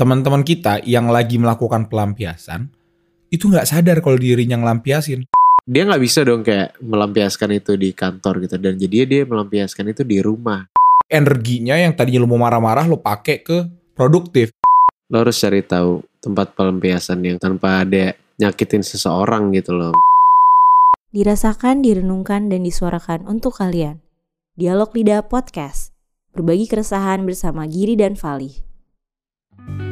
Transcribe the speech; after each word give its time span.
teman-teman 0.00 0.40
kita 0.40 0.80
yang 0.88 1.12
lagi 1.12 1.36
melakukan 1.36 1.84
pelampiasan 1.92 2.72
itu 3.28 3.52
nggak 3.52 3.68
sadar 3.68 4.00
kalau 4.00 4.16
dirinya 4.16 4.56
ngelampiasin. 4.56 5.28
Dia 5.68 5.84
nggak 5.84 6.00
bisa 6.00 6.24
dong 6.24 6.40
kayak 6.40 6.80
melampiaskan 6.80 7.60
itu 7.60 7.76
di 7.76 7.92
kantor 7.92 8.48
gitu 8.48 8.56
dan 8.56 8.80
jadi 8.80 9.04
dia 9.04 9.22
melampiaskan 9.28 9.92
itu 9.92 10.00
di 10.08 10.24
rumah. 10.24 10.64
Energinya 11.04 11.76
yang 11.76 11.92
tadinya 11.92 12.24
lu 12.24 12.32
mau 12.32 12.40
marah-marah 12.40 12.88
lu 12.88 12.96
pakai 12.96 13.44
ke 13.44 13.68
produktif. 13.92 14.56
Lo 15.12 15.20
harus 15.20 15.36
cari 15.36 15.60
tahu 15.60 16.00
tempat 16.24 16.56
pelampiasan 16.56 17.20
yang 17.20 17.36
tanpa 17.36 17.84
ada 17.84 18.16
nyakitin 18.40 18.80
seseorang 18.80 19.52
gitu 19.52 19.76
loh. 19.76 19.92
Dirasakan, 21.12 21.84
direnungkan, 21.84 22.48
dan 22.48 22.64
disuarakan 22.64 23.28
untuk 23.28 23.60
kalian. 23.60 24.00
Dialog 24.56 24.96
Lidah 24.96 25.28
Podcast. 25.28 25.92
Berbagi 26.32 26.70
keresahan 26.70 27.26
bersama 27.26 27.68
Giri 27.68 28.00
dan 28.00 28.16
Fali. 28.16 29.89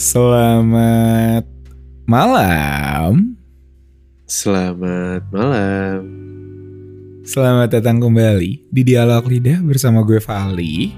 Selamat 0.00 1.44
malam. 2.08 3.36
Selamat 4.24 5.20
malam. 5.28 6.00
Selamat 7.20 7.68
datang 7.68 8.00
kembali 8.00 8.64
di 8.72 8.80
Dialog 8.80 9.28
Lidah 9.28 9.60
bersama 9.60 10.00
gue 10.00 10.16
Fali. 10.16 10.96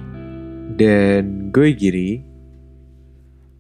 Dan 0.78 1.51
gue 1.51 1.75
Giri. 1.75 2.23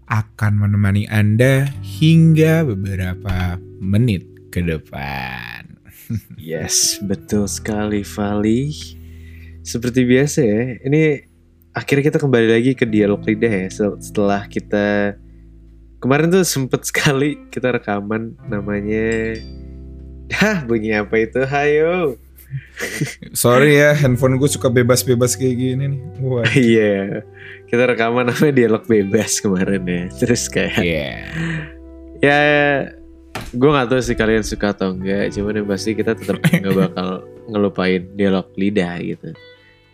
Akan 0.06 0.62
menemani 0.62 1.10
Anda 1.10 1.66
hingga 1.82 2.62
beberapa 2.62 3.58
menit 3.82 4.22
ke 4.54 4.62
depan. 4.62 5.66
Yes, 6.38 7.02
betul 7.02 7.50
sekali 7.50 8.06
Fali. 8.06 8.70
Seperti 9.66 10.06
biasa 10.06 10.38
ya, 10.38 10.78
ini 10.86 11.18
akhirnya 11.74 12.14
kita 12.14 12.22
kembali 12.22 12.46
lagi 12.46 12.78
ke 12.78 12.86
Dialog 12.86 13.26
Lidah 13.26 13.66
ya 13.66 13.68
setelah 13.98 14.46
kita 14.46 15.18
kemarin 16.02 16.34
tuh 16.34 16.42
sempet 16.42 16.82
sekali 16.82 17.38
kita 17.54 17.70
rekaman 17.78 18.34
namanya 18.50 19.38
Hah 20.32 20.64
bunyi 20.64 20.96
apa 20.96 21.14
itu? 21.20 21.44
Hayo. 21.44 22.16
Sorry 23.32 23.80
ya 23.80 23.96
handphone 23.96 24.36
gue 24.36 24.48
suka 24.48 24.68
bebas-bebas 24.68 25.36
kayak 25.36 25.56
gini 25.56 25.84
nih. 25.96 26.00
Wah 26.24 26.48
Iya. 26.56 26.80
Yeah. 26.80 27.06
Kita 27.68 27.88
rekaman 27.88 28.28
namanya 28.28 28.52
dialog 28.52 28.84
bebas 28.84 29.40
kemarin 29.40 29.84
ya. 29.84 30.02
Terus 30.16 30.48
kayak 30.48 30.80
yeah. 30.80 31.20
Ya 32.26 32.40
Gue 33.52 33.68
gak 33.72 33.88
tahu 33.88 34.00
sih 34.00 34.16
kalian 34.16 34.44
suka 34.44 34.72
atau 34.72 34.96
enggak. 34.96 35.32
Cuman 35.32 35.64
yang 35.64 35.68
pasti 35.68 35.92
kita 35.96 36.16
tetap 36.16 36.40
gak 36.64 36.76
bakal 36.76 37.24
ngelupain 37.48 38.08
dialog 38.16 38.48
lidah 38.56 39.00
gitu. 39.00 39.32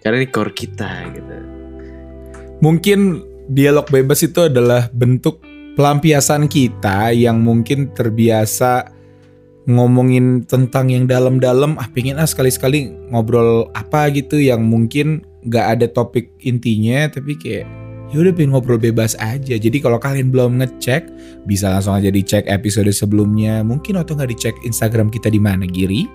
Karena 0.03 0.23
ini 0.23 0.29
core 0.31 0.55
kita 0.55 0.91
gitu. 1.15 1.37
Mungkin 2.63 2.99
dialog 3.51 3.87
bebas 3.91 4.23
itu 4.23 4.47
adalah 4.47 4.91
bentuk 4.91 5.43
pelampiasan 5.79 6.51
kita 6.51 7.15
yang 7.15 7.39
mungkin 7.39 7.95
terbiasa 7.95 8.91
ngomongin 9.71 10.43
tentang 10.43 10.91
yang 10.91 11.07
dalam-dalam 11.07 11.79
ah 11.79 11.87
pengen 11.95 12.19
ah 12.19 12.27
sekali-sekali 12.27 12.91
ngobrol 13.15 13.71
apa 13.79 14.11
gitu 14.11 14.43
yang 14.43 14.67
mungkin 14.67 15.23
gak 15.47 15.79
ada 15.79 15.87
topik 15.87 16.35
intinya 16.43 17.07
tapi 17.07 17.39
kayak 17.39 17.69
ya 18.11 18.17
udah 18.25 18.33
pengen 18.35 18.57
ngobrol 18.57 18.81
bebas 18.81 19.15
aja. 19.21 19.55
Jadi 19.55 19.79
kalau 19.79 20.01
kalian 20.01 20.33
belum 20.33 20.59
ngecek 20.59 21.13
bisa 21.45 21.71
langsung 21.71 21.95
aja 21.95 22.09
dicek 22.09 22.49
episode 22.49 22.89
sebelumnya. 22.91 23.61
Mungkin 23.61 24.01
atau 24.01 24.17
nggak 24.17 24.33
dicek 24.33 24.57
Instagram 24.65 25.13
kita 25.13 25.29
di 25.29 25.39
mana 25.39 25.69
Giri? 25.69 26.09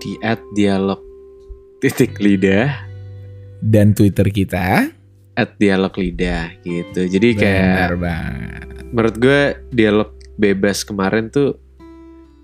Di 0.00 0.16
dialog 0.56 1.00
titik 1.84 2.16
lidah. 2.18 2.72
Dan 3.60 3.96
Twitter 3.96 4.28
kita 4.28 4.88
at 5.36 5.54
dialog 5.60 5.92
lidah 5.94 6.56
gitu. 6.64 7.04
Jadi 7.06 7.28
kayak 7.36 7.62
Benar 7.62 7.94
banget. 8.00 8.66
menurut 8.90 9.16
gue 9.20 9.40
dialog 9.70 10.10
bebas 10.40 10.82
kemarin 10.82 11.28
tuh 11.28 11.60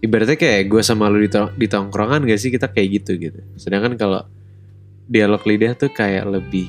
ibaratnya 0.05 0.37
kayak 0.37 0.69
gue 0.69 0.83
sama 0.85 1.09
lu 1.09 1.25
di, 1.25 1.31
di 1.33 1.67
tongkrongan 1.71 2.29
gak 2.29 2.41
sih 2.41 2.53
kita 2.53 2.69
kayak 2.69 3.03
gitu 3.03 3.17
gitu. 3.17 3.41
Sedangkan 3.57 3.97
kalau 3.97 4.29
dialog 5.09 5.41
lidah 5.49 5.73
tuh 5.73 5.89
kayak 5.89 6.29
lebih 6.29 6.69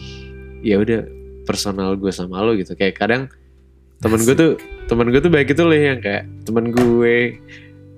ya 0.63 0.79
udah 0.79 1.03
personal 1.43 1.99
gue 1.99 2.11
sama 2.13 2.39
lo 2.39 2.55
gitu. 2.55 2.77
Kayak 2.79 2.95
kadang 2.95 3.23
temen 3.99 4.19
gue 4.23 4.35
tuh 4.35 4.51
temen 4.87 5.11
gue 5.11 5.19
tuh 5.19 5.31
baik 5.31 5.51
itu 5.51 5.63
loh 5.63 5.75
yang 5.75 5.99
kayak 5.99 6.23
temen 6.47 6.71
gue 6.71 7.39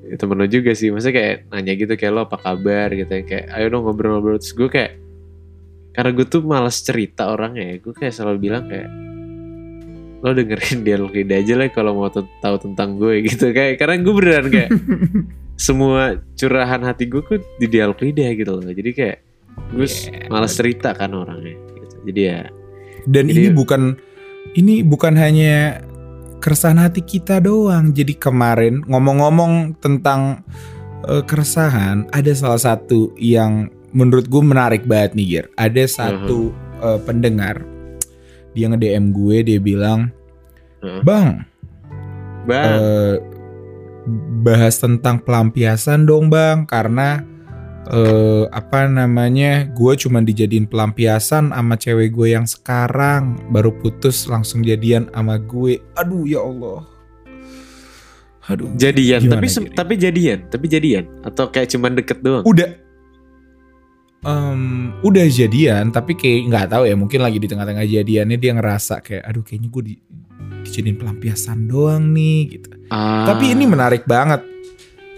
ya 0.09 0.15
temen 0.17 0.37
lo 0.41 0.47
juga 0.49 0.73
sih. 0.73 0.89
Maksudnya 0.89 1.13
kayak 1.13 1.35
nanya 1.53 1.73
gitu 1.77 1.93
kayak 1.93 2.13
lo 2.13 2.21
apa 2.25 2.37
kabar? 2.41 2.89
gitu 2.89 3.11
yang 3.11 3.27
kayak 3.29 3.45
ayo 3.53 3.65
dong 3.69 3.85
ngobrol-ngobrol. 3.85 4.41
Terus 4.41 4.53
gue 4.57 4.69
kayak 4.71 4.91
karena 5.95 6.11
gue 6.11 6.25
tuh 6.27 6.43
malas 6.43 6.83
cerita 6.83 7.31
orangnya 7.31 7.63
ya. 7.71 7.75
Gue 7.79 7.93
kayak 7.95 8.13
selalu 8.13 8.37
bilang 8.43 8.67
kayak 8.67 8.89
lo 10.25 10.33
dengerin 10.33 10.81
dialog 10.81 11.11
lidah 11.13 11.37
aja 11.37 11.53
lah 11.53 11.67
kalau 11.69 11.91
mau 11.95 12.09
tahu 12.11 12.55
tentang 12.59 12.99
gue 12.99 13.21
gitu. 13.31 13.55
Kayak 13.55 13.79
karena 13.79 13.95
gue 14.03 14.13
beneran 14.13 14.47
kayak 14.51 14.69
semua 15.65 16.19
curahan 16.35 16.83
hati 16.83 17.07
gue 17.07 17.21
tuh 17.23 17.39
di 17.57 17.67
dialog 17.71 17.95
lidah 17.97 18.29
gitu 18.35 18.51
loh. 18.59 18.67
Jadi 18.67 18.91
kayak 18.91 19.17
gue 19.71 19.87
yeah, 19.87 20.27
malas 20.27 20.53
cerita 20.59 20.91
kan 20.91 21.15
orangnya 21.15 21.55
gitu. 21.55 21.95
Jadi 22.11 22.21
ya 22.21 22.39
dan 23.05 23.29
jadi, 23.29 23.37
ini 23.37 23.49
bukan 23.53 23.81
ini 24.57 24.81
bukan 24.81 25.13
hanya 25.15 25.79
keresahan 26.41 26.81
hati 26.81 27.01
kita 27.05 27.39
doang. 27.41 27.93
Jadi 27.93 28.17
kemarin 28.17 28.81
ngomong-ngomong 28.85 29.77
tentang 29.79 30.41
uh, 31.05 31.23
keresahan 31.23 32.09
ada 32.11 32.31
salah 32.33 32.59
satu 32.59 33.13
yang 33.17 33.69
menurut 33.95 34.27
gue 34.27 34.43
menarik 34.43 34.83
banget 34.83 35.15
nih 35.15 35.25
Gir 35.25 35.45
ada 35.55 35.83
satu 35.87 36.51
uh 36.51 36.55
-huh. 36.83 36.85
uh, 36.95 36.99
pendengar 37.07 37.63
dia 38.51 38.67
nge 38.67 38.79
DM 38.83 39.15
gue 39.15 39.37
dia 39.47 39.59
bilang 39.63 40.11
huh? 40.83 40.99
bang 41.07 41.47
bang. 42.43 42.71
uh, 42.75 43.15
bahas 44.43 44.77
tentang 44.77 45.23
pelampiasan 45.23 46.03
dong 46.03 46.27
bang 46.27 46.67
karena 46.67 47.23
uh, 47.89 48.45
apa 48.49 48.85
namanya 48.89 49.69
gue 49.73 49.93
cuma 49.97 50.21
dijadiin 50.21 50.69
pelampiasan 50.69 51.53
sama 51.53 51.75
cewek 51.77 52.13
gue 52.13 52.33
yang 52.33 52.45
sekarang 52.45 53.37
baru 53.49 53.73
putus 53.73 54.29
langsung 54.29 54.61
jadian 54.61 55.09
sama 55.13 55.41
gue. 55.41 55.81
Aduh 55.97 56.25
ya 56.25 56.41
Allah. 56.41 56.85
Aduh. 58.45 58.69
Jadian 58.77 59.25
tapi 59.25 59.47
tapi 59.73 59.93
jadian 59.97 60.45
tapi 60.53 60.65
jadian 60.69 61.09
atau 61.25 61.49
kayak 61.49 61.73
cuman 61.73 61.97
deket 61.97 62.21
doang? 62.21 62.45
Udah 62.45 62.84
um, 64.25 64.91
udah 65.05 65.25
jadian 65.29 65.93
tapi 65.93 66.17
kayak 66.17 66.39
nggak 66.49 66.65
tahu 66.73 66.83
ya 66.89 66.95
mungkin 66.97 67.21
lagi 67.21 67.37
di 67.37 67.47
tengah-tengah 67.47 67.85
jadiannya 67.85 68.37
dia 68.41 68.51
ngerasa 68.57 68.99
kayak 69.05 69.23
aduh 69.23 69.45
kayaknya 69.45 69.69
gue 69.69 69.83
di, 69.85 69.93
dijadiin 70.65 70.97
pelampiasan 70.97 71.69
doang 71.69 72.11
nih 72.11 72.57
gitu. 72.57 72.69
Ah. 72.89 73.29
Tapi 73.29 73.53
ini 73.53 73.63
menarik 73.69 74.03
banget. 74.03 74.41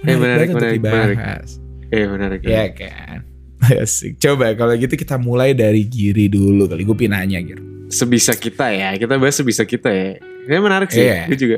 Menarik, 0.04 0.08
eh, 0.08 0.18
menarik 0.20 0.20
banget 0.22 0.22
menarik, 0.22 0.50
untuk 0.54 0.70
dibahas. 0.78 1.50
Eh 1.88 2.06
menarik. 2.06 2.40
Ya 2.44 2.66
kan. 2.76 3.20
Asik. 3.82 4.22
Coba 4.22 4.54
kalau 4.54 4.78
gitu 4.78 4.94
kita 4.94 5.18
mulai 5.18 5.58
dari 5.58 5.88
Giri 5.88 6.30
dulu 6.30 6.70
kali. 6.70 6.86
Gue 6.86 6.98
pinanya 7.00 7.42
Gir. 7.42 7.58
Sebisa 7.90 8.36
kita 8.38 8.70
ya. 8.70 8.94
Kita 9.00 9.18
bahas 9.18 9.34
sebisa 9.40 9.64
kita 9.66 9.90
ya. 9.90 10.20
Ini 10.46 10.62
menarik 10.62 10.92
sih. 10.94 11.02
Yeah. 11.02 11.26
Gue 11.26 11.40
juga. 11.40 11.58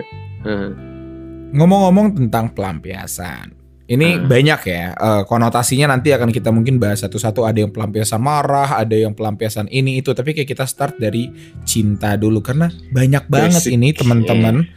Ngomong-ngomong 1.52 2.16
tentang 2.16 2.54
pelampiasan. 2.54 3.59
Ini 3.90 4.22
hmm. 4.22 4.30
banyak 4.30 4.62
ya 4.70 4.94
uh, 4.94 5.26
konotasinya 5.26 5.90
nanti 5.90 6.14
akan 6.14 6.30
kita 6.30 6.54
mungkin 6.54 6.78
bahas 6.78 7.02
satu-satu. 7.02 7.42
Ada 7.42 7.66
yang 7.66 7.74
pelampiasan 7.74 8.22
marah, 8.22 8.78
ada 8.78 8.94
yang 8.94 9.18
pelampiasan 9.18 9.66
ini 9.74 9.98
itu. 9.98 10.14
Tapi 10.14 10.38
kayak 10.38 10.46
kita 10.46 10.70
start 10.70 11.02
dari 11.02 11.34
cinta 11.66 12.14
dulu. 12.14 12.46
Karena 12.46 12.70
banyak 12.70 13.26
banget 13.26 13.66
Basic. 13.66 13.74
ini 13.74 13.90
teman-teman 13.98 14.70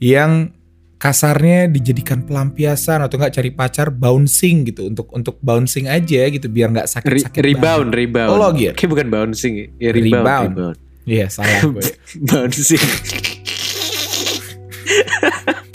yeah. 0.00 0.24
yang 0.24 0.56
kasarnya 0.96 1.68
dijadikan 1.68 2.24
pelampiasan 2.24 3.04
atau 3.04 3.20
enggak 3.20 3.36
cari 3.36 3.52
pacar 3.52 3.92
bouncing 3.92 4.72
gitu. 4.72 4.88
Untuk 4.88 5.12
untuk 5.12 5.36
bouncing 5.44 5.92
aja 5.92 6.24
gitu 6.24 6.48
biar 6.48 6.72
nggak 6.72 6.88
sakit-sakit 6.88 7.44
Re 7.44 7.52
rebound 7.52 7.92
banget. 7.92 8.08
rebound 8.08 8.30
oh 8.32 8.48
gitu 8.56 8.72
kayak 8.72 8.88
bukan 8.88 9.12
bouncing 9.12 9.68
ya. 9.76 9.92
Rebound 9.92 10.80
iya 11.04 11.18
yeah, 11.22 11.28
salah 11.28 11.60
gue 11.76 11.84
bouncing 12.24 12.80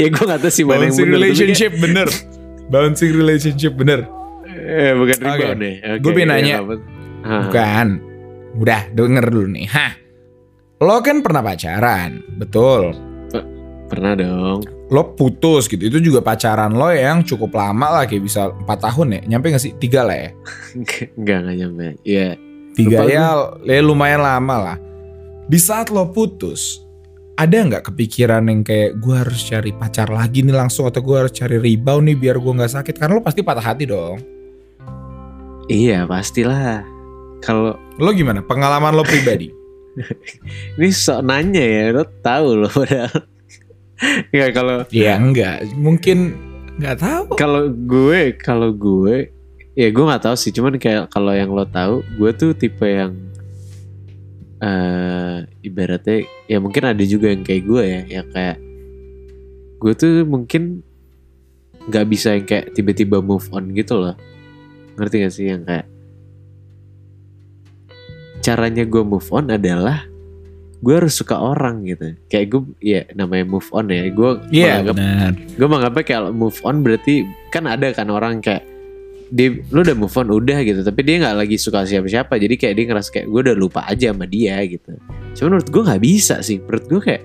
ya 0.00 0.06
gue 0.12 0.24
gak 0.24 0.40
tau 0.44 0.52
sih 0.52 0.64
mana 0.66 0.88
yang 0.88 0.96
bener 0.96 1.14
relationship 1.16 1.70
kayak... 1.72 1.82
bener. 1.82 2.08
Bouncing 2.70 3.12
relationship 3.16 3.72
bener. 3.74 4.06
Eh 4.50 4.92
bukan 4.94 5.16
okay. 5.18 5.26
rebound 5.26 5.60
nih 5.60 5.74
okay, 5.80 5.98
gue 5.98 6.10
pengen 6.14 6.30
nanya. 6.30 6.54
ya, 6.54 7.38
bukan. 7.48 7.86
Udah 8.60 8.80
denger 8.92 9.24
dulu 9.30 9.48
nih. 9.54 9.66
Hah 9.70 9.92
lo 10.80 10.96
kan 11.04 11.20
pernah 11.20 11.44
pacaran 11.44 12.24
betul? 12.40 12.96
Pernah 13.90 14.14
dong. 14.14 14.62
Lo 14.94 15.18
putus 15.18 15.66
gitu. 15.66 15.82
Itu 15.82 15.98
juga 15.98 16.22
pacaran 16.22 16.70
lo 16.70 16.94
yang 16.94 17.26
cukup 17.26 17.58
lama 17.58 18.00
lah 18.00 18.04
kayak 18.06 18.22
bisa 18.22 18.54
empat 18.54 18.78
tahun 18.86 19.18
ya. 19.18 19.20
Nyampe 19.34 19.50
gak 19.50 19.62
sih? 19.66 19.74
Tiga 19.82 20.06
lah 20.06 20.14
ya. 20.14 20.30
Enggak 21.18 21.38
enggak 21.42 21.56
nyampe. 21.58 21.86
Ya 22.06 22.38
tiga 22.78 23.02
ya, 23.10 23.50
ya 23.66 23.80
lumayan 23.82 24.22
lama 24.22 24.54
lah. 24.56 24.76
Di 25.50 25.58
saat 25.58 25.90
lo 25.90 26.06
putus 26.14 26.86
ada 27.40 27.56
nggak 27.56 27.88
kepikiran 27.88 28.44
yang 28.52 28.60
kayak 28.60 29.00
gue 29.00 29.16
harus 29.16 29.40
cari 29.48 29.72
pacar 29.72 30.12
lagi 30.12 30.44
nih 30.44 30.52
langsung 30.52 30.84
atau 30.84 31.00
gue 31.00 31.16
harus 31.16 31.32
cari 31.32 31.56
rebound 31.56 32.12
nih 32.12 32.16
biar 32.20 32.36
gue 32.36 32.52
nggak 32.52 32.72
sakit 32.76 32.94
karena 33.00 33.16
lo 33.16 33.24
pasti 33.24 33.40
patah 33.40 33.64
hati 33.64 33.88
dong 33.88 34.20
Iya 35.70 36.02
pastilah. 36.02 36.82
Kalau 37.38 37.78
Lo 37.94 38.10
gimana? 38.10 38.42
Pengalaman 38.42 38.90
lo 38.90 39.06
pribadi? 39.06 39.54
ini 40.82 40.90
sok 40.90 41.22
nanya 41.22 41.62
ya, 41.62 41.84
lo 41.94 42.02
tahu 42.26 42.66
lo 42.66 42.66
padahal. 42.66 43.22
Enggak 44.34 44.50
kalau 44.56 44.76
ya 44.90 45.14
enggak, 45.14 45.62
mungkin 45.78 46.34
nggak 46.80 46.96
tahu. 46.98 47.36
kalau 47.38 47.68
gue 47.70 48.34
kalau 48.40 48.72
gue 48.72 49.28
ya 49.76 49.92
gue 49.92 50.04
nggak 50.08 50.24
tahu 50.24 50.36
sih 50.40 50.48
cuman 50.56 50.80
kayak 50.80 51.12
kalau 51.12 51.36
yang 51.36 51.52
lo 51.52 51.68
tahu 51.68 52.00
gue 52.16 52.30
tuh 52.32 52.56
tipe 52.56 52.88
yang 52.88 53.12
eh 54.60 55.36
ibaratnya 55.64 56.28
ya 56.44 56.60
mungkin 56.60 56.84
ada 56.84 57.00
juga 57.08 57.32
yang 57.32 57.40
kayak 57.40 57.64
gue 57.64 57.82
ya 57.82 58.00
yang 58.20 58.28
kayak 58.28 58.58
gue 59.80 59.92
tuh 59.96 60.28
mungkin 60.28 60.84
nggak 61.88 62.06
bisa 62.12 62.36
yang 62.36 62.44
kayak 62.44 62.76
tiba-tiba 62.76 63.24
move 63.24 63.48
on 63.56 63.72
gitu 63.72 63.96
loh. 63.96 64.16
Ngerti 65.00 65.16
gak 65.24 65.32
sih 65.32 65.48
yang 65.48 65.64
kayak 65.64 65.88
caranya 68.44 68.84
gue 68.84 69.00
move 69.00 69.28
on 69.32 69.48
adalah 69.48 70.04
gue 70.80 70.94
harus 70.96 71.16
suka 71.16 71.40
orang 71.40 71.88
gitu. 71.88 72.20
Kayak 72.28 72.46
gue 72.52 72.62
ya 72.84 73.08
namanya 73.16 73.48
move 73.48 73.68
on 73.72 73.88
ya 73.88 74.12
gue 74.12 74.30
Iya 74.52 74.84
menganggap 74.84 75.34
gue 75.56 75.66
menganggapnya 75.66 76.04
kayak 76.04 76.24
move 76.36 76.58
on 76.68 76.76
berarti 76.84 77.24
kan 77.48 77.64
ada 77.64 77.88
kan 77.96 78.12
orang 78.12 78.44
kayak 78.44 78.64
dia 79.30 79.62
lu 79.70 79.86
udah 79.86 79.96
move 79.96 80.14
on 80.18 80.28
udah 80.34 80.58
gitu. 80.66 80.82
Tapi 80.82 81.00
dia 81.06 81.22
nggak 81.22 81.36
lagi 81.46 81.56
suka 81.56 81.86
siapa-siapa. 81.86 82.34
Jadi 82.36 82.54
kayak 82.58 82.74
dia 82.74 82.84
ngerasa 82.90 83.08
kayak 83.14 83.26
gue 83.30 83.40
udah 83.46 83.56
lupa 83.56 83.80
aja 83.86 84.10
sama 84.10 84.26
dia 84.26 84.58
gitu. 84.66 84.98
Cuman 85.38 85.48
menurut 85.56 85.68
gue 85.70 85.82
nggak 85.86 86.02
bisa 86.02 86.34
sih. 86.42 86.58
Menurut 86.58 86.84
gue 86.90 87.00
kayak 87.00 87.22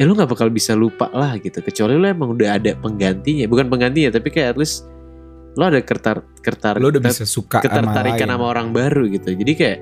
ya 0.00 0.02
lu 0.08 0.16
nggak 0.16 0.30
bakal 0.32 0.48
bisa 0.48 0.72
lupa 0.72 1.12
lah 1.12 1.36
gitu. 1.36 1.60
Kecuali 1.60 1.94
lu 2.00 2.06
emang 2.08 2.32
udah 2.32 2.56
ada 2.56 2.72
penggantinya. 2.80 3.44
Bukan 3.46 3.68
penggantinya 3.68 4.10
tapi 4.16 4.28
kayak 4.32 4.56
at 4.56 4.58
least 4.58 4.88
lu 5.58 5.62
ada 5.66 5.82
kertar 5.84 6.24
kertar 6.40 6.78
Lo 6.80 6.88
udah 6.88 7.02
bisa 7.02 7.26
suka 7.26 7.60
sama 7.60 7.68
ketertarikan 7.68 8.26
lain. 8.30 8.34
sama 8.40 8.44
orang 8.48 8.68
baru 8.72 9.04
gitu. 9.12 9.36
Jadi 9.36 9.52
kayak 9.54 9.78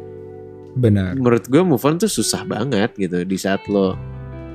Benar. 0.78 1.14
menurut 1.18 1.44
gue 1.46 1.62
move 1.62 1.82
on 1.86 2.02
tuh 2.02 2.10
susah 2.10 2.42
banget 2.42 2.90
gitu. 2.98 3.22
Di 3.22 3.38
saat 3.38 3.62
lo 3.70 3.94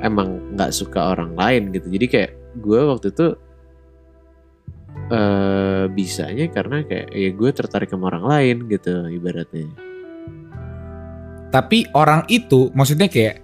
emang 0.03 0.51
nggak 0.59 0.75
suka 0.75 1.15
orang 1.15 1.31
lain 1.39 1.71
gitu. 1.71 1.87
Jadi 1.87 2.05
kayak 2.11 2.31
gue 2.59 2.81
waktu 2.83 3.15
itu 3.15 3.39
eh 5.13 5.83
bisanya 5.91 6.47
karena 6.49 6.81
kayak 6.87 7.07
ya 7.11 7.29
gue 7.35 7.49
tertarik 7.51 7.89
sama 7.91 8.09
orang 8.13 8.25
lain 8.25 8.55
gitu 8.71 9.07
ibaratnya 9.11 9.67
Tapi 11.53 11.85
orang 11.93 12.25
itu 12.33 12.73
maksudnya 12.73 13.05
kayak 13.05 13.37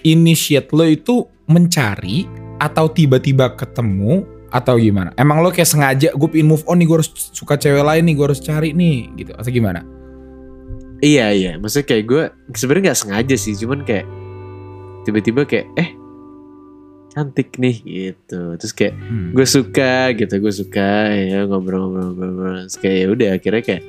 initiate 0.00 0.72
lo 0.72 0.88
itu 0.88 1.28
mencari 1.44 2.24
atau 2.56 2.88
tiba-tiba 2.88 3.52
ketemu 3.52 4.24
atau 4.48 4.80
gimana? 4.80 5.12
Emang 5.20 5.44
lo 5.44 5.52
kayak 5.52 5.68
sengaja 5.68 6.08
gue 6.16 6.28
pin 6.32 6.48
move 6.48 6.64
on 6.64 6.80
nih 6.80 6.88
gue 6.88 6.96
harus 7.04 7.12
suka 7.36 7.60
cewek 7.60 7.84
lain 7.84 8.08
nih 8.08 8.14
gue 8.16 8.26
harus 8.32 8.40
cari 8.40 8.72
nih 8.72 9.12
gitu 9.20 9.36
atau 9.36 9.52
gimana? 9.52 9.84
iya 11.04 11.28
iya 11.36 11.52
maksudnya 11.60 11.84
kayak 11.84 12.04
gue 12.08 12.22
sebenarnya 12.56 12.84
nggak 12.90 13.00
sengaja 13.04 13.36
sih 13.36 13.52
cuman 13.60 13.84
kayak 13.84 14.08
tiba-tiba 15.04 15.44
kayak 15.44 15.68
eh 15.76 15.92
cantik 17.14 17.54
nih 17.56 17.76
gitu. 17.80 18.58
Terus 18.58 18.72
kayak 18.74 18.94
Hmm. 18.98 19.30
gue 19.32 19.46
suka 19.46 20.10
gitu. 20.12 20.34
Gue 20.42 20.52
suka 20.52 20.90
ya 21.14 21.46
ngobrol-ngobrol 21.46 22.66
terus 22.66 22.74
kayak 22.76 22.96
ya 22.98 23.06
udah 23.08 23.28
akhirnya 23.38 23.62
kayak 23.62 23.82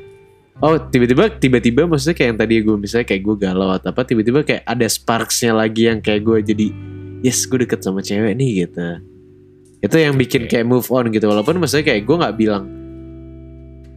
oh 0.63 0.79
tiba-tiba 0.79 1.27
tiba-tiba 1.35 1.81
maksudnya 1.83 2.15
kayak 2.15 2.29
yang 2.31 2.39
tadi 2.39 2.53
gue 2.63 2.77
misalnya 2.79 3.07
kayak 3.09 3.21
gue 3.25 3.35
galau 3.35 3.69
atau 3.75 3.91
apa 3.91 4.01
tiba-tiba 4.07 4.39
kayak 4.45 4.63
ada 4.63 4.87
sparksnya 4.87 5.51
lagi 5.51 5.91
yang 5.91 5.99
kayak 5.99 6.23
gue 6.23 6.37
jadi 6.55 6.67
yes 7.19 7.43
gue 7.43 7.65
deket 7.65 7.83
sama 7.83 7.99
cewek 7.99 8.37
nih 8.37 8.63
gitu. 8.63 8.87
Itu 9.83 9.95
yang 9.99 10.15
bikin 10.15 10.47
kayak 10.47 10.63
move 10.63 10.87
on 10.93 11.11
gitu. 11.11 11.27
Walaupun 11.27 11.59
maksudnya 11.59 11.91
kayak 11.91 12.07
gue 12.07 12.15
nggak 12.15 12.35
bilang 12.39 12.63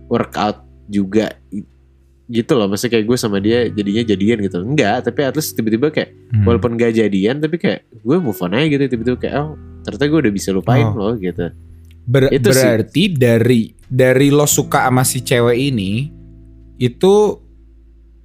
workout 0.08 0.64
juga 0.88 1.36
gitu 2.28 2.52
loh 2.54 2.66
maksudnya 2.66 2.92
kayak 2.94 3.06
gue 3.06 3.16
sama 3.16 3.38
dia 3.38 3.66
jadinya 3.66 4.02
jadian 4.04 4.38
gitu 4.38 4.60
enggak 4.60 5.00
tapi 5.02 5.20
at 5.22 5.32
least 5.32 5.52
tiba-tiba 5.52 5.88
kayak 5.88 6.12
Hmm. 6.28 6.44
walaupun 6.44 6.76
gak 6.76 6.92
jadian 6.92 7.40
tapi 7.40 7.56
kayak 7.56 7.88
gue 7.90 8.16
move 8.18 8.36
on 8.36 8.52
aja 8.52 8.68
gitu 8.68 8.84
tiba-tiba 8.86 9.16
kayak 9.18 9.34
oh 9.38 9.50
ternyata 9.80 10.04
gue 10.06 10.18
udah 10.20 10.34
bisa 10.34 10.48
lupain 10.50 10.84
Oh. 10.84 10.92
loh 10.94 11.12
gitu 11.16 11.48
Ber- 12.04 12.28
Itu 12.28 12.48
sih. 12.50 12.60
berarti 12.60 13.02
dari 13.10 13.60
dari 13.82 14.28
lo 14.28 14.44
suka 14.44 14.84
sama 14.84 15.02
si 15.02 15.20
cewek 15.20 15.56
ini 15.58 16.08
itu 16.78 17.14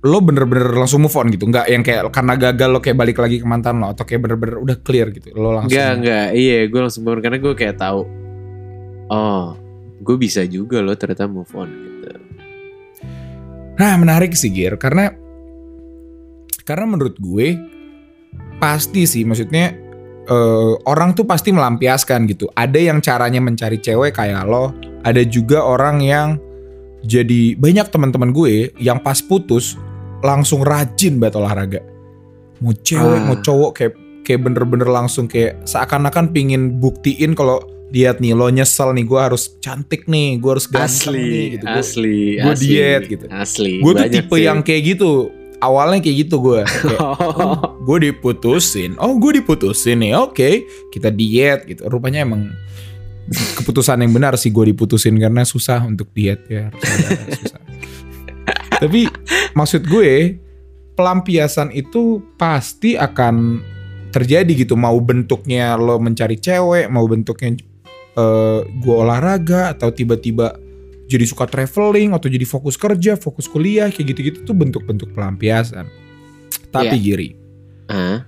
lo 0.03 0.19
bener-bener 0.19 0.71
langsung 0.73 0.99
move 0.99 1.15
on 1.15 1.27
gitu 1.29 1.47
nggak 1.47 1.63
yang 1.65 1.79
kayak 1.79 2.03
karena 2.09 2.35
gagal 2.37 2.69
lo 2.69 2.79
kayak 2.79 2.97
balik 2.97 3.17
lagi 3.17 3.39
ke 3.39 3.45
mantan 3.45 3.79
lo 3.79 3.87
atau 3.89 4.03
kayak 4.03 4.19
bener-bener 4.21 4.55
udah 4.57 4.77
clear 4.77 5.07
gitu 5.09 5.31
lo 5.31 5.51
langsung 5.53 5.71
Enggak, 5.71 5.91
enggak. 5.95 6.27
Iya, 6.33 6.59
gue 6.65 6.79
langsung 6.81 7.01
bangun 7.01 7.21
karena 7.21 7.37
gue 7.39 7.53
kayak 7.53 7.75
tahu. 7.77 8.01
Oh, 9.05 9.55
gue 9.97 10.15
bisa 10.17 10.43
juga 10.43 10.79
loh 10.79 10.91
ternyata 10.93 11.23
move 11.25 11.47
on 11.53 11.69
gitu. 11.69 11.92
Nah 13.79 13.93
menarik 13.97 14.37
sih 14.37 14.53
Gir 14.53 14.77
karena 14.77 15.09
karena 16.63 16.85
menurut 16.87 17.17
gue 17.19 17.59
pasti 18.61 19.03
sih 19.03 19.27
maksudnya 19.27 19.75
eh, 20.23 20.73
orang 20.87 21.11
tuh 21.17 21.27
pasti 21.27 21.51
melampiaskan 21.51 22.29
gitu. 22.31 22.47
Ada 22.55 22.79
yang 22.79 23.03
caranya 23.03 23.43
mencari 23.43 23.77
cewek 23.81 24.15
kayak 24.15 24.47
lo, 24.47 24.71
ada 25.03 25.19
juga 25.27 25.63
orang 25.65 25.99
yang 25.99 26.39
jadi 27.03 27.59
banyak 27.59 27.91
teman-teman 27.91 28.31
gue 28.31 28.71
yang 28.79 29.03
pas 29.03 29.19
putus 29.19 29.75
langsung 30.23 30.63
rajin 30.63 31.19
banget 31.19 31.35
olahraga. 31.35 31.81
Mau 32.63 32.71
cewek 32.71 33.19
Ah. 33.19 33.25
mau 33.27 33.37
cowok 33.43 33.71
kayak 33.75 33.93
kayak 34.23 34.39
bener-bener 34.39 34.87
langsung 34.87 35.27
kayak 35.27 35.67
seakan-akan 35.67 36.31
pingin 36.31 36.79
buktiin 36.79 37.35
kalau 37.35 37.59
lihat 37.93 38.17
nih 38.17 38.33
lo 38.33 38.49
nyesel 38.49 38.89
nih 38.97 39.05
gue 39.05 39.19
harus 39.21 39.53
cantik 39.61 40.09
nih 40.09 40.41
gue 40.41 40.49
harus 40.49 40.65
ganteng 40.65 41.13
nih 41.13 41.45
gitu 41.55 41.65
Gua- 41.69 41.77
asli, 41.77 42.19
asli, 42.41 42.65
diet 42.65 43.01
gitu. 43.05 43.25
Asli. 43.29 43.73
gue 43.85 43.91
tuh 43.93 44.05
tipe 44.09 44.33
sih. 44.33 44.43
yang 44.49 44.59
kayak 44.65 44.81
gitu 44.97 45.29
awalnya 45.61 46.01
kayak 46.01 46.27
gitu 46.27 46.35
gue 46.41 46.61
gue 47.87 47.97
diputusin 48.09 48.97
oh 48.97 49.13
gue 49.21 49.39
diputusin 49.39 50.01
nih 50.01 50.17
oke 50.17 50.49
kita 50.89 51.13
diet 51.13 51.69
gitu 51.69 51.85
rupanya 51.85 52.25
emang 52.25 52.49
keputusan 53.61 54.01
yang 54.03 54.11
benar 54.11 54.35
sih 54.35 54.49
gue 54.49 54.73
diputusin 54.73 55.15
karena 55.15 55.45
susah 55.47 55.85
untuk 55.85 56.09
diet 56.11 56.43
ya 56.49 56.73
susah. 56.73 57.61
tapi 58.83 59.07
maksud 59.53 59.85
gue 59.87 60.41
pelampiasan 60.97 61.69
itu 61.71 62.19
pasti 62.35 62.97
akan 62.97 63.63
terjadi 64.13 64.65
gitu 64.65 64.77
mau 64.77 64.97
bentuknya 64.99 65.73
lo 65.79 65.97
mencari 65.97 66.37
cewek 66.37 66.91
mau 66.91 67.07
bentuknya 67.07 67.57
eh, 68.17 68.59
gue 68.65 68.95
olahraga 68.95 69.73
atau 69.73 69.89
tiba-tiba 69.93 70.57
jadi 71.07 71.25
suka 71.27 71.45
traveling 71.45 72.15
atau 72.15 72.31
jadi 72.31 72.47
fokus 72.47 72.79
kerja, 72.79 73.19
fokus 73.19 73.45
kuliah 73.45 73.91
kayak 73.91 74.15
gitu-gitu 74.15 74.39
tuh 74.47 74.55
bentuk-bentuk 74.55 75.13
pelampiasan. 75.13 75.85
Tapi 76.73 76.97
Giri, 76.97 77.29
Ah, 77.85 78.25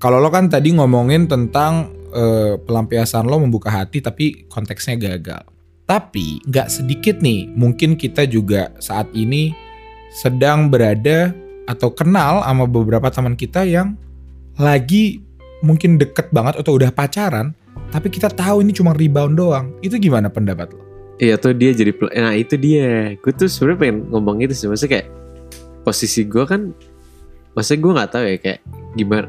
kalau 0.00 0.22
lo 0.22 0.30
kan 0.32 0.48
tadi 0.48 0.72
ngomongin 0.72 1.28
tentang 1.28 1.92
eh, 2.14 2.54
pelampiasan 2.56 3.26
lo 3.28 3.42
membuka 3.42 3.68
hati 3.68 4.00
tapi 4.00 4.46
konteksnya 4.48 4.96
gagal. 4.96 5.44
Tapi 5.84 6.40
nggak 6.46 6.68
sedikit 6.72 7.20
nih, 7.20 7.50
mungkin 7.52 7.94
kita 7.94 8.24
juga 8.24 8.72
saat 8.80 9.10
ini 9.12 9.52
sedang 10.16 10.72
berada 10.72 11.36
atau 11.66 11.92
kenal 11.92 12.40
sama 12.46 12.64
beberapa 12.64 13.10
teman 13.10 13.34
kita 13.34 13.66
yang 13.66 13.98
lagi 14.56 15.20
mungkin 15.60 16.00
deket 16.00 16.32
banget 16.32 16.62
atau 16.62 16.78
udah 16.78 16.90
pacaran, 16.94 17.52
tapi 17.90 18.12
kita 18.12 18.28
tahu 18.28 18.60
ini 18.60 18.74
cuma 18.74 18.92
rebound 18.92 19.38
doang. 19.38 19.72
Itu 19.80 19.96
gimana 19.96 20.28
pendapat 20.28 20.74
lo? 20.74 20.86
iya 21.16 21.40
tuh 21.40 21.56
dia 21.56 21.72
jadi 21.72 21.92
nah 22.20 22.34
itu 22.36 22.54
dia. 22.60 23.16
Gue 23.20 23.32
tuh 23.32 23.48
sebenarnya 23.48 23.78
pengen 23.80 23.98
ngomong 24.12 24.44
itu 24.44 24.52
sih. 24.52 24.68
Maksudnya 24.68 25.00
kayak 25.00 25.08
posisi 25.82 26.26
gue 26.26 26.44
kan, 26.44 26.74
maksudnya 27.56 27.80
gue 27.80 27.92
nggak 27.96 28.10
tahu 28.12 28.24
ya 28.24 28.36
kayak 28.40 28.60
gimana. 28.96 29.28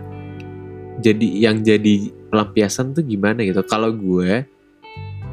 Jadi 0.97 1.27
yang 1.45 1.61
jadi 1.61 2.09
pelampiasan 2.33 2.97
tuh 2.97 3.03
gimana 3.05 3.45
gitu. 3.45 3.61
Kalau 3.63 3.93
gue 3.93 4.43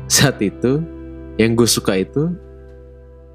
saat 0.06 0.38
itu 0.44 0.84
yang 1.40 1.56
gue 1.58 1.66
suka 1.66 1.98
itu 1.98 2.30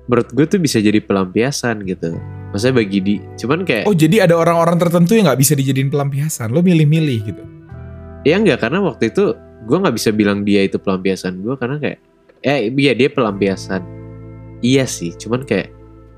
menurut 0.10 0.30
gue 0.34 0.46
tuh 0.46 0.60
bisa 0.62 0.78
jadi 0.80 1.02
pelampiasan 1.04 1.84
gitu. 1.86 2.16
Maksudnya 2.50 2.82
bagi 2.82 2.98
di, 2.98 3.16
cuman 3.38 3.62
kayak 3.62 3.86
Oh 3.86 3.94
jadi 3.94 4.26
ada 4.26 4.34
orang-orang 4.34 4.82
tertentu 4.82 5.14
yang 5.14 5.30
nggak 5.30 5.38
bisa 5.38 5.54
dijadiin 5.54 5.94
pelampiasan. 5.94 6.50
Lo 6.50 6.66
milih-milih 6.66 7.20
gitu. 7.22 7.44
Ya 8.26 8.36
enggak 8.42 8.66
karena 8.66 8.82
waktu 8.84 9.14
itu 9.14 9.38
gue 9.70 9.78
nggak 9.78 9.96
bisa 9.96 10.10
bilang 10.10 10.42
dia 10.42 10.66
itu 10.66 10.82
pelampiasan 10.82 11.46
gue 11.46 11.54
karena 11.54 11.78
kayak 11.78 11.98
eh 12.42 12.74
iya 12.74 12.98
dia 12.98 13.14
pelampiasan 13.14 13.86
iya 14.66 14.90
sih 14.90 15.14
cuman 15.14 15.46
kayak 15.46 15.70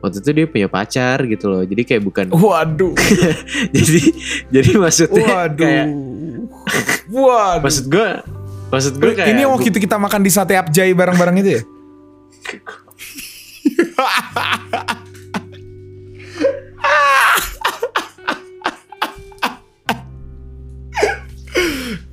waktu 0.02 0.18
itu 0.24 0.30
dia 0.32 0.46
punya 0.48 0.68
pacar 0.72 1.28
gitu 1.28 1.46
loh 1.52 1.64
jadi 1.68 1.84
kayak 1.84 2.04
bukan 2.08 2.26
Waduh, 2.48 2.96
jadi 3.76 4.02
jadi 4.50 4.72
maksudnya 4.80 5.28
waduh, 5.28 5.60
kayak 5.60 5.88
waduh. 7.14 7.60
maksud 7.60 7.86
gue 7.92 8.10
maksud 8.72 8.94
gue 8.98 9.12
kayak 9.14 9.36
ini 9.36 9.44
waktu 9.44 9.68
itu 9.68 9.80
kita 9.84 10.00
makan 10.00 10.24
di 10.24 10.32
sate 10.32 10.56
Abjay 10.56 10.96
bareng-bareng 10.96 11.38
itu 11.44 11.50
ya? 11.60 11.64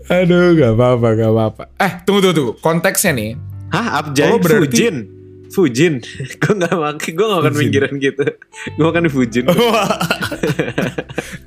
Aduh, 0.09 0.57
gak 0.57 0.73
apa-apa, 0.73 1.09
gak 1.15 1.31
apa-apa. 1.31 1.63
Eh, 1.77 1.93
tunggu, 2.03 2.21
tunggu, 2.21 2.35
tunggu. 2.35 2.53
Konteksnya 2.59 3.13
nih, 3.13 3.31
hah 3.69 4.01
Abjay 4.01 4.29
Oh, 4.29 4.41
berarti- 4.41 4.65
Fujin 4.73 4.97
Fujin. 5.49 5.95
gue 6.41 6.53
nggak 6.55 6.77
makan, 6.77 7.09
gue 7.09 7.27
gak 7.27 7.41
akan 7.41 7.55
mikirin 7.57 7.95
gitu. 7.99 8.25
Gue 8.71 8.85
makan 8.85 9.09
Fujin. 9.09 9.45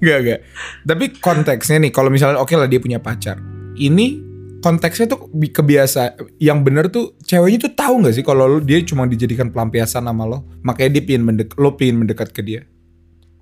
Gak 0.01 0.19
gak. 0.25 0.39
Tapi 0.83 1.05
konteksnya 1.15 1.77
nih, 1.79 1.91
kalau 1.91 2.09
misalnya 2.09 2.37
oke 2.37 2.49
lah 2.51 2.65
dia 2.65 2.77
punya 2.77 2.97
pacar, 2.97 3.37
ini 3.75 4.17
konteksnya 4.57 5.05
tuh 5.07 5.29
bi- 5.29 5.49
kebiasa. 5.49 6.17
Yang 6.37 6.57
bener 6.61 6.85
tuh 6.89 7.13
ceweknya 7.19 7.61
tuh 7.61 7.71
tahu 7.71 8.01
nggak 8.01 8.15
sih 8.15 8.21
kalau 8.21 8.57
dia 8.57 8.81
cuma 8.81 9.05
dijadikan 9.05 9.49
pelampiasan 9.49 10.01
sama 10.01 10.25
lo, 10.25 10.41
makanya 10.61 10.97
dia 10.97 11.03
pingin 11.03 11.21
mendek, 11.23 11.53
lo 11.55 11.73
pingin 11.73 12.01
mendekat 12.01 12.29
ke 12.29 12.41
dia. 12.41 12.65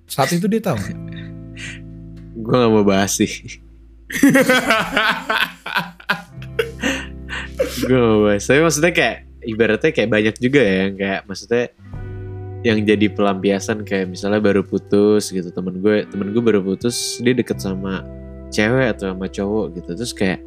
Saat 0.05 0.33
itu 0.33 0.47
dia 0.47 0.59
tahu. 0.59 0.75
nggak? 0.75 0.97
gue 2.35 2.55
gak 2.57 2.71
mau 2.71 2.83
bahas 2.83 3.11
sih. 3.13 3.31
Gue. 7.85 8.33
Tapi 8.41 8.59
maksudnya 8.61 8.93
kayak 8.93 9.17
ibaratnya 9.45 9.91
kayak 9.93 10.09
banyak 10.09 10.35
juga 10.41 10.61
ya 10.61 10.75
yang 10.87 10.95
kayak 10.97 11.21
maksudnya 11.29 11.65
yang 12.59 12.83
jadi 12.83 13.07
pelampiasan 13.15 13.87
kayak 13.87 14.11
misalnya 14.11 14.41
baru 14.43 14.65
putus 14.65 15.31
gitu. 15.31 15.47
Temen 15.53 15.79
gue 15.79 16.03
temen 16.09 16.33
gue 16.33 16.43
baru 16.43 16.59
putus 16.59 17.21
dia 17.23 17.31
deket 17.37 17.61
sama 17.61 18.03
cewek 18.49 18.97
atau 18.97 19.13
sama 19.13 19.29
cowok 19.29 19.65
gitu. 19.79 19.89
Terus 19.95 20.13
kayak 20.17 20.39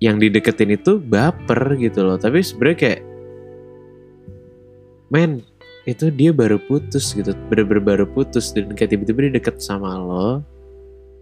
yang 0.00 0.20
dideketin 0.20 0.76
itu 0.76 1.00
baper 1.00 1.76
gitu 1.80 2.04
loh. 2.06 2.16
Tapi 2.16 2.40
sebenarnya 2.40 2.78
kayak 2.78 3.00
men 5.12 5.42
itu 5.86 6.10
dia 6.10 6.34
baru 6.34 6.58
putus 6.58 7.14
gitu. 7.14 7.36
Bener-bener 7.52 7.82
baru 7.82 8.04
putus. 8.08 8.50
Dan 8.56 8.72
kayak 8.72 8.96
tiba-tiba 8.96 9.28
dia 9.28 9.34
deket 9.38 9.60
sama 9.60 9.98
lo. 10.00 10.42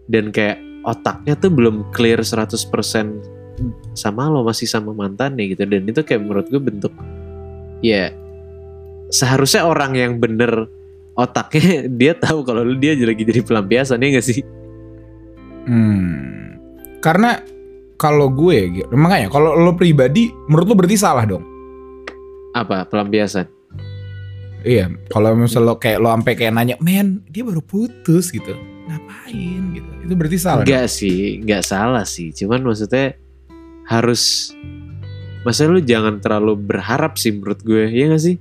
Dan 0.09 0.31
kayak 0.31 0.74
otaknya 0.85 1.35
tuh 1.37 1.51
belum 1.53 1.91
clear 1.97 2.21
100% 2.21 2.55
sama 3.95 4.29
lo 4.29 4.45
masih 4.45 4.67
sama 4.67 4.93
mantannya 4.93 5.55
gitu 5.55 5.65
dan 5.65 5.87
itu 5.87 6.01
kayak 6.03 6.21
menurut 6.27 6.47
gue 6.51 6.61
bentuk 6.61 6.93
ya 7.81 8.11
seharusnya 9.09 9.65
orang 9.65 9.95
yang 9.95 10.13
bener 10.19 10.69
otaknya 11.15 11.87
dia 12.01 12.13
tahu 12.19 12.43
kalau 12.45 12.67
lu 12.67 12.77
dia 12.77 12.99
lagi 12.99 13.23
jadi 13.25 13.41
pelampiasan 13.41 14.03
ya 14.03 14.19
gak 14.19 14.27
sih 14.27 14.43
Hmm. 15.65 16.61
Karena 17.01 17.41
kalau 17.97 18.29
gue, 18.33 18.85
gitu, 18.85 18.93
makanya 18.97 19.33
kalau 19.33 19.57
lo 19.57 19.73
pribadi, 19.77 20.29
menurut 20.49 20.67
lo 20.69 20.75
berarti 20.77 20.97
salah 20.97 21.25
dong. 21.25 21.45
apa 22.55 22.87
pelampiasan 22.87 23.51
Iya, 24.63 24.87
kalau 25.11 25.35
misalnya 25.35 25.75
lo 25.75 25.77
kayak 25.83 25.99
lo 25.99 26.07
sampai 26.15 26.39
kayak 26.39 26.55
nanya, 26.55 26.79
men 26.79 27.19
dia 27.27 27.43
baru 27.43 27.59
putus 27.59 28.31
gitu, 28.31 28.55
ngapain 28.87 29.75
gitu? 29.75 29.94
Itu 30.05 30.15
berarti 30.15 30.37
salah. 30.37 30.63
dong. 30.63 30.69
Enggak 30.69 30.87
sih, 30.93 31.41
enggak 31.41 31.63
salah 31.65 32.05
sih. 32.05 32.29
Cuman 32.37 32.61
maksudnya 32.61 33.17
harus 33.89 34.53
maksudnya 35.45 35.71
lu 35.73 35.81
jangan 35.81 36.15
terlalu 36.21 36.55
berharap 36.61 37.17
sih 37.17 37.33
menurut 37.33 37.61
gue. 37.65 37.89
Iya 37.89 38.13
gak 38.13 38.23
sih? 38.23 38.37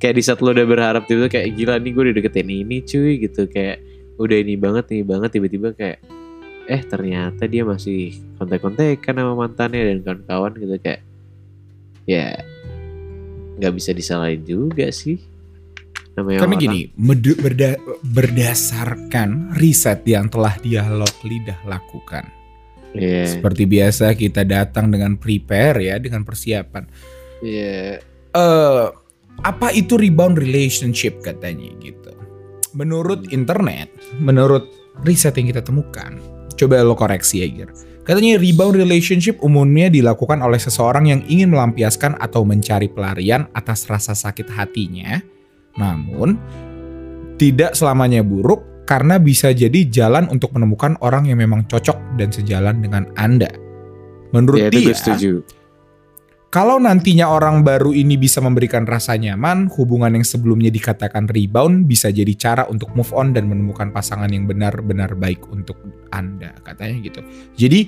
Kayak 0.00 0.14
di 0.16 0.22
saat 0.24 0.38
lu 0.40 0.52
udah 0.52 0.66
berharap 0.68 1.02
tiba-tiba 1.04 1.28
kayak 1.32 1.48
gila 1.56 1.74
nih 1.80 1.90
gue 1.92 2.02
udah 2.08 2.16
deketin 2.16 2.50
ini 2.50 2.76
cuy 2.84 3.12
gitu 3.20 3.48
kayak 3.48 3.80
udah 4.20 4.36
ini 4.36 4.54
banget 4.56 4.84
ini 4.92 5.02
banget 5.04 5.30
tiba-tiba 5.38 5.72
kayak 5.72 5.98
eh 6.64 6.82
ternyata 6.84 7.44
dia 7.44 7.64
masih 7.64 8.16
kontek-kontekan 8.40 9.20
sama 9.20 9.32
mantannya 9.36 9.84
dan 9.84 9.98
kawan-kawan 10.00 10.52
gitu 10.56 10.76
kayak 10.80 11.00
ya 12.08 12.40
nggak 13.60 13.74
bisa 13.76 13.90
disalahin 13.92 14.42
juga 14.44 14.88
sih 14.88 15.20
namanya 16.14 16.38
Karena 16.46 16.56
orang. 16.56 16.64
gini, 16.64 16.80
berda- 17.38 17.80
berdasarkan 18.02 19.54
riset 19.58 20.06
yang 20.06 20.30
telah 20.30 20.54
dialog 20.62 21.10
lidah 21.26 21.58
lakukan. 21.66 22.30
Iya, 22.94 23.26
Seperti 23.26 23.66
biasa 23.66 24.14
kita 24.14 24.46
datang 24.46 24.94
dengan 24.94 25.18
prepare 25.18 25.82
ya, 25.82 25.98
dengan 25.98 26.22
persiapan. 26.22 26.86
iya. 27.42 27.98
eh 28.34 28.86
apa 29.42 29.74
itu 29.74 29.98
rebound 29.98 30.38
relationship 30.38 31.18
katanya 31.18 31.74
gitu. 31.82 32.14
Menurut 32.74 33.30
internet, 33.34 33.90
menurut 34.18 34.70
riset 35.02 35.34
yang 35.38 35.50
kita 35.50 35.62
temukan, 35.62 36.18
coba 36.54 36.82
lo 36.86 36.94
koreksi 36.94 37.42
ya 37.42 37.48
Gir. 37.50 37.70
Katanya 38.04 38.36
rebound 38.38 38.76
relationship 38.78 39.38
umumnya 39.40 39.90
dilakukan 39.90 40.38
oleh 40.38 40.58
seseorang 40.60 41.08
yang 41.10 41.20
ingin 41.26 41.50
melampiaskan 41.50 42.14
atau 42.20 42.44
mencari 42.44 42.86
pelarian 42.90 43.46
atas 43.56 43.86
rasa 43.90 44.14
sakit 44.14 44.50
hatinya. 44.50 45.18
Namun, 45.74 46.38
tidak 47.34 47.74
selamanya 47.74 48.22
buruk 48.22 48.74
karena 48.84 49.16
bisa 49.16 49.50
jadi 49.50 49.88
jalan 49.88 50.28
untuk 50.28 50.52
menemukan 50.52 50.94
orang 51.00 51.24
yang 51.26 51.40
memang 51.40 51.64
cocok 51.64 52.20
dan 52.20 52.28
sejalan 52.30 52.84
dengan 52.84 53.08
Anda. 53.16 53.48
Menurut 54.30 54.60
Ya, 54.60 54.68
dia, 54.70 54.92
setuju. 54.92 55.40
kalau 56.50 56.78
nantinya 56.78 57.26
orang 57.30 57.66
baru 57.66 57.90
ini 57.90 58.14
bisa 58.14 58.38
memberikan 58.38 58.86
rasa 58.86 59.18
nyaman, 59.18 59.66
hubungan 59.74 60.14
yang 60.14 60.26
sebelumnya 60.26 60.70
dikatakan 60.70 61.26
rebound 61.26 61.90
bisa 61.90 62.14
jadi 62.14 62.30
cara 62.38 62.62
untuk 62.70 62.94
move 62.94 63.10
on 63.14 63.34
dan 63.34 63.50
menemukan 63.50 63.90
pasangan 63.90 64.30
yang 64.30 64.46
benar-benar 64.46 65.18
baik 65.18 65.42
untuk 65.50 65.78
Anda, 66.14 66.54
katanya 66.62 66.96
gitu. 67.02 67.20
Jadi 67.58 67.80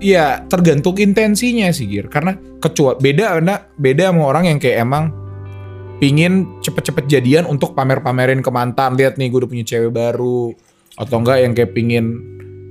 ya 0.00 0.40
tergantung 0.48 0.96
intensinya 0.96 1.68
sih 1.70 1.86
Gir, 1.90 2.08
karena 2.08 2.34
kecuali 2.62 2.96
beda 3.02 3.38
beda 3.76 4.04
sama 4.10 4.24
orang 4.24 4.50
yang 4.50 4.58
kayak 4.58 4.82
emang 4.82 5.25
pingin 5.96 6.60
cepet-cepet 6.60 7.08
jadian 7.08 7.44
untuk 7.48 7.72
pamer-pamerin 7.72 8.44
ke 8.44 8.50
mantan, 8.52 8.96
lihat 8.96 9.16
nih 9.16 9.32
gue 9.32 9.44
udah 9.44 9.50
punya 9.50 9.64
cewek 9.64 9.92
baru 9.92 10.52
atau 10.96 11.16
enggak 11.20 11.38
yang 11.44 11.52
kayak 11.52 11.72
pingin 11.76 12.06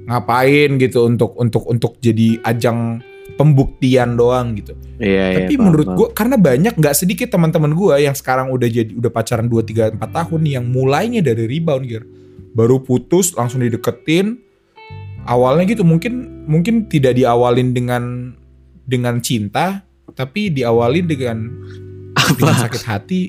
ngapain 0.06 0.78
gitu 0.78 1.10
untuk 1.10 1.34
untuk 1.38 1.66
untuk 1.66 1.98
jadi 1.98 2.38
ajang 2.46 3.02
pembuktian 3.36 4.14
doang 4.16 4.54
gitu. 4.54 4.78
Iya, 5.02 5.44
Tapi 5.44 5.54
iya, 5.58 5.62
menurut 5.62 5.88
gue 5.98 6.08
karena 6.14 6.38
banyak 6.38 6.78
nggak 6.78 6.96
sedikit 6.96 7.34
teman-teman 7.34 7.74
gue 7.74 8.06
yang 8.06 8.14
sekarang 8.14 8.54
udah 8.54 8.70
jadi 8.70 8.94
udah 8.94 9.12
pacaran 9.12 9.50
2 9.50 9.98
3 9.98 9.98
4 9.98 10.00
tahun 10.00 10.42
yang 10.46 10.66
mulainya 10.70 11.26
dari 11.26 11.50
rebound 11.50 11.84
gitu. 11.90 12.06
Baru 12.56 12.86
putus 12.86 13.34
langsung 13.36 13.66
dideketin. 13.66 14.40
Awalnya 15.26 15.66
gitu 15.74 15.82
mungkin 15.82 16.46
mungkin 16.46 16.86
tidak 16.86 17.18
diawalin 17.18 17.74
dengan 17.74 18.38
dengan 18.86 19.18
cinta 19.26 19.82
tapi 20.14 20.54
diawalin 20.54 21.06
dengan 21.10 21.38
dengan 22.32 22.56
sakit 22.60 22.84
hati. 22.84 23.22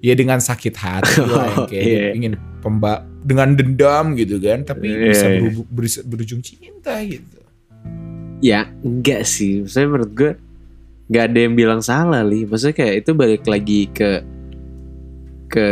Ya 0.00 0.12
dengan 0.12 0.38
sakit 0.38 0.74
hati 0.74 1.14
lah 1.28 1.46
yang 1.46 1.64
kayak 1.64 1.82
Oh, 1.82 1.86
dia 1.86 2.00
iya. 2.00 2.10
ingin 2.12 2.32
pemba 2.58 2.92
dengan 3.20 3.52
dendam 3.52 4.12
gitu 4.14 4.36
kan 4.36 4.62
tapi 4.62 4.88
Iya, 4.88 5.06
bisa 5.06 5.26
berubu- 5.30 5.68
beris- 5.68 6.00
berujung 6.02 6.40
cinta 6.40 6.96
gitu. 7.00 7.36
Ya 8.40 8.64
enggak 8.80 9.24
sih 9.24 9.60
Maksudnya 9.60 9.86
menurut 9.86 10.12
gue 10.12 10.32
Gak 11.06 11.24
ada 11.26 11.38
yang 11.38 11.52
bilang 11.52 11.80
salah 11.80 12.22
li 12.22 12.42
Maksudnya 12.42 12.72
kayak 12.74 12.94
itu 12.98 13.10
balik 13.12 13.44
lagi 13.44 13.80
ke 13.86 14.24
Ke 15.46 15.66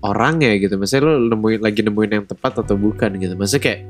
orangnya 0.00 0.50
gitu 0.56 0.74
Maksudnya 0.74 1.06
lo 1.06 1.30
nemuin, 1.30 1.60
lagi 1.60 1.78
nemuin 1.80 2.10
yang 2.12 2.26
tepat 2.26 2.58
atau 2.58 2.74
bukan 2.74 3.14
gitu 3.14 3.38
Maksudnya 3.38 3.62
kayak 3.62 3.80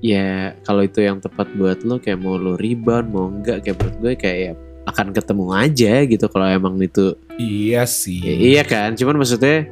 Ya 0.00 0.28
kalau 0.62 0.82
itu 0.82 1.00
yang 1.00 1.18
tepat 1.18 1.52
buat 1.52 1.80
lo 1.80 1.96
Kayak 1.96 2.16
mau 2.18 2.36
lo 2.36 2.56
rebound 2.56 3.08
Mau 3.08 3.28
enggak 3.28 3.60
Kayak 3.60 3.76
menurut 3.78 3.96
gue 3.98 4.12
kayak 4.14 4.38
ya 4.40 4.52
akan 4.84 5.16
ketemu 5.16 5.46
aja 5.56 6.04
gitu 6.04 6.26
Kalau 6.28 6.46
emang 6.46 6.76
itu. 6.80 7.16
Iya 7.40 7.88
sih. 7.88 8.20
ya, 8.20 8.34
Iya 8.36 8.62
kan? 8.64 8.94
Cuman 8.94 9.20
maksudnya 9.20 9.66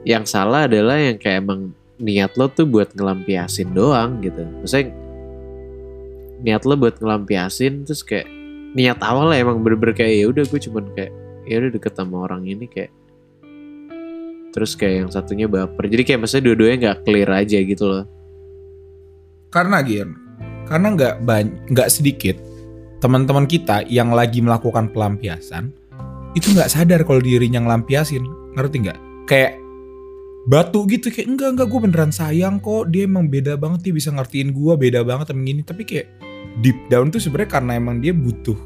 Yang 0.00 0.32
salah 0.32 0.64
adalah 0.64 0.96
yang 0.96 1.20
kayak 1.20 1.44
emang 1.44 1.76
Niat 2.00 2.32
lo 2.40 2.48
tuh 2.48 2.64
buat 2.64 2.96
ngelampiasin 2.96 3.76
doang 3.76 4.24
gitu. 4.24 4.40
Maksudnya 4.40 4.88
niat 6.40 6.64
lo 6.64 6.72
buat 6.80 6.96
ngelampiasin 6.96 7.84
terus 7.84 8.00
kayak 8.00 8.24
niat 8.72 8.96
awal 9.04 9.28
emang 9.36 9.60
bener-bener 9.60 9.92
kayak 9.92 10.14
ya 10.16 10.26
udah 10.32 10.44
gue 10.48 10.60
cuman 10.64 10.84
kayak 10.96 11.12
ya 11.44 11.54
udah 11.60 11.70
deket 11.76 11.92
sama 11.92 12.24
orang 12.24 12.48
ini 12.48 12.64
kayak 12.64 12.88
terus 14.50 14.74
kayak 14.74 15.06
yang 15.06 15.10
satunya 15.12 15.46
baper. 15.46 15.86
Jadi 15.86 16.02
kayak 16.08 16.18
maksudnya 16.24 16.44
dua-duanya 16.50 16.76
nggak 16.80 16.98
clear 17.06 17.30
aja 17.30 17.58
gitu 17.60 17.84
loh. 17.86 18.04
Karena 19.50 19.82
Gir, 19.82 20.08
karena 20.70 20.88
nggak 20.94 21.14
banyak, 21.26 21.54
nggak 21.74 21.88
sedikit 21.90 22.36
teman-teman 23.00 23.44
kita 23.44 23.82
yang 23.88 24.12
lagi 24.12 24.38
melakukan 24.38 24.92
pelampiasan 24.92 25.72
itu 26.32 26.52
nggak 26.52 26.70
sadar 26.70 27.02
kalau 27.02 27.18
dirinya 27.18 27.58
ngelampiasin, 27.58 28.22
ngerti 28.54 28.76
nggak? 28.86 28.98
Kayak 29.26 29.58
batu 30.46 30.86
gitu 30.86 31.10
kayak 31.10 31.28
enggak 31.28 31.48
enggak 31.52 31.68
gue 31.68 31.80
beneran 31.80 32.12
sayang 32.12 32.56
kok 32.58 32.88
dia 32.88 33.04
emang 33.04 33.28
beda 33.28 33.60
banget 33.60 33.84
dia 33.84 33.94
bisa 33.94 34.08
ngertiin 34.08 34.56
gue 34.56 34.72
beda 34.72 35.04
banget 35.04 35.30
sama 35.30 35.44
gini 35.44 35.60
tapi 35.60 35.84
kayak 35.84 36.08
deep 36.64 36.80
down 36.88 37.12
tuh 37.12 37.20
sebenarnya 37.20 37.60
karena 37.60 37.72
emang 37.76 38.00
dia 38.00 38.16
butuh 38.16 38.56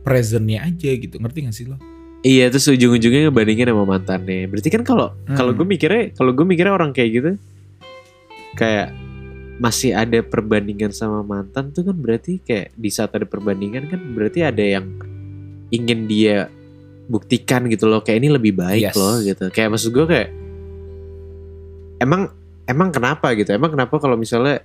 presentnya 0.00 0.64
aja 0.64 0.88
gitu 0.88 1.20
ngerti 1.20 1.38
gak 1.44 1.54
sih 1.54 1.68
lo? 1.68 1.76
iya 2.24 2.48
terus 2.48 2.66
ujung-ujungnya 2.66 3.28
ngebandingin 3.28 3.68
sama 3.68 3.84
mantannya 3.84 4.48
berarti 4.48 4.68
kan 4.72 4.82
kalau 4.82 5.12
kalau 5.28 5.52
Hmm. 5.52 5.60
gue 5.60 5.66
mikirnya 5.76 6.02
kalau 6.16 6.32
gue 6.32 6.46
mikirnya 6.48 6.72
orang 6.72 6.90
kayak 6.96 7.10
gitu 7.14 7.30
kayak 8.56 8.88
masih 9.58 9.90
ada 9.90 10.22
perbandingan 10.22 10.94
sama 10.94 11.26
mantan 11.26 11.74
tuh 11.74 11.82
kan 11.90 11.96
berarti 11.98 12.38
kayak 12.38 12.70
di 12.78 12.90
saat 12.94 13.10
ada 13.14 13.26
perbandingan 13.26 13.90
kan 13.90 14.00
berarti 14.14 14.46
ada 14.46 14.62
yang 14.62 14.86
ingin 15.68 16.06
dia 16.06 16.46
buktikan 17.10 17.66
gitu 17.66 17.90
loh 17.90 18.00
kayak 18.00 18.22
ini 18.22 18.28
lebih 18.30 18.54
baik 18.54 18.92
Yes. 18.92 18.96
loh 18.96 19.18
gitu. 19.18 19.50
Kayak 19.50 19.74
maksud 19.74 19.90
gue 19.90 20.06
kayak 20.06 20.28
emang 21.98 22.30
emang 22.68 22.88
kenapa 22.94 23.34
gitu? 23.34 23.50
Emang 23.50 23.74
kenapa 23.74 23.98
kalau 23.98 24.14
misalnya 24.14 24.62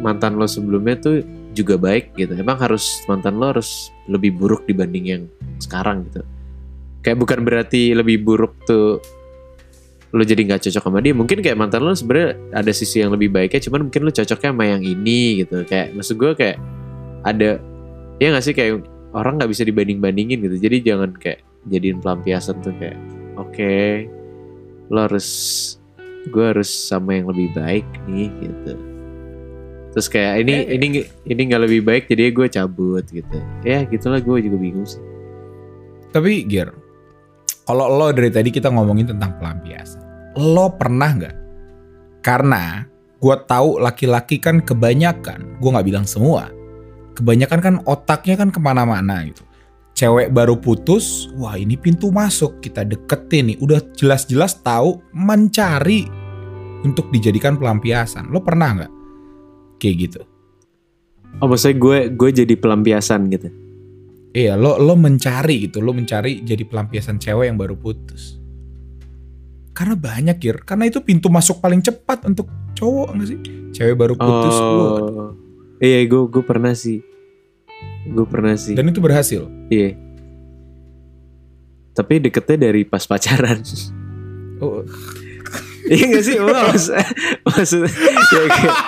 mantan 0.00 0.40
lo 0.40 0.48
sebelumnya 0.48 0.96
tuh 0.98 1.22
juga 1.52 1.78
baik 1.78 2.16
gitu? 2.16 2.34
Emang 2.34 2.58
harus 2.58 3.04
mantan 3.06 3.38
lo 3.38 3.54
harus 3.54 3.92
lebih 4.10 4.34
buruk 4.34 4.66
dibanding 4.66 5.04
yang 5.06 5.22
sekarang 5.62 6.04
gitu? 6.10 6.26
Kayak 7.04 7.22
bukan 7.22 7.40
berarti 7.46 7.94
lebih 7.94 8.26
buruk 8.26 8.56
tuh 8.66 8.98
lo 10.16 10.24
jadi 10.24 10.42
nggak 10.48 10.64
cocok 10.64 10.82
sama 10.88 11.04
dia 11.04 11.12
mungkin 11.12 11.44
kayak 11.44 11.60
mantan 11.60 11.84
lo 11.84 11.92
sebenarnya 11.92 12.40
ada 12.56 12.72
sisi 12.72 13.04
yang 13.04 13.12
lebih 13.12 13.28
baiknya 13.28 13.60
cuman 13.60 13.92
mungkin 13.92 14.00
lo 14.08 14.10
cocoknya 14.10 14.50
sama 14.56 14.64
yang 14.64 14.82
ini 14.82 15.44
gitu. 15.44 15.62
Kayak 15.68 15.92
maksud 15.92 16.16
gue 16.16 16.32
kayak 16.32 16.56
ada 17.28 17.60
ya 18.16 18.26
nggak 18.32 18.44
sih 18.44 18.54
kayak 18.56 18.80
orang 19.12 19.36
nggak 19.36 19.50
bisa 19.52 19.62
dibanding 19.68 20.00
bandingin 20.00 20.40
gitu. 20.40 20.56
Jadi 20.56 20.76
jangan 20.80 21.12
kayak 21.14 21.44
jadiin 21.68 22.00
pelampiasan 22.00 22.56
tuh 22.64 22.72
kayak 22.80 22.96
oke 23.36 23.74
lo 24.88 24.98
harus 25.04 25.28
gue 26.30 26.44
harus 26.44 26.70
sama 26.70 27.18
yang 27.20 27.28
lebih 27.28 27.52
baik 27.54 27.86
nih 28.08 28.32
gitu. 28.40 28.74
Terus 29.96 30.06
kayak 30.12 30.44
ini 30.44 30.54
Eh. 30.54 30.76
ini 30.76 30.86
ini 31.24 31.40
nggak 31.48 31.62
lebih 31.64 31.80
baik 31.82 32.04
jadi 32.08 32.28
gue 32.30 32.46
cabut 32.52 33.04
gitu. 33.08 33.38
Ya 33.64 33.84
gitulah 33.84 34.20
gue 34.20 34.36
juga 34.44 34.56
bingung 34.60 34.84
sih. 34.84 35.00
Tapi 36.12 36.46
Gir, 36.48 36.70
kalau 37.66 37.90
lo 37.90 38.08
dari 38.14 38.30
tadi 38.30 38.48
kita 38.54 38.70
ngomongin 38.70 39.10
tentang 39.10 39.36
pelampiasan, 39.42 40.05
lo 40.36 40.76
pernah 40.76 41.10
nggak? 41.16 41.36
Karena 42.22 42.84
gue 43.16 43.36
tahu 43.48 43.80
laki-laki 43.80 44.38
kan 44.38 44.60
kebanyakan, 44.60 45.58
gue 45.58 45.70
nggak 45.72 45.86
bilang 45.88 46.06
semua, 46.06 46.52
kebanyakan 47.16 47.60
kan 47.60 47.74
otaknya 47.88 48.36
kan 48.36 48.52
ke 48.52 48.60
mana-mana 48.60 49.24
gitu. 49.26 49.42
Cewek 49.96 50.28
baru 50.28 50.60
putus, 50.60 51.32
wah 51.40 51.56
ini 51.56 51.80
pintu 51.80 52.12
masuk 52.12 52.60
kita 52.60 52.84
deketin 52.84 53.52
nih, 53.52 53.58
udah 53.64 53.80
jelas-jelas 53.96 54.60
tahu 54.60 55.00
mencari 55.16 56.04
untuk 56.84 57.08
dijadikan 57.08 57.56
pelampiasan. 57.56 58.28
Lo 58.28 58.44
pernah 58.44 58.76
nggak 58.76 58.92
kayak 59.80 59.96
gitu? 60.08 60.20
oh 61.40 61.48
maksudnya 61.48 61.76
gue 61.76 61.98
gue 62.16 62.30
jadi 62.44 62.54
pelampiasan 62.56 63.28
gitu 63.32 63.48
Iya, 64.36 64.52
lo 64.52 64.76
lo 64.76 65.00
mencari 65.00 65.64
gitu, 65.64 65.80
lo 65.80 65.96
mencari 65.96 66.44
jadi 66.44 66.60
pelampiasan 66.68 67.16
cewek 67.16 67.48
yang 67.48 67.56
baru 67.56 67.72
putus. 67.72 68.36
Karena 69.76 69.92
banyak 69.92 70.36
Kir, 70.40 70.64
karena 70.64 70.88
itu 70.88 71.04
pintu 71.04 71.28
masuk 71.28 71.60
paling 71.60 71.84
cepat 71.84 72.24
untuk 72.24 72.48
cowok 72.72 73.08
nggak 73.12 73.28
sih? 73.28 73.38
Cewek 73.76 73.92
baru 73.92 74.16
putus, 74.16 74.56
oh. 74.56 75.36
iya 75.76 76.00
gue 76.02 76.22
gue 76.24 76.40
pernah 76.40 76.72
sih. 76.72 77.04
Gue 78.08 78.24
pernah 78.24 78.56
sih. 78.56 78.72
Dan 78.72 78.88
itu 78.88 79.04
berhasil. 79.04 79.44
iya. 79.68 79.92
Tapi 81.92 82.20
deketnya 82.20 82.68
dari 82.68 82.88
pas 82.88 83.04
pacaran. 83.04 83.60
Oh, 84.60 84.80
Iya 85.86 86.04
gak 86.10 86.24
sih? 86.24 86.36
Maksud, 86.40 86.96
maksud 87.44 87.80
ya, 87.86 87.92
kayak- 88.48 88.80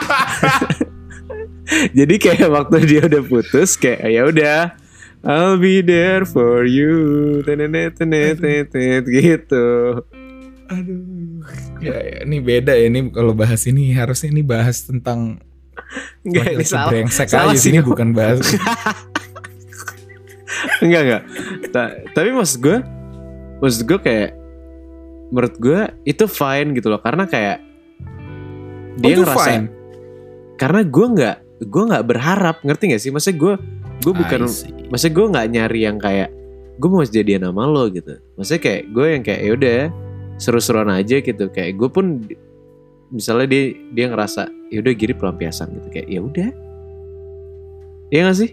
Jadi 1.98 2.14
kayak 2.16 2.48
waktu 2.48 2.76
dia 2.88 3.00
udah 3.04 3.22
putus 3.22 3.76
kayak 3.76 4.08
ya 4.08 4.22
udah 4.24 4.58
I'll 5.20 5.60
be 5.60 5.84
there 5.84 6.24
for 6.24 6.64
you. 6.64 7.44
Tenet 7.44 8.00
tenet 8.00 8.40
tenet 8.40 9.04
gitu. 9.04 9.66
Aduh, 10.68 11.40
ya, 11.80 11.96
ya, 11.96 12.16
ini 12.22 12.38
beda 12.38 12.72
ya 12.72 12.86
ini 12.86 13.08
kalau 13.08 13.32
bahas 13.32 13.64
ini 13.64 13.90
harusnya 13.90 14.28
ini 14.28 14.42
bahas 14.42 14.84
tentang 14.84 15.40
Enggak 16.20 16.52
ini 16.52 16.64
salah. 16.64 16.90
brengsek 16.90 17.26
salah 17.26 17.50
aja 17.50 17.56
sih, 17.56 17.72
sini 17.72 17.80
bukan 17.80 18.12
bahas. 18.12 18.44
Enggak 20.82 21.02
enggak. 21.04 21.22
Ta- 21.70 21.94
tapi 22.12 22.28
maksud 22.32 22.58
gue 22.58 22.78
maksud 23.58 23.82
gue 23.84 23.98
kayak 23.98 24.30
menurut 25.28 25.54
gue 25.56 25.80
itu 26.04 26.24
fine 26.24 26.72
gitu 26.72 26.88
loh 26.88 26.98
karena 26.98 27.24
kayak 27.24 27.64
Oh, 28.98 29.06
dia 29.06 29.14
ngerasa 29.14 29.38
fine. 29.46 29.66
karena 30.58 30.80
gue 30.82 31.06
nggak 31.08 31.36
gue 31.64 31.82
nggak 31.86 32.04
berharap 32.04 32.56
ngerti 32.60 32.90
gak 32.90 32.98
sih 32.98 33.14
maksudnya 33.14 33.38
gue 33.38 33.54
gue 34.02 34.10
bukan 34.12 34.40
maksudnya 34.90 35.14
gue 35.14 35.26
nggak 35.30 35.46
nyari 35.48 35.80
yang 35.86 35.98
kayak 35.98 36.34
gue 36.74 36.88
mau 36.90 37.06
jadian 37.06 37.46
sama 37.46 37.62
lo 37.62 37.86
gitu 37.88 38.18
maksudnya 38.34 38.58
kayak 38.58 38.82
gue 38.90 39.06
yang 39.06 39.22
kayak 39.22 39.40
yaudah 39.46 39.82
seru-seruan 40.38 40.88
aja 40.94 41.20
gitu. 41.20 41.50
Kayak 41.50 41.76
gue 41.76 41.88
pun 41.90 42.06
misalnya 43.12 43.50
dia 43.50 43.74
dia 43.92 44.06
ngerasa 44.08 44.48
yaudah 44.72 44.92
gini 44.94 45.14
pelampiasan 45.14 45.74
gitu. 45.74 45.88
Kayak 45.92 46.08
ya 46.08 46.20
udah. 46.22 46.48
Iya 48.08 48.20
gak 48.32 48.38
sih? 48.40 48.50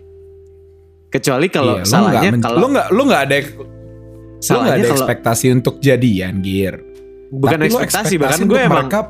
Kecuali 1.14 1.48
kalau 1.48 1.80
Iya, 1.80 1.88
salahnya 1.88 2.32
kalau 2.44 2.60
lo 2.60 2.68
nggak 2.76 2.88
lo 2.92 3.02
nggak 3.08 3.22
ada 3.24 3.38
lo 4.36 4.58
nggak 4.60 4.76
ada 4.76 4.84
kalau 4.84 4.96
ekspektasi 5.00 5.46
untuk 5.56 5.76
jadian, 5.80 6.44
Gir. 6.44 6.76
bukan 7.32 7.58
Tapi 7.58 7.72
lo 7.72 7.80
ekspektasi 7.80 8.14
bahkan 8.20 8.42
gue 8.46 8.60
emang 8.60 8.92
merekap 8.92 9.08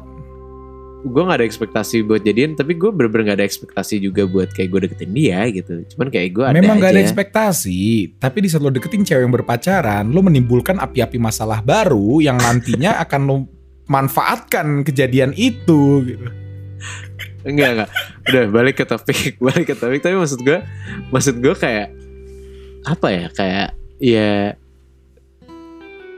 gue 1.06 1.22
nggak 1.22 1.38
ada 1.38 1.48
ekspektasi 1.48 2.02
buat 2.02 2.26
jadian 2.26 2.58
tapi 2.58 2.74
gue 2.74 2.90
bener-bener 2.90 3.30
nggak 3.30 3.38
ada 3.38 3.48
ekspektasi 3.48 4.02
juga 4.02 4.26
buat 4.26 4.50
kayak 4.50 4.70
gue 4.74 4.80
deketin 4.90 5.12
dia 5.14 5.46
gitu 5.54 5.86
cuman 5.94 6.10
kayak 6.10 6.30
gue 6.34 6.46
ada 6.46 6.56
Memang 6.58 6.82
aja 6.82 6.84
gak 6.86 6.94
ada 6.96 7.04
ekspektasi, 7.06 7.82
tapi 8.18 8.38
di 8.42 8.48
saat 8.48 8.64
lo 8.64 8.72
deketin 8.72 9.04
cewek 9.04 9.22
yang 9.28 9.34
berpacaran, 9.34 10.08
lo 10.10 10.20
menimbulkan 10.24 10.80
api-api 10.82 11.18
masalah 11.22 11.60
baru 11.62 12.24
yang 12.24 12.40
nantinya 12.42 12.98
akan 13.04 13.22
lo 13.28 13.36
manfaatkan 13.86 14.82
kejadian 14.82 15.36
itu. 15.38 16.10
Gitu. 16.10 16.26
Enggak 17.46 17.70
enggak. 17.78 17.90
Udah 18.26 18.44
balik 18.50 18.76
ke 18.82 18.86
topik, 18.88 19.38
balik 19.46 19.66
ke 19.70 19.76
topik. 19.78 20.02
Tapi 20.02 20.16
maksud 20.18 20.42
gue, 20.42 20.60
maksud 21.14 21.36
gue 21.38 21.54
kayak 21.54 21.94
apa 22.86 23.08
ya? 23.14 23.26
Kayak 23.34 23.68
ya 24.02 24.34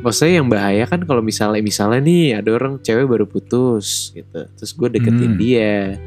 maksudnya 0.01 0.41
yang 0.41 0.49
bahaya 0.49 0.83
kan 0.85 1.01
kalau 1.03 1.21
misalnya 1.25 1.61
misalnya 1.63 1.99
nih 2.03 2.37
ada 2.37 2.49
orang 2.53 2.77
cewek 2.81 3.05
baru 3.09 3.25
putus 3.25 4.13
gitu. 4.13 4.45
Terus 4.57 4.71
gue 4.77 4.87
deketin 4.99 5.33
Hmm. 5.35 5.39
dia 5.41 5.97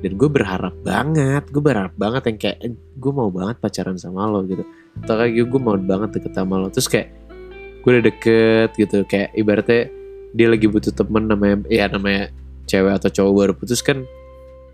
dan 0.00 0.12
gue 0.16 0.28
berharap 0.32 0.74
banget, 0.80 1.44
gue 1.52 1.62
berharap 1.62 1.92
banget 1.98 2.22
yang 2.32 2.38
kayak 2.40 2.58
gue 2.74 3.12
mau 3.12 3.28
banget 3.28 3.56
pacaran 3.60 3.98
sama 3.98 4.24
lo 4.30 4.46
gitu. 4.46 4.62
Atau 5.02 5.14
kayak 5.18 5.34
gue 5.34 5.60
mau 5.60 5.76
banget 5.76 6.20
deket 6.20 6.32
sama 6.32 6.54
lo. 6.62 6.68
Terus 6.72 6.88
kayak 6.88 7.08
gue 7.80 7.90
udah 7.96 8.04
deket 8.04 8.70
gitu 8.76 8.98
kayak 9.08 9.32
ibaratnya 9.34 9.88
dia 10.36 10.46
lagi 10.46 10.66
butuh 10.70 10.92
temen 10.94 11.26
namanya 11.26 11.64
ya 11.66 11.88
namanya 11.90 12.30
cewek 12.70 12.92
atau 13.02 13.10
cowok 13.10 13.32
baru 13.34 13.52
putus 13.56 13.82
kan 13.82 14.04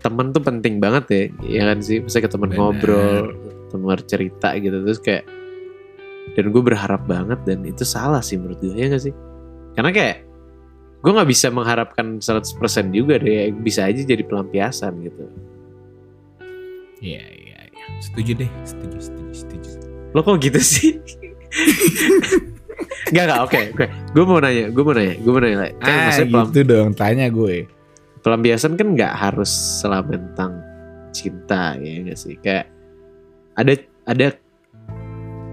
temen 0.03 0.29
tuh 0.29 0.43
penting 0.43 0.77
banget 0.77 1.05
ya 1.09 1.23
ya 1.41 1.61
kan 1.73 1.81
sih 1.81 2.03
misalnya 2.03 2.29
ke 2.29 2.31
temen 2.35 2.49
Bener. 2.53 2.59
ngobrol 2.61 3.17
temen 3.73 3.97
cerita 4.05 4.53
gitu 4.59 4.77
terus 4.85 4.99
kayak 5.01 5.23
dan 6.33 6.49
gue 6.49 6.61
berharap 6.61 7.05
banget 7.05 7.39
dan 7.43 7.61
itu 7.61 7.81
salah 7.81 8.19
sih 8.19 8.35
menurut 8.35 8.57
gue 8.57 8.73
ya 8.73 8.87
gak 8.87 9.03
sih? 9.03 9.13
Karena 9.73 9.91
kayak 9.91 10.17
gue 10.97 11.11
nggak 11.13 11.29
bisa 11.29 11.47
mengharapkan 11.47 12.17
100% 12.17 12.57
juga 12.89 13.15
deh 13.17 13.53
bisa 13.55 13.85
aja 13.85 14.01
jadi 14.01 14.21
pelampiasan 14.21 14.97
gitu. 14.99 15.23
Iya, 16.97 17.21
iya, 17.23 17.59
iya. 17.69 17.85
Setuju 18.01 18.31
deh, 18.35 18.49
setuju, 18.63 18.97
setuju, 18.99 19.31
setuju. 19.31 19.69
lo 20.09 20.21
kok 20.21 20.39
gitu 20.39 20.57
sih? 20.57 20.97
Enggak 23.07 23.23
enggak 23.23 23.41
oke 23.41 23.59
oke. 23.71 23.85
Gue 24.11 24.23
mau 24.25 24.37
nanya 24.37 24.65
gue 24.67 24.83
mau 24.83 24.91
nanya 24.91 25.15
gue 25.15 25.31
mau 25.31 25.39
nanya. 25.39 25.57
Kan 25.77 25.87
Ah, 25.87 26.03
maksudnya 26.09 26.27
pelam- 26.29 26.49
gitu 26.49 26.61
dong, 26.65 26.89
tanya 26.93 27.27
gue. 27.29 27.57
pelampiasan 28.17 28.75
kan 28.75 28.87
nggak 28.91 29.13
harus 29.15 29.47
selama 29.79 30.11
tentang 30.11 30.51
cinta 31.09 31.77
ya 31.77 32.03
nggak 32.03 32.19
sih? 32.19 32.35
Kayak 32.37 32.67
ada 33.55 33.73
ada 34.03 34.27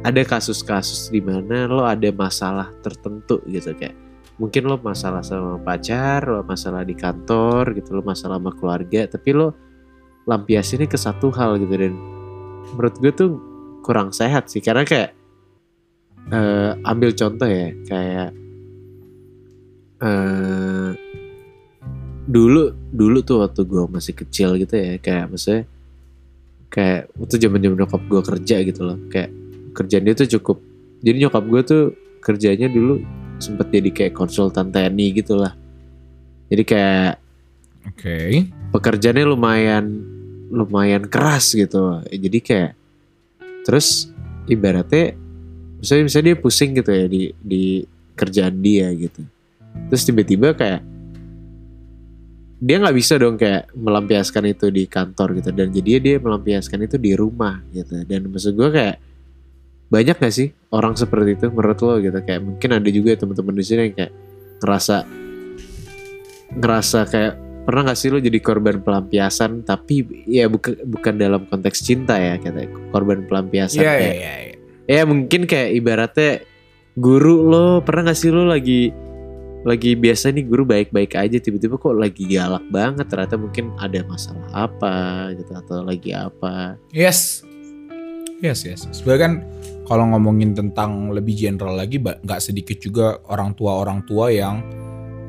ada 0.05 0.21
kasus-kasus 0.21 1.09
di 1.09 1.25
mana 1.25 1.65
lo 1.65 1.89
ada 1.89 2.13
masalah 2.13 2.69
tertentu 2.85 3.41
gitu 3.49 3.73
kayak 3.73 3.97
mungkin 4.37 4.69
lo 4.69 4.77
masalah 4.77 5.25
sama 5.25 5.57
pacar 5.65 6.21
lo 6.29 6.45
masalah 6.45 6.85
di 6.85 6.93
kantor 6.93 7.73
gitu 7.73 7.97
lo 7.97 8.03
masalah 8.05 8.37
sama 8.37 8.53
keluarga 8.53 9.09
tapi 9.09 9.33
lo 9.33 9.57
lampiasinnya 10.29 10.85
ke 10.85 11.01
satu 11.01 11.33
hal 11.33 11.57
gitu 11.57 11.73
dan 11.73 11.97
menurut 12.77 12.95
gue 13.01 13.13
tuh 13.17 13.31
kurang 13.81 14.13
sehat 14.13 14.53
sih 14.53 14.61
karena 14.61 14.85
kayak 14.85 15.11
eh, 16.29 16.73
ambil 16.85 17.17
contoh 17.17 17.49
ya 17.49 17.73
kayak 17.89 18.31
eh 20.05 20.91
dulu 22.25 22.73
dulu 22.93 23.19
tuh 23.21 23.45
waktu 23.45 23.69
gue 23.69 23.85
masih 23.89 24.17
kecil 24.17 24.57
gitu 24.57 24.75
ya 24.77 24.97
kayak 24.97 25.29
maksudnya 25.29 25.69
kayak 26.73 27.13
waktu 27.21 27.37
zaman 27.37 27.61
zaman 27.61 27.77
nyokap 27.85 28.03
gue 28.09 28.23
kerja 28.25 28.57
gitu 28.65 28.81
loh 28.81 28.99
kayak 29.13 29.44
kerjaan 29.75 30.07
dia 30.07 30.15
tuh 30.15 30.31
cukup 30.39 30.63
jadi 31.05 31.27
nyokap 31.27 31.45
gue 31.45 31.61
tuh 31.67 31.83
kerjanya 32.25 32.71
dulu 32.71 33.03
sempet 33.43 33.69
jadi 33.69 33.91
kayak 33.91 34.15
konsultan 34.15 34.71
TNI 34.71 35.07
gitu 35.19 35.37
lah 35.37 35.53
jadi 36.49 36.63
kayak 36.65 37.13
Oke. 37.91 38.49
pekerjaannya 38.73 39.25
lumayan 39.29 39.85
lumayan 40.55 41.05
keras 41.09 41.53
gitu. 41.53 42.01
Jadi 42.09 42.39
kayak 42.39 42.73
terus 43.65 44.13
ibaratnya 44.47 45.17
misalnya 45.81 46.05
misalnya 46.07 46.27
dia 46.33 46.39
pusing 46.39 46.71
gitu 46.77 46.91
ya 46.93 47.07
di 47.09 47.33
di 47.41 47.65
kerjaan 48.15 48.61
dia 48.61 48.93
gitu. 48.95 49.25
Terus 49.91 50.03
tiba-tiba 50.07 50.55
kayak 50.55 50.83
dia 52.65 52.77
nggak 52.81 52.97
bisa 52.97 53.19
dong 53.21 53.37
kayak 53.37 53.69
melampiaskan 53.77 54.55
itu 54.55 54.71
di 54.71 54.87
kantor 54.87 55.43
gitu. 55.43 55.51
Dan 55.51 55.75
jadi 55.75 56.01
dia 56.01 56.17
melampiaskan 56.23 56.87
itu 56.87 56.97
di 56.97 57.13
rumah 57.19 57.61
gitu. 57.75 58.05
Dan 58.07 58.31
maksud 58.31 58.55
gue 58.55 58.69
kayak 58.71 58.97
banyak 59.95 60.19
gak 60.19 60.35
sih 60.35 60.51
orang 60.75 60.99
seperti 60.99 61.39
itu 61.39 61.47
menurut 61.55 61.79
lo 61.87 62.03
gitu 62.03 62.19
kayak 62.19 62.43
mungkin 62.43 62.71
ada 62.75 62.89
juga 62.91 63.15
ya 63.15 63.19
teman-teman 63.23 63.55
di 63.55 63.63
sini 63.63 63.81
yang 63.87 63.95
kayak 63.95 64.13
ngerasa 64.59 64.97
ngerasa 66.59 66.99
kayak 67.07 67.33
pernah 67.63 67.83
gak 67.87 67.99
sih 68.03 68.11
lo 68.11 68.19
jadi 68.19 68.39
korban 68.43 68.83
pelampiasan 68.83 69.63
tapi 69.63 70.27
ya 70.27 70.51
bukan 70.51 70.83
bukan 70.83 71.15
dalam 71.15 71.47
konteks 71.47 71.87
cinta 71.87 72.19
ya 72.19 72.43
katanya 72.43 72.75
korban 72.91 73.23
pelampiasan 73.31 73.87
iya 73.87 73.95
kayak 73.95 74.15
iya. 74.19 74.35
iya. 74.35 74.57
ya 74.91 75.03
mungkin 75.07 75.47
kayak 75.47 75.71
ibaratnya 75.79 76.43
guru 76.99 77.47
lo 77.47 77.67
pernah 77.87 78.11
gak 78.11 78.19
sih 78.19 78.35
lo 78.35 78.51
lagi 78.51 78.91
lagi 79.65 79.97
biasa 79.97 80.35
nih 80.35 80.45
guru 80.45 80.69
baik-baik 80.69 81.17
aja 81.17 81.39
tiba-tiba 81.41 81.81
kok 81.81 81.97
lagi 81.97 82.29
galak 82.29 82.67
banget 82.69 83.09
ternyata 83.09 83.41
mungkin 83.41 83.73
ada 83.81 84.03
masalah 84.05 84.45
apa 84.53 85.31
gitu 85.39 85.53
atau 85.55 85.87
lagi 85.87 86.11
apa 86.13 86.77
Yes. 86.93 87.47
Yes, 88.45 88.61
yes. 88.69 88.85
Sebenarnya 88.93 89.23
kan 89.25 89.33
kalau 89.85 90.11
ngomongin 90.13 90.57
tentang 90.57 91.13
lebih 91.13 91.37
general 91.37 91.77
lagi 91.77 92.01
nggak 92.01 92.41
sedikit 92.41 92.81
juga 92.81 93.21
orang 93.29 93.53
tua 93.53 93.79
orang 93.81 94.01
tua 94.09 94.33
yang 94.33 94.65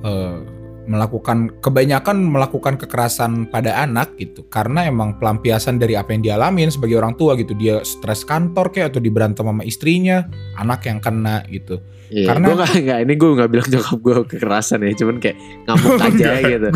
eh, 0.01 0.54
melakukan 0.85 1.49
kebanyakan 1.59 2.17
melakukan 2.21 2.77
kekerasan 2.77 3.49
pada 3.49 3.81
anak 3.81 4.13
gitu 4.15 4.45
karena 4.47 4.85
emang 4.85 5.17
pelampiasan 5.17 5.77
dari 5.77 5.93
apa 5.93 6.13
yang 6.13 6.21
dialamin 6.21 6.69
sebagai 6.69 6.97
orang 6.97 7.13
tua 7.13 7.33
gitu 7.35 7.53
dia 7.53 7.81
stres 7.81 8.21
kantor 8.21 8.69
kayak 8.69 8.93
atau 8.93 9.01
diberantem 9.01 9.45
sama 9.45 9.61
istrinya 9.61 10.25
anak 10.55 10.85
yang 10.85 11.01
kena 11.01 11.41
gitu 11.49 11.81
Iya, 12.05 12.29
Karena- 12.29 12.45
gue 12.45 12.55
gak, 12.61 12.69
nggak 12.85 12.99
ini 13.01 13.13
gue 13.17 13.29
gak 13.33 13.49
bilang 13.49 13.65
nyokap 13.65 13.97
gue 13.97 14.15
kekerasan 14.29 14.85
ya, 14.85 14.93
cuman 14.93 15.17
kayak 15.17 15.37
ngamuk 15.65 15.97
aja 15.97 16.29
gitu. 16.37 16.67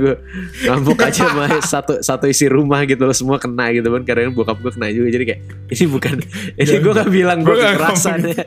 Gue 0.00 0.14
ngamuk 0.64 0.96
aja 0.96 1.22
sama 1.28 1.44
satu 1.60 1.92
satu 2.00 2.24
isi 2.24 2.48
rumah 2.48 2.80
gitu 2.88 3.04
loh 3.04 3.12
semua 3.12 3.36
kena 3.36 3.68
gitu 3.68 3.92
kan. 3.92 4.00
Kadang 4.00 4.32
bokap 4.32 4.64
gue 4.64 4.72
kena 4.72 4.88
juga 4.88 5.12
jadi 5.12 5.24
kayak 5.28 5.40
ini 5.76 5.84
bukan 5.92 6.14
ini 6.56 6.74
gue 6.80 6.92
gak 6.96 7.10
bilang 7.12 7.44
gue 7.44 7.52
nggak 7.52 7.72
kekerasan 7.76 8.18
ya. 8.24 8.44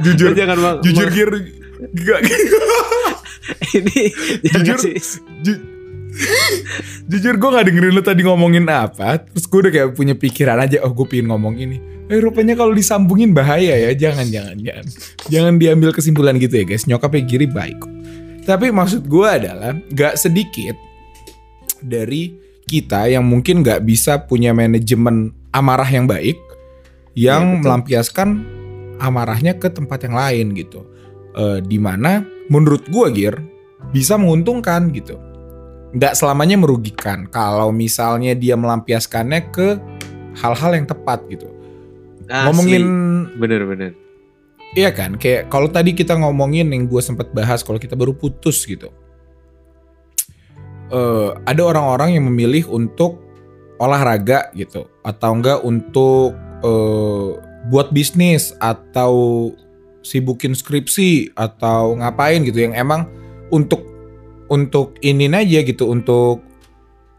Jujur- 0.00 0.32
jangan 0.32 0.56
bang, 0.56 0.76
jujur 0.80 1.08
gir 1.12 1.30
gak 1.78 2.20
ini 3.78 4.02
Jujur. 4.42 4.78
Ju- 5.42 5.64
Jujur 7.06 7.34
gue 7.36 7.50
gak 7.50 7.66
dengerin 7.68 7.92
lu 7.92 8.00
tadi 8.00 8.24
ngomongin 8.24 8.64
apa 8.66 9.20
Terus 9.20 9.44
gue 9.44 9.58
udah 9.60 9.72
kayak 9.72 9.90
punya 9.92 10.14
pikiran 10.16 10.56
aja 10.58 10.80
Oh 10.80 10.90
gue 10.90 11.04
pengen 11.04 11.28
ngomong 11.28 11.54
ini 11.56 11.76
Eh 12.08 12.18
rupanya 12.18 12.56
kalau 12.56 12.72
disambungin 12.72 13.36
bahaya 13.36 13.76
ya 13.76 13.92
Jangan 13.92 14.26
jangan 14.26 14.56
jangan 14.56 14.86
Jangan 15.28 15.52
diambil 15.56 15.92
kesimpulan 15.92 16.40
gitu 16.40 16.56
ya 16.56 16.64
guys 16.64 16.88
Nyokapnya 16.88 17.22
Giri 17.22 17.46
baik. 17.46 17.76
Tapi 18.42 18.72
maksud 18.72 19.04
gue 19.04 19.28
adalah 19.28 19.76
Gak 19.92 20.16
sedikit 20.16 20.74
Dari 21.84 22.32
kita 22.64 23.06
yang 23.06 23.28
mungkin 23.28 23.60
gak 23.60 23.84
bisa 23.84 24.24
punya 24.24 24.56
manajemen 24.56 25.36
amarah 25.52 25.86
yang 25.86 26.08
baik 26.08 26.40
Yang 27.12 27.42
betul. 27.44 27.60
melampiaskan 27.62 28.28
amarahnya 28.96 29.52
ke 29.52 29.68
tempat 29.68 30.08
yang 30.08 30.16
lain 30.16 30.46
gitu 30.56 30.80
Eh 31.36 31.60
Di 31.60 31.76
mana 31.76 32.24
menurut 32.48 32.88
gue 32.88 33.06
Gir 33.12 33.36
Bisa 33.92 34.16
menguntungkan 34.16 34.90
gitu 34.90 35.20
nggak 35.96 36.12
selamanya 36.12 36.60
merugikan 36.60 37.24
kalau 37.30 37.72
misalnya 37.72 38.36
dia 38.36 38.52
melampiaskannya 38.52 39.40
ke 39.48 39.80
hal-hal 40.36 40.76
yang 40.76 40.84
tepat 40.84 41.24
gitu. 41.32 41.48
Ngomongin 42.28 42.84
bener-bener. 43.40 43.94
iya 44.76 44.92
kan 44.92 45.16
kayak 45.16 45.48
kalau 45.48 45.70
tadi 45.72 45.96
kita 45.96 46.18
ngomongin 46.18 46.68
yang 46.68 46.84
gue 46.84 47.00
sempat 47.00 47.32
bahas 47.32 47.64
kalau 47.64 47.80
kita 47.80 47.96
baru 47.96 48.12
putus 48.12 48.66
gitu. 48.68 48.92
Eh 50.92 51.30
ada 51.48 51.62
orang-orang 51.64 52.20
yang 52.20 52.28
memilih 52.28 52.68
untuk 52.68 53.22
olahraga 53.80 54.52
gitu 54.52 54.90
atau 55.00 55.30
enggak 55.32 55.64
untuk 55.64 56.36
eh, 56.60 57.28
buat 57.72 57.88
bisnis 57.94 58.52
atau 58.60 59.48
sibukin 60.06 60.54
skripsi 60.54 61.34
atau 61.34 61.98
ngapain 61.98 62.46
gitu 62.46 62.62
yang 62.62 62.78
emang 62.78 63.10
untuk 63.50 63.82
untuk 64.46 64.94
ini 65.02 65.26
aja 65.26 65.66
gitu 65.66 65.90
untuk 65.90 66.46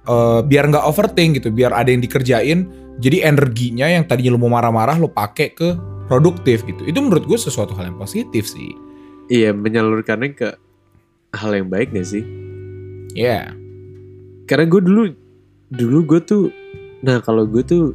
eh, 0.07 0.39
biar 0.47 0.71
nggak 0.71 0.87
overthink 0.87 1.43
gitu 1.43 1.51
biar 1.51 1.75
ada 1.75 1.91
yang 1.91 1.99
dikerjain 1.99 2.71
jadi 2.97 3.27
energinya 3.27 3.85
yang 3.91 4.07
tadinya 4.07 4.33
lu 4.33 4.41
mau 4.41 4.55
marah-marah 4.55 4.95
lu 4.97 5.11
pakai 5.11 5.53
ke 5.53 5.75
produktif 6.07 6.63
gitu. 6.65 6.87
Itu 6.87 7.03
menurut 7.03 7.27
gue 7.27 7.37
sesuatu 7.37 7.75
hal 7.77 7.93
yang 7.93 7.99
positif 7.99 8.47
sih. 8.49 8.73
Iya 9.27 9.51
menyalurkannya 9.51 10.31
ke 10.33 10.55
hal 11.35 11.51
yang 11.51 11.67
baik 11.67 11.91
gak 11.91 12.07
sih? 12.07 12.23
ya 13.17 13.51
Karena 14.47 14.65
gue 14.69 14.81
dulu 14.81 15.03
dulu 15.67 15.99
gue 16.15 16.19
tuh, 16.23 16.43
nah 17.03 17.19
kalau 17.19 17.43
gue 17.43 17.59
tuh 17.65 17.91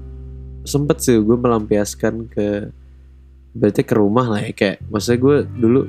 sempet 0.68 1.00
sih 1.00 1.16
gue 1.16 1.37
melampiaskan 1.38 2.28
ke 2.28 2.68
berarti 3.52 3.82
ke 3.84 3.94
rumah 3.96 4.26
lah 4.32 4.40
ya 4.40 4.52
kayak 4.56 4.80
maksudnya 4.88 5.18
gue 5.20 5.36
dulu 5.60 5.80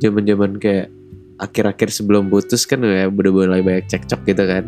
zaman-zaman 0.00 0.50
kayak 0.60 0.86
akhir-akhir 1.36 1.88
sebelum 1.92 2.28
putus 2.32 2.64
kan 2.64 2.80
ya 2.84 3.08
udah 3.08 3.32
mulai 3.32 3.60
banyak 3.64 3.88
cekcok 3.88 4.20
gitu 4.28 4.44
kan. 4.44 4.64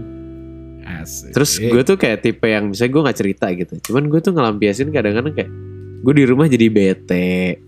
asik. 0.88 1.37
Terus 1.37 1.53
gue 1.61 1.83
tuh 1.85 1.97
kayak 2.01 2.25
tipe 2.25 2.49
yang 2.49 2.73
misalnya 2.73 2.92
gue 2.97 3.03
nggak 3.05 3.18
cerita 3.18 3.47
gitu. 3.53 3.75
Cuman 3.88 4.09
gue 4.09 4.21
tuh 4.25 4.33
ngelampiasin 4.33 4.88
kadang-kadang 4.88 5.37
kayak 5.37 5.51
gue 6.01 6.14
di 6.16 6.25
rumah 6.25 6.49
jadi 6.49 6.66
bete. 6.73 7.61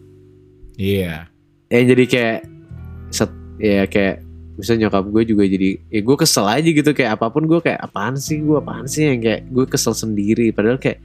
iya 0.80 1.28
Ya 1.70 1.80
jadi 1.86 2.04
kayak 2.08 2.40
set, 3.14 3.30
ya 3.60 3.84
kayak 3.86 4.24
misalnya 4.58 4.88
nyokap 4.88 5.04
gue 5.08 5.22
juga 5.24 5.44
jadi 5.48 5.68
ya 5.88 6.00
gue 6.04 6.16
kesel 6.20 6.46
aja 6.48 6.68
gitu 6.68 6.90
kayak 6.92 7.16
apa 7.16 7.26
pun 7.32 7.48
gue 7.48 7.60
kayak 7.64 7.80
apaan 7.80 8.18
sih 8.20 8.44
gue 8.44 8.60
apaan 8.60 8.84
sih 8.84 9.08
yang 9.08 9.20
kayak 9.24 9.48
gue 9.48 9.64
kesel 9.64 9.96
sendiri 9.96 10.52
padahal 10.52 10.76
kayak 10.76 11.00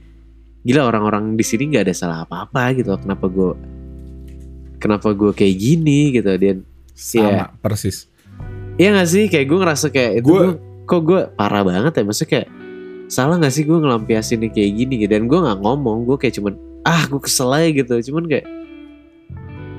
gila 0.66 0.90
orang-orang 0.90 1.38
di 1.38 1.44
sini 1.46 1.70
nggak 1.70 1.86
ada 1.86 1.94
salah 1.94 2.18
apa-apa 2.26 2.74
gitu. 2.74 2.90
Kenapa 2.98 3.30
gue 3.30 3.50
kenapa 4.76 5.08
gue 5.14 5.30
kayak 5.30 5.54
gini 5.56 6.10
gitu 6.12 6.26
dan 6.34 6.66
sama 6.92 7.30
Iya. 7.30 7.44
persis. 7.62 8.10
Iya 8.76 8.92
gak 8.92 9.08
sih? 9.08 9.24
Kayak 9.30 9.46
gue 9.46 9.58
ngerasa 9.62 9.86
kayak 9.88 10.12
itu 10.20 10.26
Gua- 10.26 10.52
gua- 10.52 10.58
kok 10.84 11.00
gue 11.02 11.20
parah 11.32 11.62
banget 11.62 11.92
ya? 11.96 12.02
Maksudnya 12.02 12.30
kayak 12.30 12.48
salah 13.06 13.38
gak 13.38 13.54
sih 13.54 13.62
gue 13.62 13.72
ngelampiasin 13.72 14.42
kayak 14.50 14.72
gini 14.74 14.94
gitu? 15.00 15.10
Dan 15.16 15.30
gue 15.30 15.38
nggak 15.38 15.58
ngomong 15.62 16.04
gue 16.04 16.16
kayak 16.18 16.34
cuman 16.36 16.54
ah 16.82 17.06
gue 17.06 17.20
kesel 17.22 17.48
aja 17.48 17.68
gitu. 17.72 17.94
Cuman 18.12 18.26
kayak 18.26 18.44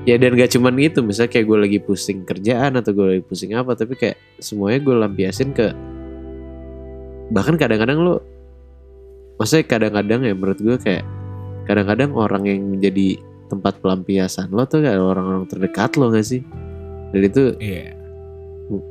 ya 0.02 0.16
dan 0.16 0.34
gak 0.34 0.50
cuman 0.50 0.72
itu 0.80 0.98
misalnya 1.04 1.30
kayak 1.30 1.46
gue 1.46 1.58
lagi 1.60 1.78
pusing 1.78 2.24
kerjaan 2.24 2.72
atau 2.74 2.90
gue 2.90 3.06
lagi 3.06 3.22
pusing 3.22 3.52
apa 3.52 3.76
tapi 3.76 3.92
kayak 3.92 4.16
semuanya 4.40 4.80
gue 4.80 4.94
lampiasin 4.96 5.52
ke 5.52 5.68
bahkan 7.28 7.60
kadang-kadang 7.60 8.00
lo 8.00 8.14
maksudnya 9.38 9.64
kadang-kadang 9.64 10.20
ya 10.26 10.34
menurut 10.34 10.58
gue 10.60 10.76
kayak 10.76 11.04
kadang-kadang 11.64 12.10
orang 12.12 12.42
yang 12.44 12.60
menjadi 12.66 13.22
tempat 13.48 13.80
pelampiasan 13.80 14.52
lo 14.52 14.68
tuh 14.68 14.84
kayak 14.84 15.00
orang-orang 15.00 15.48
terdekat 15.48 15.96
lo 15.96 16.12
gak 16.12 16.26
sih 16.26 16.44
dan 17.14 17.20
itu 17.24 17.56
iya 17.62 17.96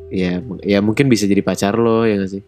ya 0.10 0.32
ya 0.66 0.80
mungkin 0.82 1.06
bisa 1.12 1.30
jadi 1.30 1.46
pacar 1.46 1.78
lo 1.78 2.08
ya 2.08 2.18
gak 2.18 2.32
sih 2.34 2.44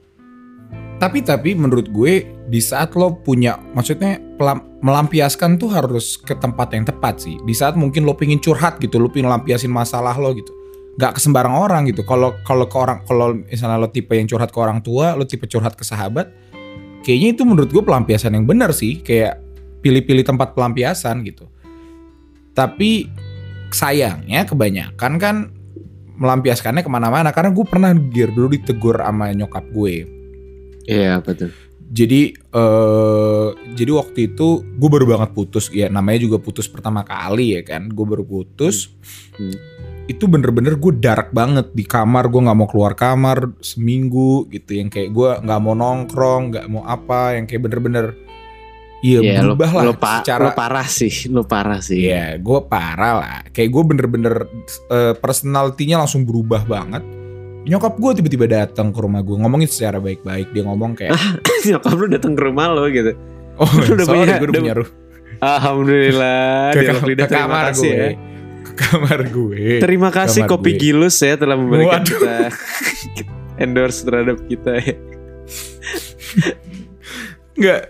Tapi 0.99 1.23
tapi 1.23 1.55
menurut 1.55 1.87
gue 1.95 2.27
di 2.51 2.59
saat 2.59 2.91
lo 2.99 3.23
punya 3.23 3.55
maksudnya 3.71 4.19
pelam- 4.35 4.67
melampiaskan 4.83 5.55
tuh 5.55 5.71
harus 5.71 6.19
ke 6.19 6.35
tempat 6.35 6.75
yang 6.75 6.83
tepat 6.83 7.23
sih. 7.23 7.39
Di 7.39 7.55
saat 7.55 7.79
mungkin 7.79 8.03
lo 8.03 8.19
pingin 8.19 8.35
curhat 8.43 8.83
gitu, 8.83 8.99
lo 8.99 9.07
pingin 9.07 9.31
lampiasin 9.31 9.71
masalah 9.71 10.19
lo 10.19 10.35
gitu. 10.35 10.51
Gak 10.99 11.15
ke 11.15 11.19
sembarang 11.23 11.55
orang 11.55 11.87
gitu. 11.87 12.03
Kalau 12.03 12.35
kalau 12.43 12.67
ke 12.67 12.75
orang 12.75 12.99
kalau 13.07 13.31
misalnya 13.31 13.79
lo 13.79 13.87
tipe 13.87 14.11
yang 14.11 14.27
curhat 14.27 14.51
ke 14.51 14.59
orang 14.59 14.83
tua, 14.83 15.15
lo 15.15 15.23
tipe 15.23 15.47
curhat 15.47 15.79
ke 15.79 15.87
sahabat, 15.87 16.35
kayaknya 17.05 17.29
itu 17.35 17.43
menurut 17.47 17.69
gue 17.71 17.83
pelampiasan 17.83 18.35
yang 18.35 18.45
benar 18.45 18.71
sih. 18.75 18.99
Kayak 19.03 19.41
pilih-pilih 19.79 20.27
tempat 20.27 20.53
pelampiasan 20.53 21.23
gitu. 21.23 21.47
Tapi 22.53 23.07
sayangnya 23.69 24.45
kebanyakan 24.49 25.13
kan 25.21 25.35
melampiaskannya 26.19 26.83
ke 26.83 26.91
mana-mana 26.91 27.31
karena 27.31 27.55
gue 27.55 27.65
pernah 27.65 27.95
gear 27.95 28.29
dulu 28.35 28.51
ditegur 28.51 28.99
sama 28.99 29.31
nyokap 29.31 29.63
gue 29.71 30.03
iya 30.89 31.23
betul 31.23 31.53
jadi 31.89 32.35
eh 32.35 33.47
jadi 33.73 33.91
waktu 33.95 34.35
itu 34.35 34.61
gue 34.61 34.89
baru 34.91 35.15
banget 35.15 35.31
putus 35.31 35.71
ya 35.71 35.87
namanya 35.87 36.27
juga 36.27 36.37
putus 36.37 36.67
pertama 36.67 37.07
kali 37.07 37.55
ya 37.57 37.61
kan 37.63 37.87
gue 37.87 38.05
baru 38.05 38.27
putus 38.27 38.91
Hmm. 39.39 39.55
Itu 40.09 40.25
bener-bener 40.25 40.73
gue 40.73 40.93
dark 40.95 41.29
banget 41.29 41.69
di 41.69 41.85
kamar 41.85 42.27
gue 42.27 42.41
nggak 42.41 42.57
mau 42.57 42.65
keluar 42.65 42.93
kamar 42.93 43.53
seminggu 43.59 44.49
gitu 44.49 44.73
yang 44.73 44.89
kayak 44.89 45.09
gue 45.09 45.29
nggak 45.39 45.59
mau 45.59 45.73
nongkrong 45.73 46.41
nggak 46.49 46.65
mau 46.67 46.81
apa 46.81 47.37
yang 47.37 47.45
kayak 47.45 47.61
bener-bener 47.63 48.17
iya 48.99 49.21
Iya, 49.21 49.39
lo, 49.39 49.53
berubah 49.53 49.69
lah 49.71 49.83
lo, 49.85 49.93
pa- 49.93 50.19
secara 50.19 50.41
lo 50.43 50.51
parah 50.51 50.83
sih 50.83 51.13
lo 51.29 51.45
parah 51.45 51.79
sih 51.79 52.03
Iya, 52.03 52.35
gue 52.35 52.59
parah 52.65 53.13
lah. 53.15 53.37
Kayak 53.47 53.69
gue 53.69 53.83
bener-bener 53.85 54.35
eh, 54.89 55.13
personalitinya 55.15 56.03
langsung 56.03 56.25
berubah 56.25 56.65
banget. 56.65 56.99
Nyokap 57.61 57.95
gue 57.95 58.11
tiba-tiba 58.17 58.45
datang 58.45 58.89
ke 58.89 58.99
rumah 58.99 59.21
gue 59.21 59.35
ngomongin 59.35 59.69
secara 59.69 59.97
baik-baik. 59.97 60.51
Dia 60.51 60.65
ngomong 60.65 60.97
kayak, 60.97 61.15
nyokap 61.69 61.93
lu 61.93 62.05
datang 62.09 62.33
ke 62.33 62.41
rumah 62.41 62.67
lo 62.67 62.89
gitu 62.89 63.13
oh 63.55 63.67
udah 63.67 64.03
sorry, 64.03 64.19
punya- 64.19 64.37
gue 64.37 64.47
udah 64.49 64.61
punya 64.61 64.75
ruh 64.75 64.89
alhamdulillah 65.39 66.71
ke, 66.71 66.79
lidah 67.05 67.23
ke 67.23 67.29
terima 67.29 67.43
kamar 67.45 67.65
gue. 67.71 67.87
ya 67.87 68.07
Ke 68.09 68.38
kamar 68.79 69.19
gue. 69.27 69.83
terima 69.83 70.09
kasih 70.09 70.47
Kamar 70.47 70.51
kopi 70.55 70.71
gue. 70.75 70.79
gilus 70.79 71.19
ya 71.19 71.35
telah 71.35 71.59
memberikan 71.59 72.01
Waduh. 72.01 72.07
kita 72.07 72.35
endorse 73.59 73.99
terhadap 74.03 74.37
kita 74.47 74.71
ya 74.79 74.95
Enggak. 77.57 77.81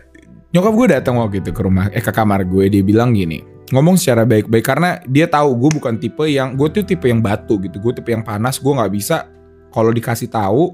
Nyokap 0.49 0.73
gue 0.73 0.87
datang 0.89 1.15
waktu 1.21 1.45
itu 1.45 1.51
ke 1.53 1.61
rumah, 1.61 1.93
eh 1.93 2.01
ke 2.01 2.09
kamar 2.09 2.41
gue. 2.41 2.73
Dia 2.73 2.81
bilang 2.81 3.13
gini, 3.13 3.45
ngomong 3.69 4.01
secara 4.01 4.25
baik-baik 4.25 4.65
karena 4.65 4.97
dia 5.05 5.29
tahu 5.29 5.53
gue 5.61 5.77
bukan 5.77 6.01
tipe 6.01 6.25
yang 6.25 6.57
gue 6.57 6.65
tuh 6.73 6.81
tipe 6.81 7.05
yang 7.05 7.21
batu 7.21 7.61
gitu. 7.61 7.77
Gue 7.77 7.93
tipe 7.93 8.09
yang 8.09 8.25
panas. 8.25 8.57
Gue 8.57 8.73
nggak 8.73 8.89
bisa 8.89 9.29
kalau 9.69 9.93
dikasih 9.93 10.25
tahu 10.33 10.73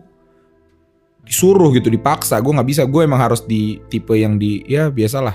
disuruh 1.25 1.73
gitu 1.73 1.89
dipaksa 1.89 2.37
gue 2.37 2.53
nggak 2.53 2.69
bisa 2.69 2.83
gue 2.85 3.01
emang 3.01 3.17
harus 3.17 3.41
di 3.43 3.81
tipe 3.89 4.13
yang 4.13 4.37
di 4.37 4.61
ya 4.69 4.93
biasalah 4.93 5.33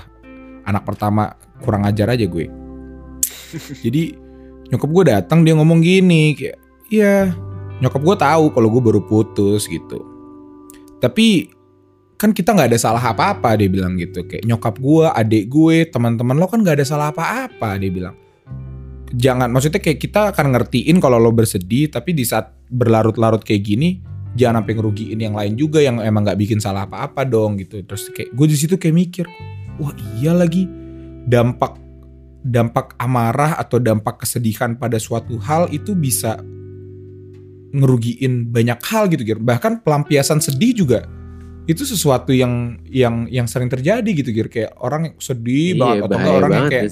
anak 0.63 0.87
pertama 0.87 1.35
kurang 1.59 1.83
ajar 1.83 2.07
aja 2.15 2.23
gue 2.31 2.47
jadi 3.83 4.15
nyokap 4.71 4.89
gue 4.89 5.03
datang 5.11 5.43
dia 5.43 5.53
ngomong 5.53 5.83
gini 5.83 6.33
kayak 6.33 6.57
iya 6.87 7.35
nyokap 7.83 8.01
gue 8.01 8.15
tahu 8.15 8.45
kalau 8.55 8.67
gue 8.71 8.81
baru 8.81 9.01
putus 9.03 9.67
gitu. 9.67 9.99
Tapi 11.01 11.49
kan 12.15 12.29
kita 12.29 12.53
nggak 12.53 12.69
ada 12.69 12.79
salah 12.79 13.01
apa-apa 13.01 13.57
dia 13.57 13.67
bilang 13.67 13.97
gitu. 13.97 14.23
Kayak 14.23 14.45
nyokap 14.45 14.77
gue 14.77 15.05
adik 15.09 15.49
gue 15.49 15.89
teman-teman 15.89 16.37
lo 16.37 16.45
kan 16.45 16.61
nggak 16.61 16.77
ada 16.79 16.85
salah 16.85 17.09
apa-apa 17.09 17.81
dia 17.81 17.91
bilang. 17.91 18.15
Jangan 19.11 19.51
maksudnya 19.51 19.83
kayak 19.83 19.99
kita 19.99 20.31
akan 20.31 20.55
ngertiin 20.55 21.01
kalau 21.03 21.19
lo 21.19 21.35
bersedih 21.35 21.91
tapi 21.91 22.15
di 22.15 22.23
saat 22.23 22.53
berlarut-larut 22.71 23.43
kayak 23.43 23.65
gini 23.65 23.99
jangan 24.39 24.63
sampai 24.63 24.73
ngerugiin 24.79 25.19
yang 25.19 25.35
lain 25.35 25.59
juga 25.59 25.83
yang 25.83 25.99
emang 25.99 26.23
nggak 26.23 26.39
bikin 26.39 26.63
salah 26.63 26.87
apa-apa 26.87 27.27
dong 27.27 27.59
gitu. 27.59 27.81
Terus 27.83 28.07
kayak 28.13 28.31
gue 28.31 28.45
di 28.47 28.55
situ 28.55 28.77
kayak 28.77 28.95
mikir 28.95 29.25
wah 29.81 29.91
iya 30.21 30.37
lagi 30.37 30.69
dampak 31.25 31.75
dampak 32.41 32.97
amarah 32.97 33.57
atau 33.61 33.77
dampak 33.77 34.25
kesedihan 34.25 34.73
pada 34.73 34.97
suatu 34.97 35.37
hal 35.37 35.69
itu 35.69 35.93
bisa 35.93 36.41
ngerugiin 37.71 38.51
banyak 38.51 38.79
hal 38.83 39.07
gitu 39.07 39.23
Gir. 39.23 39.39
Bahkan 39.39 39.85
pelampiasan 39.85 40.43
sedih 40.43 40.75
juga 40.75 41.07
itu 41.69 41.85
sesuatu 41.85 42.33
yang 42.33 42.81
yang 42.89 43.29
yang 43.29 43.47
sering 43.47 43.71
terjadi 43.71 44.09
gitu 44.11 44.33
Gir. 44.33 44.49
Kayak 44.51 44.75
orang 44.81 45.11
yang 45.11 45.15
sedih 45.21 45.77
Iya, 45.77 45.81
banget 45.81 46.01
atau 46.03 46.17
enggak 46.17 46.35
orang 46.35 46.51
yang 46.51 46.67
kayak 46.67 46.91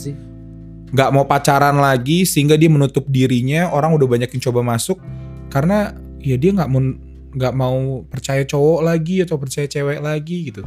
nggak 0.89 1.09
mau 1.13 1.25
pacaran 1.29 1.77
lagi 1.77 2.25
sehingga 2.25 2.57
dia 2.57 2.69
menutup 2.69 3.05
dirinya 3.05 3.69
orang 3.69 3.93
udah 3.93 4.09
banyak 4.09 4.29
yang 4.33 4.41
coba 4.49 4.65
masuk 4.65 4.97
karena 5.53 5.93
ya 6.17 6.33
dia 6.33 6.49
nggak 6.49 6.69
mau 6.69 6.81
nggak 7.29 7.53
mau 7.53 8.01
percaya 8.09 8.41
cowok 8.41 8.81
lagi 8.81 9.21
atau 9.21 9.37
percaya 9.37 9.69
cewek 9.69 10.01
lagi 10.01 10.49
gitu 10.49 10.65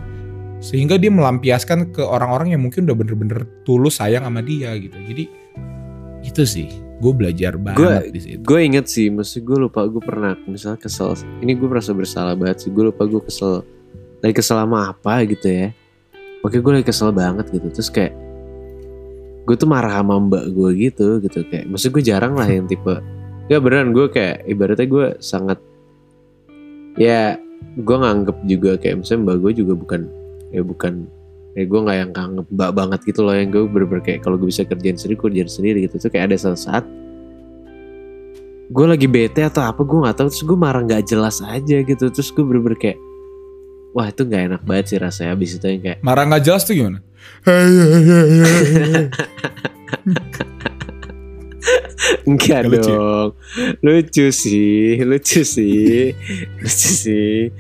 sehingga 0.63 0.95
dia 0.95 1.11
melampiaskan 1.11 1.91
ke 1.91 2.01
orang-orang 2.07 2.55
yang 2.55 2.63
mungkin 2.63 2.87
udah 2.87 2.95
bener-bener 2.95 3.43
tulus 3.67 3.99
sayang 3.99 4.23
sama 4.23 4.41
dia 4.41 4.73
gitu 4.79 4.95
jadi 4.95 5.25
itu 6.23 6.43
sih 6.47 6.71
gue 7.03 7.13
belajar 7.13 7.59
banget 7.59 8.15
di 8.15 8.21
situ 8.23 8.43
Gue 8.47 8.63
inget 8.63 8.87
sih, 8.87 9.11
maksud 9.11 9.43
gue 9.43 9.59
lupa 9.67 9.83
gue 9.91 9.99
pernah 9.99 10.39
misalnya 10.47 10.79
kesel. 10.79 11.19
Ini 11.43 11.59
gue 11.59 11.67
merasa 11.67 11.91
bersalah 11.91 12.39
banget 12.39 12.63
sih. 12.63 12.71
Gue 12.71 12.95
lupa 12.95 13.03
gue 13.11 13.19
kesel. 13.27 13.67
Lagi 14.23 14.35
kesel 14.39 14.63
sama 14.63 14.95
apa 14.95 15.27
gitu 15.27 15.51
ya. 15.51 15.75
Oke 16.47 16.63
gue 16.63 16.73
lagi 16.79 16.87
kesel 16.87 17.11
banget 17.11 17.51
gitu. 17.51 17.67
Terus 17.75 17.91
kayak 17.91 18.15
gue 19.43 19.57
tuh 19.59 19.67
marah 19.67 19.99
sama 19.99 20.23
mbak 20.23 20.55
gue 20.55 20.71
gitu 20.79 21.19
gitu 21.27 21.43
kayak. 21.51 21.67
Maksud 21.67 21.91
gue 21.91 22.03
jarang 22.07 22.39
lah 22.39 22.47
yang 22.47 22.71
tipe. 22.71 23.03
Ya 23.51 23.59
beneran 23.59 23.91
gue 23.91 24.07
kayak 24.07 24.47
ibaratnya 24.47 24.87
gue 24.87 25.07
sangat 25.19 25.59
ya 26.95 27.35
gue 27.83 27.97
nganggep 27.99 28.37
juga 28.47 28.79
kayak 28.79 29.03
misalnya 29.03 29.27
mbak 29.27 29.37
gue 29.43 29.53
juga 29.59 29.75
bukan 29.75 30.01
ya 30.53 30.63
bukan. 30.63 31.09
Ya 31.53 31.69
gue 31.69 31.81
nggak 31.85 31.97
yang 32.01 32.11
nganggep 32.17 32.47
mbak 32.49 32.71
banget 32.73 33.01
gitu 33.05 33.29
loh 33.29 33.37
yang 33.37 33.53
gue 33.53 33.69
bener-bener 33.69 34.01
kayak 34.01 34.25
kalau 34.25 34.41
gue 34.41 34.49
bisa 34.49 34.65
kerjain 34.65 34.97
sendiri 34.97 35.21
gue 35.21 35.25
kerjain 35.29 35.51
sendiri 35.51 35.79
gitu. 35.85 35.97
Tuh 36.01 36.09
kayak 36.13 36.33
ada 36.33 36.37
saat 36.41 36.61
saat 36.61 36.85
gue 38.73 38.87
lagi 38.89 39.05
bete 39.05 39.45
atau 39.45 39.61
apa 39.61 39.85
gue 39.85 39.99
nggak 40.01 40.17
tahu 40.17 40.33
terus 40.33 40.45
gue 40.49 40.57
marah 40.57 40.81
nggak 40.81 41.05
jelas 41.05 41.45
aja 41.45 41.77
gitu. 41.85 42.05
Terus 42.09 42.29
gue 42.33 42.45
bener-bener 42.45 42.79
kayak 42.81 42.99
wah 43.93 44.09
itu 44.09 44.25
nggak 44.25 44.43
enak 44.49 44.63
banget 44.65 44.85
sih 44.97 44.99
rasanya 45.01 45.37
abis 45.37 45.61
itu 45.61 45.67
yang 45.69 45.83
kayak 45.85 45.99
marah 46.01 46.25
nggak 46.25 46.45
jelas 46.45 46.65
tuh 46.65 46.73
gimana? 46.77 47.05
Enggak 52.27 52.67
lucu. 52.67 52.91
dong. 52.91 53.31
Lucu 53.85 54.27
sih 54.33 54.99
lucu 55.05 55.45
sih. 55.45 56.17
Lucu 56.59 56.91
sih 56.97 57.53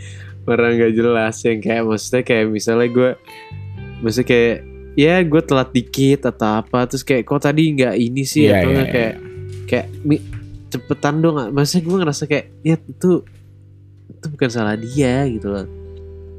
marah 0.42 0.70
nggak 0.70 0.92
jelas 0.92 1.36
yang 1.42 1.58
kayak 1.58 1.82
maksudnya 1.84 2.22
kayak 2.22 2.46
misalnya 2.48 2.88
gue 2.88 3.10
maksudnya 4.00 4.28
kayak 4.28 4.56
ya 4.92 5.14
gue 5.20 5.42
telat 5.42 5.70
dikit 5.70 6.20
atau 6.26 6.60
apa 6.60 6.78
terus 6.84 7.02
kayak 7.02 7.22
kok 7.22 7.40
tadi 7.40 7.62
nggak 7.72 7.94
ini 7.94 8.22
sih 8.22 8.46
Iya, 8.46 8.52
atau 8.58 8.68
iya, 8.68 8.74
nggak 8.74 8.86
iya. 8.86 8.94
kayak 8.94 9.14
kayak 9.64 9.86
mi- 10.02 10.26
cepetan 10.68 11.14
dong 11.18 11.36
maksudnya 11.50 11.82
gue 11.82 11.96
ngerasa 12.00 12.22
kayak 12.26 12.46
ya 12.60 12.76
itu 12.76 13.10
itu 14.08 14.26
bukan 14.28 14.48
salah 14.48 14.74
dia 14.74 15.24
gitu 15.28 15.48
loh 15.48 15.66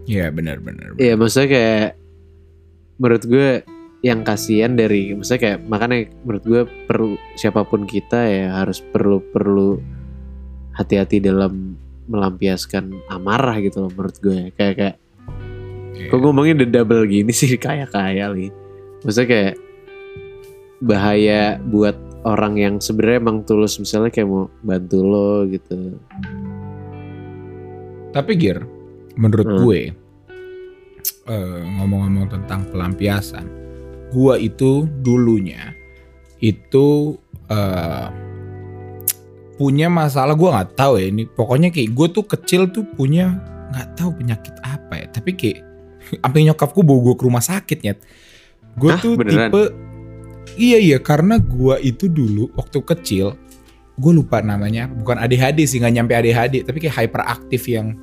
Iya 0.04 0.28
benar-benar. 0.30 1.00
Iya 1.00 1.16
maksudnya 1.16 1.48
kayak 1.48 1.90
menurut 3.00 3.24
gue 3.24 3.50
yang 4.04 4.20
kasihan 4.22 4.76
dari 4.76 5.16
maksudnya 5.16 5.40
kayak 5.40 5.60
makanya 5.64 5.98
menurut 6.22 6.44
gue 6.44 6.62
perlu 6.84 7.10
siapa 7.34 7.64
pun 7.64 7.88
kita 7.88 8.20
ya 8.22 8.60
harus 8.60 8.84
perlu 8.84 9.24
perlu 9.24 9.80
hati-hati 10.74 11.24
dalam 11.24 11.80
melampiaskan 12.06 12.92
amarah 13.08 13.58
gitu 13.60 13.86
loh 13.86 13.92
menurut 13.92 14.18
gue 14.20 14.52
kayak 14.54 14.76
kayak 14.76 14.96
Iya. 15.94 16.10
kok 16.10 16.20
ngomongin 16.20 16.58
the 16.58 16.66
double 16.66 17.06
gini 17.06 17.30
sih? 17.30 17.54
Kayak 17.62 17.94
kayak 17.94 18.34
nih 18.34 18.50
maksudnya 19.06 19.30
kayak 19.30 19.54
bahaya 20.82 21.62
buat 21.62 21.94
orang 22.26 22.58
yang 22.58 22.76
sebenarnya 22.82 23.22
emang 23.22 23.46
tulus. 23.46 23.78
Misalnya 23.78 24.10
kayak 24.10 24.26
mau 24.26 24.50
bantu 24.66 25.00
lo 25.06 25.46
gitu. 25.46 25.94
Tapi 28.10 28.32
Gir, 28.38 28.66
menurut 29.16 29.46
Hmm. 29.48 29.60
gue 29.62 29.82
eh, 31.24 31.62
ngomong-ngomong 31.80 32.28
tentang 32.28 32.68
pelampiasan, 32.68 33.48
gue 34.12 34.34
itu 34.42 34.84
dulunya 35.00 35.72
itu 36.40 37.16
eh, 37.48 38.08
punya 39.60 39.88
masalah 39.92 40.34
gue 40.34 40.50
nggak 40.50 40.78
tahu 40.78 41.00
ya 41.00 41.06
ini. 41.10 41.24
Pokoknya 41.30 41.70
kayak 41.70 41.90
gue 41.94 42.08
tuh 42.10 42.26
kecil 42.26 42.62
tuh 42.70 42.86
punya 42.86 43.38
nggak 43.74 43.98
tahu 43.98 44.16
penyakit 44.18 44.56
apa 44.66 44.94
ya. 45.04 45.08
Tapi 45.10 45.32
kayak 45.36 45.60
sampai 46.24 46.40
nyokapku 46.50 46.82
bawa 46.82 47.00
gue 47.12 47.16
ke 47.20 47.24
rumah 47.26 47.44
sakit 47.44 47.80
ya. 47.82 47.94
Gue 48.78 48.92
tuh 48.98 49.14
beneran? 49.18 49.50
tipe 49.54 49.64
iya 50.58 50.78
iya 50.78 50.98
karena 51.02 51.40
gue 51.42 51.76
itu 51.82 52.10
dulu 52.12 52.52
waktu 52.54 52.80
kecil 52.84 53.34
gue 53.94 54.12
lupa 54.14 54.42
namanya 54.42 54.90
bukan 54.90 55.22
ADHD 55.22 55.70
sih 55.70 55.78
nggak 55.82 55.94
nyampe 55.94 56.14
ADHD 56.18 56.66
tapi 56.66 56.78
kayak 56.82 56.96
hyperaktif 57.06 57.62
yang 57.70 57.94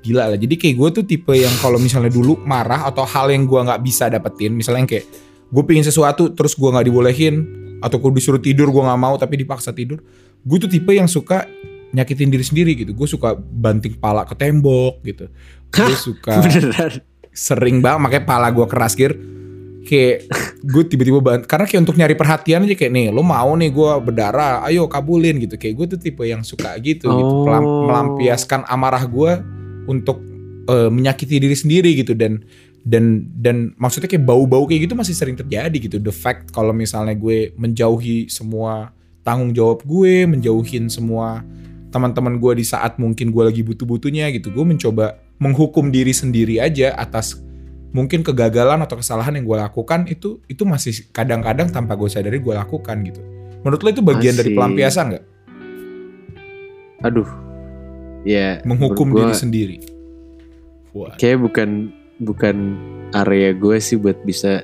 gila 0.00 0.32
lah 0.32 0.38
jadi 0.38 0.54
kayak 0.56 0.74
gue 0.80 0.88
tuh 1.02 1.04
tipe 1.06 1.34
yang 1.36 1.52
kalau 1.60 1.76
misalnya 1.76 2.10
dulu 2.10 2.40
marah 2.42 2.88
atau 2.88 3.04
hal 3.04 3.30
yang 3.30 3.46
gue 3.46 3.60
nggak 3.60 3.80
bisa 3.84 4.08
dapetin 4.10 4.56
misalnya 4.56 4.86
yang 4.86 4.90
kayak 4.90 5.06
gue 5.50 5.62
pingin 5.66 5.86
sesuatu 5.86 6.32
terus 6.34 6.56
gue 6.56 6.66
nggak 6.66 6.86
dibolehin 6.88 7.46
atau 7.80 7.96
gue 8.00 8.10
disuruh 8.16 8.42
tidur 8.42 8.72
gue 8.72 8.82
nggak 8.82 9.00
mau 9.00 9.14
tapi 9.20 9.38
dipaksa 9.40 9.70
tidur 9.70 10.02
gue 10.44 10.58
tuh 10.60 10.70
tipe 10.70 10.92
yang 10.92 11.08
suka 11.08 11.44
nyakitin 11.90 12.30
diri 12.30 12.44
sendiri 12.46 12.72
gitu. 12.78 12.94
Gue 12.94 13.08
suka 13.10 13.34
banting 13.36 13.98
pala 13.98 14.22
ke 14.24 14.34
tembok 14.38 15.02
gitu. 15.02 15.26
Gue 15.70 15.96
suka 15.98 16.40
beneran? 16.42 17.02
sering 17.30 17.78
banget 17.78 18.00
makanya 18.02 18.24
pala 18.26 18.48
gue 18.50 18.66
keras 18.66 18.94
gir. 18.94 19.14
Kayak 19.80 20.28
gue 20.60 20.82
tiba-tiba 20.86 21.18
bant 21.24 21.42
karena 21.48 21.64
kayak 21.64 21.80
untuk 21.88 21.96
nyari 21.96 22.14
perhatian 22.14 22.68
aja 22.68 22.76
kayak 22.76 22.92
nih 22.92 23.06
lo 23.08 23.24
mau 23.24 23.56
nih 23.56 23.72
gue 23.72 23.90
berdarah 24.04 24.62
ayo 24.68 24.86
kabulin 24.86 25.40
gitu. 25.42 25.56
Kayak 25.56 25.74
gue 25.76 25.86
tuh 25.96 25.98
tipe 25.98 26.22
yang 26.26 26.44
suka 26.46 26.76
gitu 26.78 27.08
gitu. 27.10 27.34
Oh. 27.34 27.44
Pelam- 27.48 27.88
melampiaskan 27.90 28.68
amarah 28.68 29.02
gue 29.08 29.32
untuk 29.88 30.22
eh, 30.68 30.90
menyakiti 30.92 31.42
diri 31.42 31.56
sendiri 31.56 31.90
gitu. 31.96 32.14
Dan 32.14 32.44
dan 32.80 33.28
dan 33.36 33.76
maksudnya 33.76 34.08
kayak 34.08 34.24
bau-bau 34.24 34.64
kayak 34.64 34.88
gitu 34.88 34.94
masih 34.96 35.16
sering 35.16 35.36
terjadi 35.36 35.74
gitu. 35.74 35.96
The 36.00 36.14
fact 36.14 36.52
kalau 36.52 36.76
misalnya 36.76 37.16
gue 37.16 37.52
menjauhi 37.56 38.28
semua 38.28 38.92
tanggung 39.22 39.52
jawab 39.52 39.84
gue 39.84 40.24
menjauhin 40.24 40.88
semua 40.88 41.44
teman-teman 41.90 42.38
gue 42.38 42.62
di 42.62 42.64
saat 42.64 42.96
mungkin 43.02 43.34
gue 43.34 43.42
lagi 43.42 43.62
butuh-butuhnya 43.66 44.30
gitu. 44.34 44.54
Gue 44.54 44.62
mencoba 44.62 45.18
menghukum 45.42 45.90
diri 45.90 46.14
sendiri 46.14 46.62
aja 46.62 46.94
atas 46.94 47.42
mungkin 47.90 48.22
kegagalan 48.22 48.78
atau 48.86 49.02
kesalahan 49.02 49.34
yang 49.34 49.46
gue 49.46 49.58
lakukan 49.58 50.06
itu 50.06 50.38
itu 50.46 50.62
masih 50.62 51.10
kadang-kadang 51.10 51.74
tanpa 51.74 51.98
gue 51.98 52.06
sadari 52.06 52.38
gue 52.38 52.54
lakukan 52.54 52.96
gitu. 53.02 53.20
Menurut 53.60 53.80
lo 53.82 53.88
itu 53.90 54.02
bagian 54.02 54.34
dari 54.38 54.54
Masih. 54.54 54.56
pelampiasan 54.56 55.04
nggak? 55.12 55.24
Aduh. 57.04 57.28
Ya 58.24 58.60
menghukum 58.68 59.10
menurut 59.10 59.32
diri 59.32 59.32
gua 59.32 59.40
sendiri. 59.42 59.76
Kayak 61.16 61.38
bukan 61.42 61.68
bukan 62.20 62.56
area 63.16 63.56
gue 63.56 63.76
sih 63.80 63.96
buat 63.96 64.20
bisa 64.22 64.62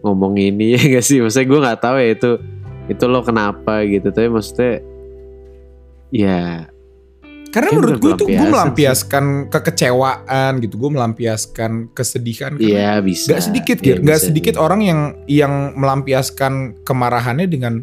ngomong 0.00 0.38
ini 0.38 0.72
ya 0.78 0.98
gak 0.98 1.04
sih? 1.04 1.20
Maksudnya 1.20 1.46
gue 1.46 1.60
nggak 1.60 1.80
tahu 1.82 1.96
ya 2.00 2.10
itu 2.14 2.30
itu 2.90 3.04
lo 3.06 3.22
kenapa 3.22 3.86
gitu 3.86 4.10
tapi 4.10 4.26
maksudnya 4.28 4.82
ya 6.10 6.66
Karena 7.50 7.74
menurut 7.74 7.98
gue 7.98 8.14
tuh 8.14 8.28
gue 8.30 8.46
melampiaskan 8.46 9.50
kekecewaan 9.50 10.62
gitu, 10.62 10.78
gue 10.78 10.90
melampiaskan 10.94 11.90
kesedihan. 11.90 12.54
iya 12.62 13.02
bisa 13.02 13.34
Gak 13.34 13.42
sedikit, 13.42 13.76
Iya, 13.82 13.98
Gir. 13.98 13.98
Gak 14.06 14.18
bisa 14.22 14.26
sedikit 14.30 14.54
sih. 14.54 14.62
orang 14.62 14.80
yang 14.86 15.00
yang 15.26 15.74
melampiaskan 15.74 16.78
kemarahannya 16.86 17.50
dengan 17.50 17.82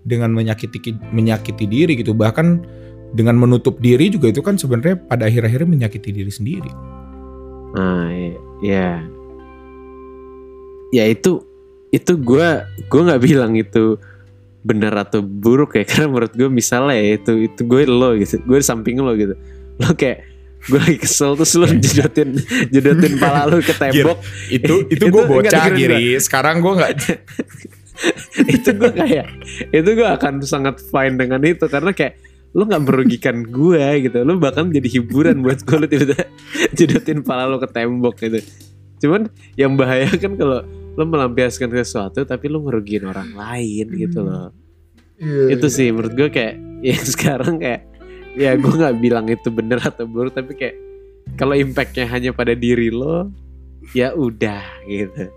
dengan 0.00 0.32
menyakiti 0.32 0.96
menyakiti 1.12 1.68
diri 1.68 1.92
gitu. 2.00 2.16
Bahkan 2.16 2.64
dengan 3.12 3.36
menutup 3.36 3.76
diri 3.84 4.08
juga 4.08 4.32
itu 4.32 4.40
kan 4.40 4.56
sebenarnya 4.56 4.96
pada 5.04 5.28
akhir-akhirnya 5.28 5.68
menyakiti 5.68 6.08
diri 6.08 6.32
sendiri. 6.32 6.72
nah 7.72 8.08
ya 8.64 9.00
ya 10.88 11.04
itu 11.08 11.40
itu 11.92 12.12
gue 12.16 12.48
gue 12.88 13.00
nggak 13.04 13.20
bilang 13.20 13.52
itu 13.56 13.96
benar 14.62 14.94
atau 14.94 15.20
buruk 15.22 15.74
ya? 15.78 15.84
Karena 15.88 16.06
menurut 16.10 16.32
gue 16.34 16.48
misalnya 16.48 16.96
ya 16.96 17.18
itu 17.18 17.32
itu 17.50 17.60
gue 17.66 17.82
lo 17.86 18.14
gitu 18.18 18.38
gue 18.42 18.58
di 18.58 18.66
samping 18.66 18.98
lo 19.02 19.12
gitu. 19.18 19.34
Lo 19.82 19.92
kayak 19.94 20.30
gue 20.62 20.78
lagi 20.78 20.98
kesel 21.02 21.34
terus 21.34 21.58
lu 21.58 21.66
jedotin 21.84 22.38
jedotin 22.70 23.18
pala 23.18 23.50
lu 23.50 23.58
ke 23.58 23.74
tembok. 23.74 24.18
itu 24.46 24.74
itu 24.94 25.04
Itu 25.04 25.04
gue 25.10 25.22
bocah 25.26 25.64
giri. 25.74 26.16
sekarang 26.22 26.62
gue 26.62 26.72
nggak 26.78 26.92
itu 28.48 28.70
gue 28.72 28.90
kayak 28.94 29.26
itu 29.70 29.90
gue 29.92 30.08
akan 30.08 30.42
sangat 30.46 30.78
fine 30.80 31.18
dengan 31.18 31.42
itu. 31.42 31.66
Karena 31.66 31.90
kayak 31.90 32.18
lu 32.52 32.68
nggak 32.68 32.82
merugikan 32.84 33.42
gue 33.42 34.06
gitu. 34.06 34.22
Lu 34.22 34.38
bahkan 34.38 34.70
jadi 34.70 34.88
hiburan 35.00 35.42
buat 35.42 35.66
gue 35.66 35.76
lu 35.76 35.86
tiba-tiba 35.90 36.24
jedotin 36.78 37.20
pala 37.26 37.50
lu 37.50 37.58
ke 37.58 37.66
tembok 37.66 38.14
gitu. 38.22 38.38
Cuman 39.02 39.26
yang 39.58 39.74
bahaya 39.74 40.06
kan 40.14 40.38
kalau 40.38 40.62
lu 40.92 41.04
melampiaskan 41.04 41.72
sesuatu 41.72 42.22
tapi 42.22 42.46
lu 42.46 42.60
ngerugiin 42.62 43.04
orang 43.04 43.32
lain 43.32 43.86
gitu 43.90 44.20
loh. 44.20 44.52
Itu 45.48 45.66
sih 45.66 45.88
menurut 45.88 46.12
gue 46.12 46.28
kayak 46.28 46.54
ya 46.88 46.98
sekarang 46.98 47.56
kayak 47.56 47.86
ya 48.34 48.56
gue 48.56 48.72
nggak 48.72 48.96
bilang 48.98 49.28
itu 49.28 49.48
bener 49.48 49.78
atau 49.78 50.04
buruk 50.04 50.32
tapi 50.32 50.52
kayak 50.52 50.76
kalau 51.36 51.54
impactnya 51.54 52.04
hanya 52.06 52.32
pada 52.32 52.52
diri 52.52 52.88
lo 52.88 53.30
ya 53.92 54.12
udah 54.12 54.62
gitu. 54.84 55.30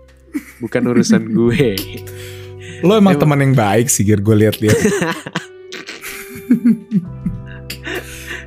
Bukan 0.60 0.82
urusan 0.86 1.30
gue. 1.38 1.72
Lo 2.82 2.92
emang 2.94 3.14
Emang- 3.14 3.20
teman 3.22 3.40
yang 3.40 3.54
baik 3.54 3.88
sih 3.88 4.04
gir 4.04 4.20
gue 4.20 4.36
lihat-lihat. 4.36 4.76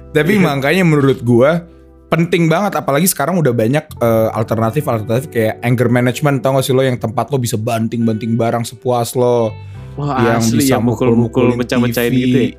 Tapi 0.09 0.33
Iya. 0.35 0.41
makanya 0.41 0.83
menurut 0.83 1.21
gue 1.21 1.51
penting 2.09 2.49
banget 2.49 2.73
apalagi 2.73 3.05
sekarang 3.05 3.37
udah 3.37 3.53
banyak 3.53 3.85
eh, 4.01 4.29
alternatif 4.33 4.85
alternatif 4.85 5.29
kayak 5.29 5.61
anger 5.61 5.87
management 5.87 6.41
tau 6.41 6.57
gak 6.57 6.65
sih 6.65 6.73
lo 6.73 6.81
yang 6.81 6.97
tempat 6.97 7.29
lo 7.29 7.37
bisa 7.37 7.53
banting-banting 7.55 8.33
barang 8.33 8.65
sepuas 8.65 9.13
lo 9.13 9.53
wah 9.93 10.17
yang 10.19 10.41
asli 10.41 10.57
bisa 10.59 10.75
ya 10.75 10.81
mukul-mukul 10.81 11.53
mukul-mukulin 11.53 11.57
mecah-mecahin 11.61 12.09
TV. 12.09 12.19
gitu 12.19 12.37
ya 12.37 12.51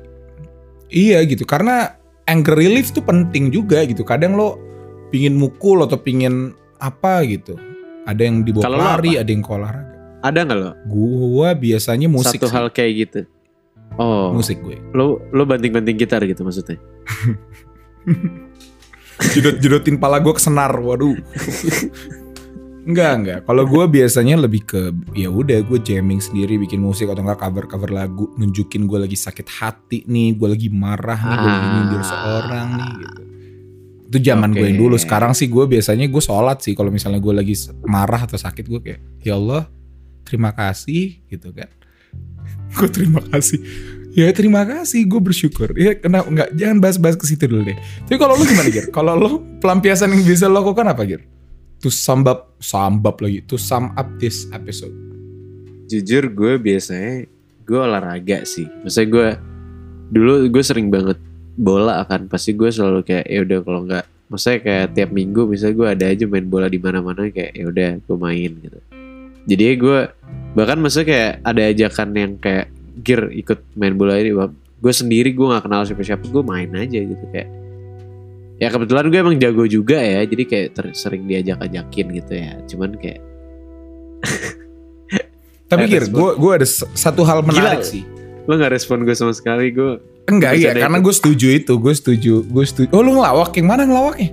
Iya 0.91 1.23
gitu 1.23 1.43
karena 1.43 1.95
anger 2.27 2.51
relief 2.51 2.91
tuh 2.91 2.99
penting 2.99 3.47
juga 3.47 3.79
gitu. 3.87 4.03
Kadang 4.03 4.35
lo 4.35 4.59
pingin 5.07 5.39
mukul 5.39 5.79
atau 5.79 5.95
pingin 5.95 6.51
apa 6.79 7.23
gitu. 7.23 7.55
Ada 8.03 8.27
yang 8.27 8.43
dibawa 8.43 8.63
Kalau 8.67 8.75
lo 8.75 8.83
lari, 8.99 9.15
ada 9.15 9.31
yang 9.31 9.39
olahraga. 9.39 9.95
ada 10.19 10.39
nggak 10.43 10.59
lo 10.59 10.71
Gua 10.85 11.55
biasanya 11.55 12.11
musik 12.11 12.43
satu 12.43 12.51
sih. 12.51 12.55
hal 12.55 12.67
kayak 12.69 12.93
gitu 13.07 13.19
oh 13.95 14.35
musik 14.35 14.59
gue. 14.59 14.83
lo 14.91 15.23
lo 15.31 15.43
banting-banting 15.43 15.95
gitar 15.95 16.19
gitu 16.23 16.43
maksudnya 16.43 16.75
Jedot-jedotin 19.21 20.01
pala 20.01 20.17
gue 20.17 20.33
ke 20.33 20.41
senar. 20.41 20.73
Waduh. 20.73 21.17
enggak, 22.89 23.11
enggak. 23.21 23.39
Kalau 23.45 23.63
gue 23.69 23.83
biasanya 23.85 24.35
lebih 24.41 24.65
ke 24.65 24.81
ya 25.13 25.29
udah 25.29 25.61
gue 25.61 25.79
jamming 25.79 26.17
sendiri 26.17 26.57
bikin 26.57 26.81
musik 26.81 27.05
atau 27.05 27.21
enggak 27.21 27.45
cover-cover 27.45 27.93
lagu 27.93 28.33
nunjukin 28.41 28.89
gue 28.89 28.99
lagi 29.05 29.17
sakit 29.17 29.47
hati 29.61 30.09
nih, 30.09 30.33
gue 30.33 30.47
lagi 30.49 30.67
marah 30.73 31.19
nih, 31.21 31.37
gue 31.37 31.51
lagi 31.51 31.67
nyindir 31.77 32.01
seorang 32.01 32.67
nih 32.73 32.91
gitu. 32.97 33.21
Itu 34.11 34.17
zaman 34.19 34.51
gue 34.51 34.65
yang 34.65 34.79
dulu. 34.81 34.95
Sekarang 34.99 35.31
sih 35.37 35.47
gue 35.47 35.63
biasanya 35.69 36.09
gue 36.09 36.19
sholat 36.19 36.59
sih 36.59 36.73
kalau 36.75 36.91
misalnya 36.91 37.21
gue 37.21 37.31
lagi 37.31 37.55
marah 37.85 38.25
atau 38.25 38.35
sakit 38.35 38.65
gue 38.67 38.79
kayak 38.83 38.99
ya 39.23 39.37
Allah 39.37 39.69
terima 40.25 40.51
kasih 40.51 41.21
gitu 41.29 41.53
kan. 41.53 41.69
gue 42.75 42.89
terima 42.89 43.21
kasih. 43.29 43.61
Ya 44.11 44.27
terima 44.35 44.67
kasih, 44.67 45.07
gue 45.07 45.21
bersyukur. 45.23 45.71
Ya 45.79 45.95
kenapa 45.95 46.27
nggak 46.27 46.49
jangan 46.55 46.77
bahas-bahas 46.83 47.15
ke 47.15 47.25
situ 47.27 47.47
dulu 47.47 47.63
deh. 47.63 47.77
Tapi 48.07 48.19
kalau 48.19 48.35
lu 48.35 48.43
gimana 48.43 48.67
Gir? 48.67 48.91
Kalau 48.91 49.13
lu 49.15 49.29
pelampiasan 49.63 50.11
yang 50.11 50.23
bisa 50.27 50.51
lo 50.51 50.59
lakukan 50.59 50.83
apa 50.91 51.07
Gir? 51.07 51.23
To 51.79 51.89
sum 51.89 52.27
up, 52.27 52.53
sambap 52.59 53.23
lagi. 53.23 53.39
To 53.47 53.55
sum 53.55 53.95
up 53.95 54.07
this 54.19 54.51
episode. 54.51 54.93
jujur 55.91 56.31
gue 56.31 56.55
biasanya 56.55 57.27
gue 57.67 57.79
olahraga 57.79 58.47
sih 58.47 58.63
maksudnya 58.79 59.07
gue 59.11 59.27
dulu 60.15 60.47
gue 60.47 60.63
sering 60.63 60.87
banget 60.87 61.19
bola 61.59 61.99
akan 62.07 62.31
pasti 62.31 62.55
gue 62.55 62.71
selalu 62.71 63.03
kayak 63.03 63.27
ya 63.27 63.39
udah 63.43 63.59
kalau 63.59 63.81
nggak 63.83 64.05
maksudnya 64.31 64.59
kayak 64.63 64.85
tiap 64.95 65.09
minggu 65.11 65.41
misalnya 65.51 65.75
gue 65.75 65.87
ada 65.91 66.05
aja 66.07 66.25
main 66.31 66.47
bola 66.47 66.71
di 66.71 66.79
mana-mana 66.79 67.27
kayak 67.27 67.51
ya 67.51 67.63
udah 67.67 67.89
gue 67.99 68.17
main 68.17 68.51
gitu 68.63 68.79
jadi 69.51 69.63
gue 69.75 69.99
bahkan 70.55 70.79
maksudnya 70.79 71.07
kayak 71.11 71.31
ada 71.43 71.61
ajakan 71.67 72.09
yang 72.15 72.31
kayak 72.39 72.67
gear 73.01 73.29
ikut 73.29 73.59
main 73.75 73.93
bola 73.93 74.17
ini 74.17 74.31
Bang. 74.31 74.55
gue 74.55 74.93
sendiri 74.93 75.33
gue 75.33 75.45
nggak 75.45 75.65
kenal 75.65 75.83
siapa-siapa 75.83 76.25
gue 76.25 76.41
main 76.41 76.69
aja 76.73 76.99
gitu 77.01 77.25
kayak 77.29 77.49
ya 78.57 78.69
kebetulan 78.69 79.05
gue 79.09 79.19
emang 79.19 79.37
jago 79.37 79.65
juga 79.65 79.97
ya 79.97 80.21
jadi 80.23 80.43
kayak 80.45 80.67
ter- 80.73 80.93
sering 80.93 81.25
diajak-ajakin 81.25 82.05
gitu 82.13 82.33
ya 82.33 82.53
cuman 82.69 82.91
kayak 82.97 83.21
Tapi 85.71 85.87
Gir, 85.87 86.03
respon. 86.03 86.19
gue 86.19 86.31
gue 86.35 86.51
ada 86.59 86.67
satu 86.67 87.23
hal 87.23 87.47
menarik 87.47 87.79
Gila. 87.79 87.87
sih. 87.87 88.03
lo 88.43 88.59
nggak 88.59 88.75
respon 88.75 89.07
gue 89.07 89.15
sama 89.15 89.31
sekali 89.31 89.71
gue 89.71 90.03
Enggak 90.27 90.59
ya, 90.59 90.75
Bercanda 90.75 90.83
karena 90.85 90.99
gue 91.01 91.13
setuju 91.17 91.47
itu, 91.49 91.73
gue 91.81 91.93
setuju, 91.97 92.33
gue 92.45 92.63
setuju. 92.63 92.89
Oh 92.93 93.01
lu 93.01 93.17
ngelawak, 93.17 93.57
yang 93.57 93.67
mana 93.67 93.83
ngelawaknya? 93.89 94.29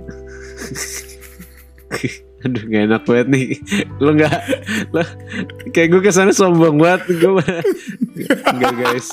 Aduh 2.39 2.63
gak 2.71 2.83
enak 2.87 3.03
banget 3.03 3.27
nih. 3.27 3.47
Lo 3.99 4.15
gak 4.15 4.39
lo, 4.95 5.03
Kayak 5.75 5.87
gue 5.91 6.01
ke 6.07 6.11
sana 6.15 6.31
sombong 6.31 6.79
banget. 6.79 7.03
Gue 7.19 7.43
Enggak 8.55 8.75
guys. 8.79 9.07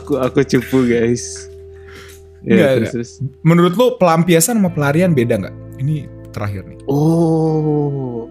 Aku 0.00 0.16
aku 0.16 0.40
cupu 0.44 0.88
guys. 0.88 1.48
Ya, 2.40 2.56
terus, 2.56 2.64
enggak. 2.80 2.92
terus. 2.96 3.10
Menurut 3.44 3.74
lo 3.76 3.86
pelampiasan 4.00 4.56
sama 4.56 4.72
pelarian 4.72 5.12
beda 5.12 5.44
nggak? 5.44 5.56
Ini 5.84 6.08
terakhir 6.32 6.64
nih. 6.64 6.80
Oh. 6.88 8.24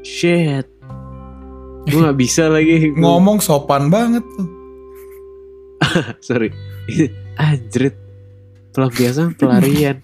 Shit. 0.00 0.64
Gue 1.84 2.00
gak 2.00 2.16
bisa 2.16 2.48
lagi. 2.48 2.88
Ngomong 3.02 3.44
sopan 3.44 3.92
banget 3.92 4.24
tuh. 4.24 4.48
Sorry. 6.32 6.48
Anjrit. 7.36 7.92
Pelampiasan 8.72 9.36
pelarian. 9.36 10.00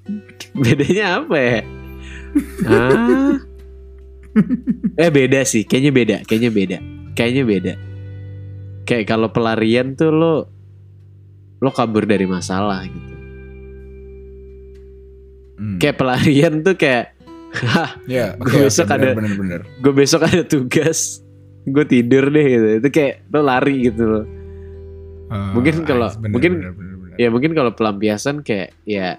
Bedanya 0.64 1.20
apa 1.20 1.36
ya 1.36 1.60
ah. 2.64 3.34
Eh 5.02 5.10
beda 5.10 5.42
sih. 5.42 5.66
Kayaknya 5.66 5.92
beda 5.92 6.16
Kayaknya 6.22 6.50
beda. 6.50 6.78
Kayaknya 7.12 7.44
beda. 7.44 7.72
Kayak 8.84 9.04
kalau 9.06 9.28
pelarian 9.28 9.92
tuh 9.92 10.10
lo 10.10 10.34
Lo 11.58 11.70
kabur 11.70 12.06
dari 12.06 12.22
masalah 12.22 12.86
gitu. 12.86 13.14
Hmm. 15.58 15.76
Kayak 15.82 15.96
pelarian 15.96 16.54
tuh 16.62 16.74
kayak 16.74 17.18
Hah 17.48 17.96
Ya, 18.04 18.36
Gua 18.36 18.68
besok 18.68 18.92
ada- 18.92 19.16
bener-bener. 19.16 19.64
gue 19.80 19.90
besok 19.90 20.22
ada 20.22 20.44
tugas 20.44 21.24
Gue 21.64 21.84
tidur 21.84 22.28
deh 22.28 22.46
gitu. 22.46 22.66
Itu 22.78 22.88
kayak 22.88 23.26
lo 23.28 23.40
lari 23.42 23.90
gitu 23.90 24.04
loh. 24.04 24.24
Mungkin 25.28 25.84
kalau- 25.84 26.14
mungkin- 26.22 26.62
Ya 27.18 27.28
mungkin 27.28 27.52
kalau 27.52 27.74
pelampiasan 27.74 28.40
kayak 28.40 28.72
ya 28.84 29.18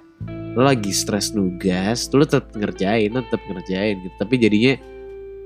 lo 0.58 0.62
lagi 0.66 0.90
stres 0.90 1.34
nugas, 1.38 2.10
lo 2.10 2.26
tetap 2.26 2.50
ngerjain, 2.56 3.14
lo 3.14 3.22
tetap 3.26 3.42
ngerjain 3.46 3.96
gitu. 4.02 4.16
Tapi 4.18 4.36
jadinya 4.42 4.74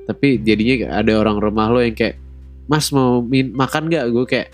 tapi 0.03 0.27
jadinya 0.43 0.99
ada 0.99 1.15
orang 1.15 1.39
rumah 1.39 1.71
lo 1.71 1.79
yang 1.79 1.95
kayak 1.95 2.19
Mas 2.67 2.91
mau 2.95 3.19
min 3.19 3.51
makan 3.51 3.91
gak? 3.91 4.05
Gue 4.11 4.25
kayak 4.27 4.47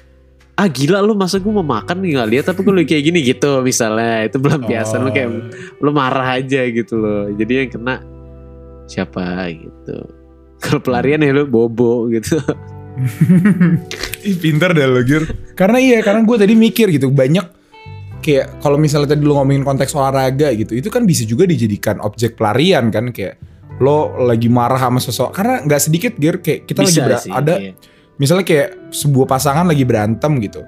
ah 0.60 0.68
gila 0.68 1.00
lo 1.00 1.16
masa 1.16 1.40
gue 1.40 1.54
mau 1.54 1.64
makan 1.64 2.04
nih 2.04 2.20
nggak 2.20 2.30
lihat 2.36 2.46
tapi 2.52 2.60
gue 2.66 2.84
kayak 2.84 3.04
gini 3.06 3.20
gitu 3.22 3.62
misalnya. 3.62 4.26
Itu 4.26 4.42
pelampiasan 4.42 5.06
lo 5.06 5.12
kayak 5.14 5.30
lo 5.78 5.90
marah 5.94 6.42
aja 6.42 6.66
gitu 6.70 6.98
loh 6.98 7.30
jadi 7.38 7.66
yang 7.66 7.70
kena 7.70 7.96
siapa 8.90 9.54
gitu. 9.54 9.98
Kalau 10.60 10.82
pelarian 10.82 11.22
ya 11.22 11.32
lo 11.32 11.46
bobo 11.46 12.10
gitu. 12.10 12.42
Ih 14.28 14.36
pinter 14.42 14.74
deh 14.76 14.90
lo 14.90 15.06
Gir. 15.06 15.24
Karena 15.54 15.78
iya 15.80 16.02
karena 16.02 16.26
gue 16.28 16.36
tadi 16.36 16.52
mikir 16.52 16.92
gitu 16.92 17.08
Banyak 17.08 17.59
kayak 18.20 18.62
kalau 18.64 18.78
misalnya 18.78 19.16
tadi 19.16 19.24
lo 19.24 19.40
ngomongin 19.40 19.64
konteks 19.66 19.92
olahraga 19.96 20.52
gitu 20.56 20.76
Itu 20.78 20.88
kan 20.92 21.04
bisa 21.04 21.24
juga 21.26 21.48
dijadikan 21.50 22.00
objek 22.04 22.36
pelarian 22.36 22.92
kan 22.94 23.12
Kayak 23.12 23.40
lo 23.80 24.16
lagi 24.20 24.48
marah 24.52 24.80
sama 24.80 25.00
sosok 25.00 25.30
Karena 25.34 25.64
nggak 25.64 25.82
sedikit 25.82 26.14
Gir 26.20 26.44
Kayak 26.44 26.70
kita 26.70 26.80
lagi 26.84 26.92
bisa 27.00 27.04
ber- 27.08 27.24
sih 27.24 27.32
ada 27.32 27.56
iya. 27.58 27.74
Misalnya 28.20 28.44
kayak 28.44 28.92
sebuah 28.92 29.28
pasangan 29.32 29.66
lagi 29.66 29.84
berantem 29.88 30.32
gitu 30.44 30.62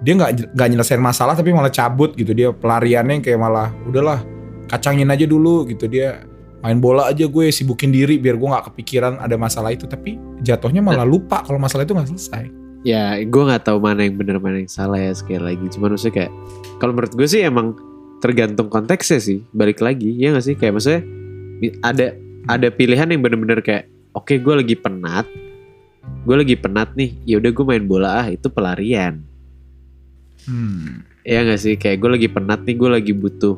Dia 0.00 0.12
nggak 0.14 0.54
nggak 0.54 0.68
nyelesain 0.70 1.02
masalah 1.02 1.34
tapi 1.34 1.50
malah 1.50 1.70
cabut 1.74 2.14
gitu 2.14 2.30
Dia 2.32 2.54
pelariannya 2.54 3.20
kayak 3.20 3.38
malah 3.38 3.74
udahlah 3.84 4.22
kacangin 4.70 5.10
aja 5.10 5.26
dulu 5.26 5.66
gitu 5.66 5.90
Dia 5.90 6.22
main 6.64 6.80
bola 6.80 7.12
aja 7.12 7.28
gue 7.28 7.52
sibukin 7.52 7.92
diri 7.92 8.16
biar 8.16 8.40
gue 8.40 8.48
nggak 8.48 8.72
kepikiran 8.72 9.20
ada 9.20 9.36
masalah 9.36 9.76
itu 9.76 9.84
tapi 9.84 10.16
jatuhnya 10.40 10.80
malah 10.80 11.04
lupa 11.04 11.44
kalau 11.44 11.60
masalah 11.60 11.84
itu 11.84 11.92
nggak 11.92 12.08
selesai 12.16 12.63
ya 12.84 13.16
gue 13.24 13.42
nggak 13.48 13.64
tahu 13.64 13.80
mana 13.80 14.04
yang 14.04 14.20
benar 14.20 14.38
mana 14.38 14.60
yang 14.60 14.70
salah 14.70 15.00
ya 15.00 15.10
sekali 15.16 15.40
lagi. 15.40 15.66
Cuman 15.72 15.96
maksudnya 15.96 16.14
kayak 16.14 16.32
kalau 16.78 16.92
menurut 16.92 17.12
gue 17.16 17.26
sih 17.26 17.40
emang 17.42 17.74
tergantung 18.20 18.68
konteksnya 18.68 19.20
sih 19.20 19.40
balik 19.56 19.80
lagi 19.80 20.12
ya 20.14 20.36
nggak 20.36 20.44
sih? 20.44 20.54
Kayak 20.54 20.78
maksudnya 20.78 21.02
ada 21.80 22.06
ada 22.44 22.68
pilihan 22.68 23.08
yang 23.08 23.24
bener-bener 23.24 23.64
kayak 23.64 23.88
oke 24.12 24.36
gue 24.36 24.54
lagi 24.54 24.76
penat 24.76 25.24
gue 26.24 26.36
lagi 26.36 26.56
penat 26.56 26.92
nih 26.96 27.16
ya 27.24 27.40
udah 27.40 27.50
gue 27.52 27.64
main 27.64 27.84
bola 27.84 28.10
ah 28.24 28.26
itu 28.28 28.48
pelarian. 28.48 29.24
Hmm. 30.44 31.00
ya 31.24 31.40
nggak 31.40 31.60
sih? 31.60 31.74
Kayak 31.80 32.04
gue 32.04 32.10
lagi 32.20 32.28
penat 32.28 32.60
nih 32.68 32.76
gue 32.76 32.90
lagi 33.00 33.12
butuh 33.16 33.56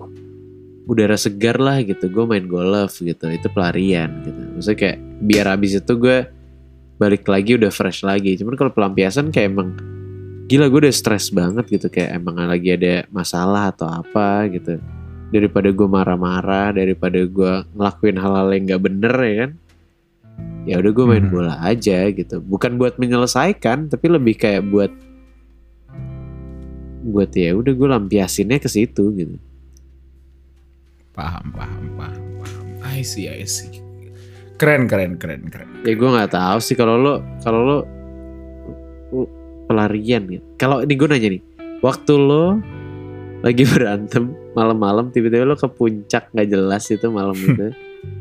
udara 0.86 1.18
segar 1.18 1.58
lah 1.58 1.82
gitu. 1.82 2.06
Gue 2.10 2.24
main 2.30 2.46
golf 2.46 3.02
gitu. 3.02 3.26
Itu 3.26 3.50
pelarian 3.50 4.22
gitu. 4.22 4.38
Maksudnya 4.54 4.78
kayak 4.78 4.98
biar 5.22 5.46
abis 5.50 5.82
itu 5.82 5.92
gue 5.98 6.18
balik 6.96 7.28
lagi 7.28 7.60
udah 7.60 7.68
fresh 7.68 8.02
lagi 8.02 8.40
cuman 8.40 8.56
kalau 8.56 8.72
pelampiasan 8.72 9.28
kayak 9.28 9.52
emang 9.52 9.76
gila 10.46 10.70
gue 10.70 10.88
udah 10.88 10.94
stres 10.94 11.28
banget 11.28 11.66
gitu 11.68 11.86
kayak 11.88 12.16
emang 12.16 12.40
lagi 12.40 12.72
ada 12.72 13.04
masalah 13.12 13.68
atau 13.68 13.84
apa 13.84 14.48
gitu 14.48 14.80
daripada 15.28 15.68
gue 15.68 15.88
marah-marah 15.90 16.72
daripada 16.72 17.18
gue 17.20 17.52
ngelakuin 17.74 18.16
hal-hal 18.16 18.48
yang 18.54 18.64
nggak 18.64 18.82
bener 18.82 19.14
ya 19.18 19.34
kan 19.44 19.50
ya 20.66 20.74
udah 20.80 20.92
gue 20.92 21.04
main 21.06 21.26
Mhm. 21.26 21.32
bola 21.32 21.54
aja 21.60 21.98
gitu 22.10 22.40
bukan 22.40 22.78
buat 22.78 22.96
menyelesaikan 22.96 23.86
tapi 23.86 24.06
lebih 24.08 24.34
kayak 24.38 24.64
buat 24.66 24.92
buat 27.06 27.30
ya 27.34 27.54
udah 27.54 27.70
gue 27.70 27.88
lampiasinnya 27.92 28.58
ke 28.58 28.66
situ 28.66 29.04
gitu 29.14 29.36
Paham, 31.16 31.48
paham, 31.48 31.96
paham, 31.96 32.24
paham. 32.44 32.64
I 32.84 33.00
see, 33.00 33.24
I 33.24 33.48
see. 33.48 33.80
Keren, 34.56 34.88
keren, 34.88 35.20
keren, 35.20 35.44
keren. 35.52 35.68
ya 35.84 35.92
gue 35.92 36.08
nggak 36.08 36.32
tahu 36.32 36.58
sih 36.64 36.72
kalau 36.72 36.96
lo 36.96 37.14
kalau 37.44 37.60
lo 37.60 37.78
pelarian 39.68 40.24
gitu 40.28 40.44
kalau 40.56 40.80
ini 40.80 40.94
gue 40.96 41.08
nanya 41.08 41.28
nih 41.36 41.42
waktu 41.84 42.12
lo 42.16 42.56
lagi 43.44 43.64
berantem 43.72 44.32
malam-malam 44.56 45.12
tiba-tiba 45.12 45.44
lo 45.44 45.56
ke 45.60 45.68
puncak 45.68 46.32
nggak 46.32 46.48
jelas 46.48 46.88
itu 46.88 47.06
malam 47.12 47.36
itu 47.36 47.68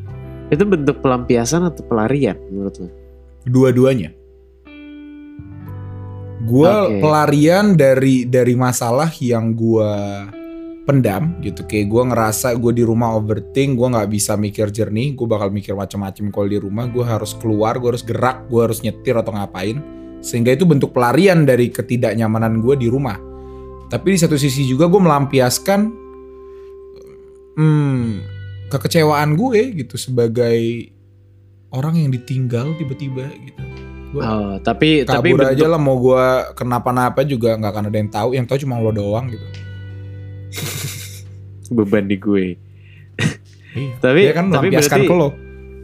itu 0.54 0.64
bentuk 0.68 1.00
pelampiasan 1.00 1.66
atau 1.66 1.82
pelarian 1.88 2.36
menurut 2.52 2.76
lo 2.84 3.06
Dua-duanya. 3.46 4.10
Gua 6.46 6.90
Oke. 6.90 6.98
pelarian 6.98 7.78
dari 7.78 8.26
dari 8.26 8.58
masalah 8.58 9.10
yang 9.22 9.54
gua 9.54 10.26
pendam 10.86 11.36
gitu. 11.42 11.66
Kayak 11.66 11.90
gua 11.90 12.04
ngerasa 12.14 12.54
gue 12.56 12.72
di 12.78 12.84
rumah 12.86 13.18
overthink, 13.18 13.76
gua 13.76 14.00
nggak 14.00 14.10
bisa 14.14 14.38
mikir 14.38 14.70
jernih, 14.70 15.18
gue 15.18 15.28
bakal 15.28 15.50
mikir 15.50 15.74
macam-macam 15.74 16.30
kalau 16.30 16.48
di 16.48 16.60
rumah. 16.62 16.86
Gue 16.88 17.04
harus 17.04 17.34
keluar, 17.36 17.82
gue 17.82 17.90
harus 17.98 18.06
gerak, 18.06 18.46
gue 18.48 18.62
harus 18.62 18.80
nyetir 18.86 19.18
atau 19.18 19.34
ngapain. 19.34 19.82
Sehingga 20.22 20.54
itu 20.54 20.64
bentuk 20.64 20.94
pelarian 20.94 21.44
dari 21.44 21.74
ketidaknyamanan 21.74 22.62
gue 22.62 22.78
di 22.78 22.88
rumah. 22.88 23.18
Tapi 23.90 24.14
di 24.14 24.20
satu 24.22 24.38
sisi 24.38 24.66
juga 24.66 24.90
gue 24.90 25.02
melampiaskan 25.02 25.80
hmm, 27.58 28.06
kekecewaan 28.70 29.38
gue 29.38 29.86
gitu 29.86 29.98
sebagai 29.98 30.90
orang 31.74 32.02
yang 32.02 32.10
ditinggal 32.14 32.74
tiba-tiba 32.78 33.26
gitu. 33.42 33.62
Gua 34.16 34.22
oh 34.22 34.56
tapi 34.62 35.04
tapi 35.04 35.34
kabur 35.34 35.44
bentuk 35.44 35.54
aja 35.60 35.68
lah 35.68 35.82
mau 35.82 35.98
gue 36.00 36.26
kenapa-napa 36.56 37.22
juga 37.28 37.58
nggak 37.58 37.72
akan 37.74 37.86
ada 37.90 37.98
yang 37.98 38.12
tahu. 38.12 38.30
Yang 38.38 38.46
tahu 38.50 38.58
cuma 38.66 38.82
lo 38.82 38.94
doang 38.94 39.30
gitu. 39.34 39.46
beban 41.76 42.06
di 42.06 42.18
gue 42.18 42.45
Iya. 43.76 43.91
tapi 43.99 44.22
Dia 44.24 44.32
kan 44.32 44.47
tapi 44.47 44.72
berarti 44.72 45.03
ke 45.03 45.12
lo. 45.12 45.30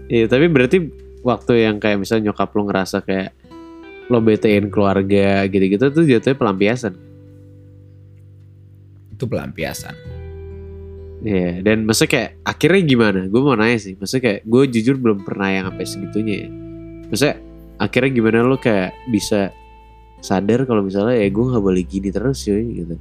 iya 0.07 0.26
tapi 0.26 0.47
berarti 0.47 0.78
waktu 1.22 1.67
yang 1.67 1.76
kayak 1.76 1.99
misalnya 1.99 2.32
nyokap 2.32 2.47
lo 2.55 2.61
ngerasa 2.63 3.03
kayak 3.03 3.36
lo 4.07 4.19
betein 4.19 4.72
keluarga 4.72 5.43
gitu-gitu 5.47 5.91
tuh 5.91 6.03
jatuhnya 6.03 6.36
pelampiasan 6.36 6.93
Itu 9.11 9.30
pelampiasan. 9.30 9.93
Iya, 11.22 11.61
dan 11.61 11.86
maksudnya 11.86 12.09
kayak 12.09 12.30
akhirnya 12.41 12.82
gimana? 12.82 13.19
Gue 13.30 13.41
mau 13.45 13.53
nanya 13.53 13.78
sih, 13.78 13.93
maksudnya 13.93 14.24
kayak 14.26 14.39
gue 14.41 14.63
jujur 14.74 14.95
belum 14.97 15.22
pernah 15.22 15.53
yang 15.53 15.65
sampai 15.69 15.86
segitunya 15.86 16.36
ya. 16.41 16.49
Maksudnya 17.05 17.36
akhirnya 17.78 18.09
gimana 18.09 18.38
lo 18.41 18.57
kayak 18.57 18.89
bisa 19.13 19.53
sadar 20.17 20.65
kalau 20.65 20.82
misalnya 20.82 21.22
ya 21.22 21.30
gue 21.30 21.45
nggak 21.45 21.61
boleh 21.61 21.84
gini 21.86 22.09
terus 22.09 22.41
cuy 22.41 22.65
gitu. 22.82 22.95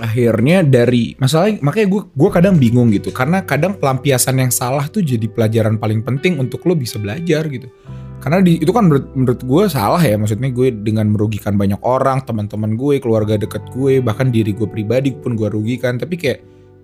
Akhirnya 0.00 0.64
dari 0.66 1.14
masalah 1.20 1.54
makanya 1.62 1.88
gue 1.92 2.02
gue 2.10 2.30
kadang 2.32 2.56
bingung 2.56 2.88
gitu. 2.90 3.12
Karena 3.14 3.44
kadang 3.44 3.76
pelampiasan 3.76 4.40
yang 4.40 4.52
salah 4.52 4.88
tuh 4.88 5.04
jadi 5.04 5.28
pelajaran 5.28 5.76
paling 5.76 6.02
penting 6.02 6.40
untuk 6.40 6.64
lo 6.64 6.74
bisa 6.74 6.96
belajar 6.98 7.46
gitu. 7.46 7.68
Karena 8.20 8.44
di, 8.44 8.60
itu 8.60 8.68
kan 8.68 8.84
menurut, 8.84 9.06
menurut 9.16 9.40
gue 9.40 9.62
salah 9.72 10.00
ya. 10.00 10.16
Maksudnya 10.20 10.52
gue 10.52 10.68
dengan 10.72 11.08
merugikan 11.08 11.56
banyak 11.56 11.80
orang 11.80 12.20
teman-teman 12.24 12.76
gue 12.76 13.00
keluarga 13.00 13.40
deket 13.40 13.64
gue 13.72 14.00
bahkan 14.04 14.28
diri 14.28 14.52
gue 14.52 14.68
pribadi 14.68 15.12
pun 15.16 15.36
gue 15.36 15.48
rugikan. 15.48 15.96
Tapi 15.96 16.16
kayak 16.20 16.38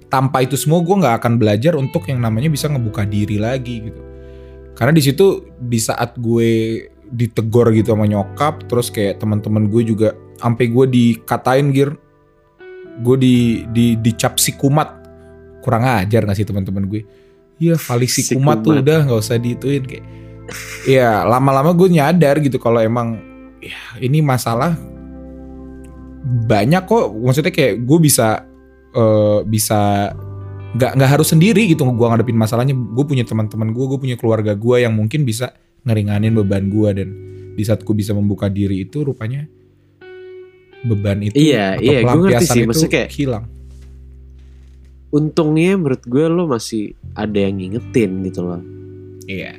tanpa 0.08 0.46
itu 0.46 0.56
semua 0.56 0.80
gue 0.80 0.96
nggak 0.96 1.16
akan 1.20 1.36
belajar 1.36 1.76
untuk 1.76 2.08
yang 2.08 2.22
namanya 2.22 2.48
bisa 2.48 2.70
ngebuka 2.70 3.04
diri 3.04 3.36
lagi 3.36 3.90
gitu. 3.90 4.00
Karena 4.76 4.92
di 4.92 5.02
situ 5.04 5.44
di 5.56 5.80
saat 5.80 6.16
gue 6.20 6.84
ditegor 7.12 7.70
gitu 7.70 7.94
sama 7.94 8.06
nyokap 8.08 8.66
terus 8.66 8.90
kayak 8.90 9.22
teman-teman 9.22 9.70
gue 9.70 9.82
juga 9.86 10.08
sampai 10.42 10.66
gue 10.68 10.86
dikatain 10.90 11.70
gir 11.70 11.94
gue 13.00 13.16
di 13.20 13.36
di 13.70 13.86
dicap 14.00 14.40
si 14.40 14.56
kumat. 14.56 14.88
Kurang 15.60 15.82
ajar 15.82 16.22
gak 16.22 16.36
sih 16.38 16.46
teman-teman 16.46 16.86
gue? 16.86 17.02
Iya 17.56 17.80
kali 17.80 18.04
si 18.04 18.20
Si 18.20 18.36
kumat 18.36 18.60
tuh 18.60 18.76
kumat. 18.76 18.84
udah 18.84 18.98
nggak 19.08 19.20
usah 19.20 19.40
diituin 19.40 19.84
kayak. 19.88 20.04
Iya 20.86 21.24
lama-lama 21.24 21.72
gue 21.72 21.88
nyadar 21.90 22.38
gitu 22.44 22.60
kalau 22.60 22.78
emang 22.78 23.18
ya 23.64 23.80
ini 23.98 24.20
masalah 24.20 24.76
banyak 26.46 26.84
kok. 26.84 27.16
Maksudnya 27.16 27.52
kayak 27.52 27.82
gue 27.82 27.98
bisa 27.98 28.44
eh, 28.92 29.40
bisa 29.48 30.12
nggak 30.76 30.92
nggak 31.00 31.10
harus 31.16 31.32
sendiri 31.32 31.64
gitu 31.72 31.88
gue 31.88 32.06
ngadepin 32.06 32.36
masalahnya. 32.36 32.76
Gue 32.76 33.04
punya 33.08 33.24
teman-teman 33.24 33.72
gue 33.72 33.84
gue 33.88 33.98
punya 33.98 34.16
keluarga 34.20 34.52
gue 34.52 34.76
yang 34.84 34.92
mungkin 34.92 35.24
bisa 35.24 35.56
ngeringanin 35.88 36.36
beban 36.36 36.68
gue 36.68 36.90
dan 36.92 37.08
di 37.56 37.62
saat 37.64 37.80
gue 37.80 37.94
bisa 37.96 38.12
membuka 38.12 38.52
diri 38.52 38.84
itu 38.84 39.00
rupanya 39.00 39.48
beban 40.86 41.18
itu 41.20 41.34
Iya, 41.34 41.74
atau 41.74 41.84
iya, 41.84 41.98
gua 42.00 42.14
ngerti 42.20 42.44
sih, 42.44 42.60
itu 42.60 42.66
maksudnya 42.66 42.92
kayak- 42.94 43.12
hilang 43.12 43.44
Untungnya 45.08 45.74
menurut 45.74 46.02
gue 46.02 46.24
lo 46.26 46.44
masih 46.44 46.82
ada 47.12 47.38
yang 47.38 47.56
ngingetin 47.56 48.20
gitu 48.22 48.42
loh. 48.42 48.60
iya 49.24 49.54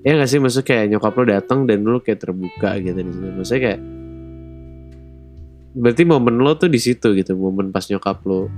Ya 0.00 0.16
gak 0.16 0.28
sih 0.28 0.38
maksudnya 0.38 0.64
kayak 0.66 0.84
nyokap 0.88 1.12
lo 1.12 1.24
datang 1.26 1.58
dan 1.64 1.84
lo 1.84 2.00
kayak 2.00 2.20
terbuka 2.20 2.78
gitu 2.78 2.96
di 2.96 3.10
situ. 3.10 3.26
Maksudnya 3.30 3.62
kayak 3.62 3.80
berarti 5.72 6.02
momen 6.02 6.34
lo 6.36 6.52
tuh 6.54 6.66
di 6.66 6.78
situ 6.78 7.12
gitu, 7.12 7.32
momen 7.34 7.68
pas 7.68 7.84
nyokap 7.84 8.16
lo 8.24 8.48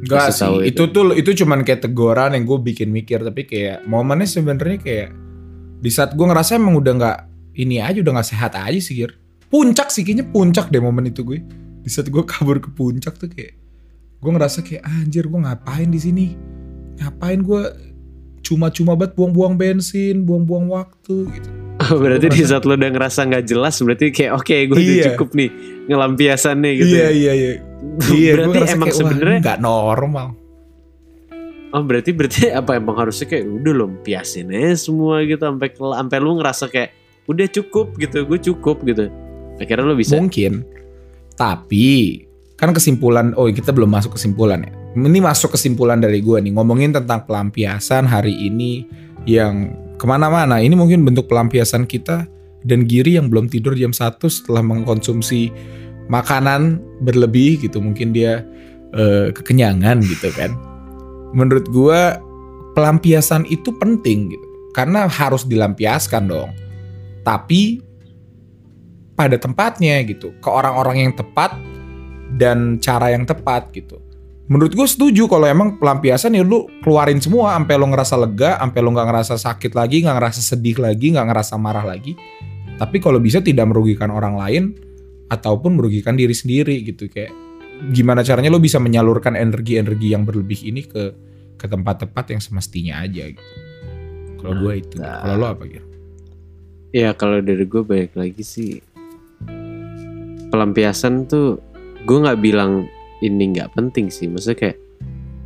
Enggak 0.00 0.30
sih, 0.30 0.46
itu. 0.64 0.84
itu. 0.84 0.92
tuh 0.92 1.04
itu 1.12 1.30
cuman 1.42 1.64
kayak 1.64 1.80
teguran 1.82 2.32
yang 2.32 2.44
gue 2.44 2.58
bikin 2.62 2.88
mikir 2.88 3.24
tapi 3.24 3.42
kayak 3.42 3.82
momennya 3.84 4.28
sebenarnya 4.28 4.78
kayak 4.78 5.08
di 5.80 5.88
saat 5.88 6.12
gue 6.12 6.22
ngerasa 6.22 6.54
emang 6.54 6.76
udah 6.76 6.92
nggak 6.92 7.18
ini 7.56 7.80
aja 7.80 7.98
udah 7.98 8.12
nggak 8.14 8.28
sehat 8.28 8.52
aja 8.52 8.76
sih 8.76 8.94
Gir. 8.96 9.16
Puncak 9.54 9.94
sih 9.94 10.02
kayaknya 10.02 10.26
puncak 10.26 10.74
deh 10.74 10.82
momen 10.82 11.06
itu 11.06 11.22
gue. 11.22 11.38
Di 11.78 11.86
saat 11.86 12.10
gue 12.10 12.26
kabur 12.26 12.58
ke 12.58 12.74
puncak 12.74 13.14
tuh 13.14 13.30
kayak 13.30 13.54
gue 14.18 14.30
ngerasa 14.34 14.66
kayak 14.66 14.82
anjir 14.82 15.30
gue 15.30 15.38
ngapain 15.38 15.86
di 15.86 16.00
sini? 16.02 16.26
Ngapain 16.98 17.38
gue 17.38 17.62
cuma-cuma 18.42 18.98
banget 18.98 19.14
buang-buang 19.14 19.54
bensin, 19.54 20.26
buang-buang 20.26 20.74
waktu 20.74 21.30
gitu. 21.30 21.48
berarti 22.02 22.26
di 22.34 22.42
saat 22.42 22.66
lo 22.66 22.74
udah 22.74 22.90
ngerasa 22.90 23.30
nggak 23.30 23.44
jelas 23.46 23.78
berarti 23.78 24.10
kayak 24.10 24.32
oke 24.34 24.56
gue 24.70 24.74
udah 24.74 24.96
Iya. 24.98 25.06
cukup 25.14 25.28
nih 25.38 25.50
ngelampiasannya 25.86 26.70
gitu. 26.74 26.94
Iya 26.98 27.08
iya 27.14 27.32
iya. 27.38 27.50
Iya, 28.10 28.32
gue 28.42 28.52
berarti 28.58 28.74
emang 28.74 28.90
sebenarnya 28.90 29.38
nggak 29.38 29.60
normal. 29.62 30.26
Oh 31.74 31.82
berarti 31.82 32.10
berarti 32.10 32.50
apa 32.58 32.74
emang 32.74 32.94
harusnya 32.98 33.30
kayak 33.30 33.46
udah 33.46 33.72
lo 33.74 33.86
piasin 34.02 34.50
aja 34.50 34.90
semua 34.90 35.22
gitu 35.22 35.42
sampai 35.46 35.70
sampai 35.74 36.16
lu 36.18 36.38
ngerasa 36.42 36.70
kayak 36.70 36.90
udah 37.30 37.46
cukup 37.50 37.94
gitu 38.02 38.18
gue 38.26 38.38
cukup 38.50 38.82
gitu 38.82 39.10
akhirnya 39.60 39.86
lo 39.86 39.96
bisa 39.98 40.18
Mungkin. 40.18 40.64
Tapi 41.34 42.22
kan 42.54 42.70
kesimpulan, 42.70 43.34
oh 43.34 43.50
kita 43.50 43.74
belum 43.74 43.90
masuk 43.90 44.14
kesimpulan 44.14 44.62
ya. 44.62 44.72
Ini 44.94 45.18
masuk 45.18 45.58
kesimpulan 45.58 45.98
dari 45.98 46.22
gue 46.22 46.38
nih 46.38 46.54
ngomongin 46.54 46.94
tentang 46.94 47.26
pelampiasan 47.26 48.06
hari 48.06 48.30
ini 48.30 48.86
yang 49.26 49.74
ke 49.98 50.04
mana-mana. 50.06 50.62
Ini 50.62 50.78
mungkin 50.78 51.02
bentuk 51.02 51.26
pelampiasan 51.26 51.90
kita 51.90 52.30
dan 52.62 52.86
Giri 52.86 53.18
yang 53.18 53.26
belum 53.26 53.50
tidur 53.50 53.74
jam 53.74 53.90
1 53.90 54.22
setelah 54.22 54.62
mengkonsumsi 54.62 55.50
makanan 56.06 56.78
berlebih 57.02 57.58
gitu. 57.58 57.82
Mungkin 57.82 58.14
dia 58.14 58.46
eh, 58.94 59.34
kekenyangan 59.34 59.98
gitu 60.06 60.30
kan. 60.30 60.54
Menurut 61.34 61.66
gue 61.74 62.00
pelampiasan 62.78 63.50
itu 63.50 63.74
penting 63.74 64.30
gitu. 64.30 64.46
Karena 64.74 65.10
harus 65.10 65.42
dilampiaskan 65.46 66.30
dong. 66.30 66.50
Tapi 67.26 67.82
pada 69.14 69.38
tempatnya 69.38 70.02
gitu 70.06 70.34
ke 70.42 70.48
orang-orang 70.50 71.08
yang 71.08 71.12
tepat 71.14 71.54
dan 72.34 72.82
cara 72.82 73.14
yang 73.14 73.22
tepat 73.22 73.70
gitu. 73.70 74.02
Menurut 74.44 74.76
gue 74.76 74.84
setuju 74.84 75.24
kalau 75.24 75.48
emang 75.48 75.80
pelampiasan 75.80 76.36
ya 76.36 76.44
lu 76.44 76.68
keluarin 76.84 77.16
semua 77.16 77.56
sampai 77.56 77.80
lo 77.80 77.88
ngerasa 77.88 78.14
lega 78.20 78.60
sampai 78.60 78.80
lo 78.84 78.90
nggak 78.92 79.08
ngerasa 79.08 79.34
sakit 79.40 79.72
lagi 79.72 80.04
nggak 80.04 80.16
ngerasa 80.20 80.40
sedih 80.44 80.76
lagi 80.82 81.16
nggak 81.16 81.26
ngerasa 81.32 81.54
marah 81.56 81.86
lagi. 81.86 82.12
Tapi 82.76 82.98
kalau 83.00 83.22
bisa 83.22 83.40
tidak 83.40 83.70
merugikan 83.70 84.12
orang 84.12 84.36
lain 84.36 84.64
ataupun 85.32 85.80
merugikan 85.80 86.18
diri 86.18 86.34
sendiri 86.36 86.84
gitu 86.84 87.08
kayak 87.08 87.32
gimana 87.94 88.20
caranya 88.20 88.52
lo 88.52 88.60
bisa 88.60 88.76
menyalurkan 88.76 89.38
energi-energi 89.38 90.12
yang 90.12 90.28
berlebih 90.28 90.60
ini 90.68 90.84
ke 90.84 91.02
ke 91.56 91.66
tempat-tempat 91.70 92.36
yang 92.36 92.42
semestinya 92.42 93.00
aja 93.00 93.32
gitu. 93.32 93.52
Kalau 94.42 94.60
gue 94.60 94.74
itu. 94.76 95.00
Kalau 95.00 95.36
lo 95.40 95.46
apa 95.48 95.64
gitu 95.64 95.94
ya 96.94 97.10
kalau 97.10 97.42
dari 97.42 97.66
gue 97.66 97.82
baik 97.82 98.14
lagi 98.14 98.46
sih 98.46 98.78
pelampiasan 100.54 101.26
tuh 101.26 101.58
gue 102.06 102.18
nggak 102.22 102.38
bilang 102.38 102.86
ini 103.18 103.58
nggak 103.58 103.74
penting 103.74 104.06
sih. 104.06 104.30
Maksudnya 104.30 104.70
kayak 104.70 104.78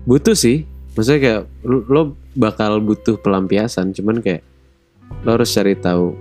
butuh 0.05 0.37
sih. 0.37 0.69
Maksudnya 0.93 1.21
kayak 1.25 1.43
lo, 1.65 1.79
lo 1.89 2.03
bakal 2.37 2.85
butuh 2.85 3.17
pelampiasan 3.25 3.97
cuman 3.97 4.21
kayak 4.21 4.45
lo 5.25 5.41
harus 5.41 5.49
cari 5.57 5.73
tahu 5.81 6.13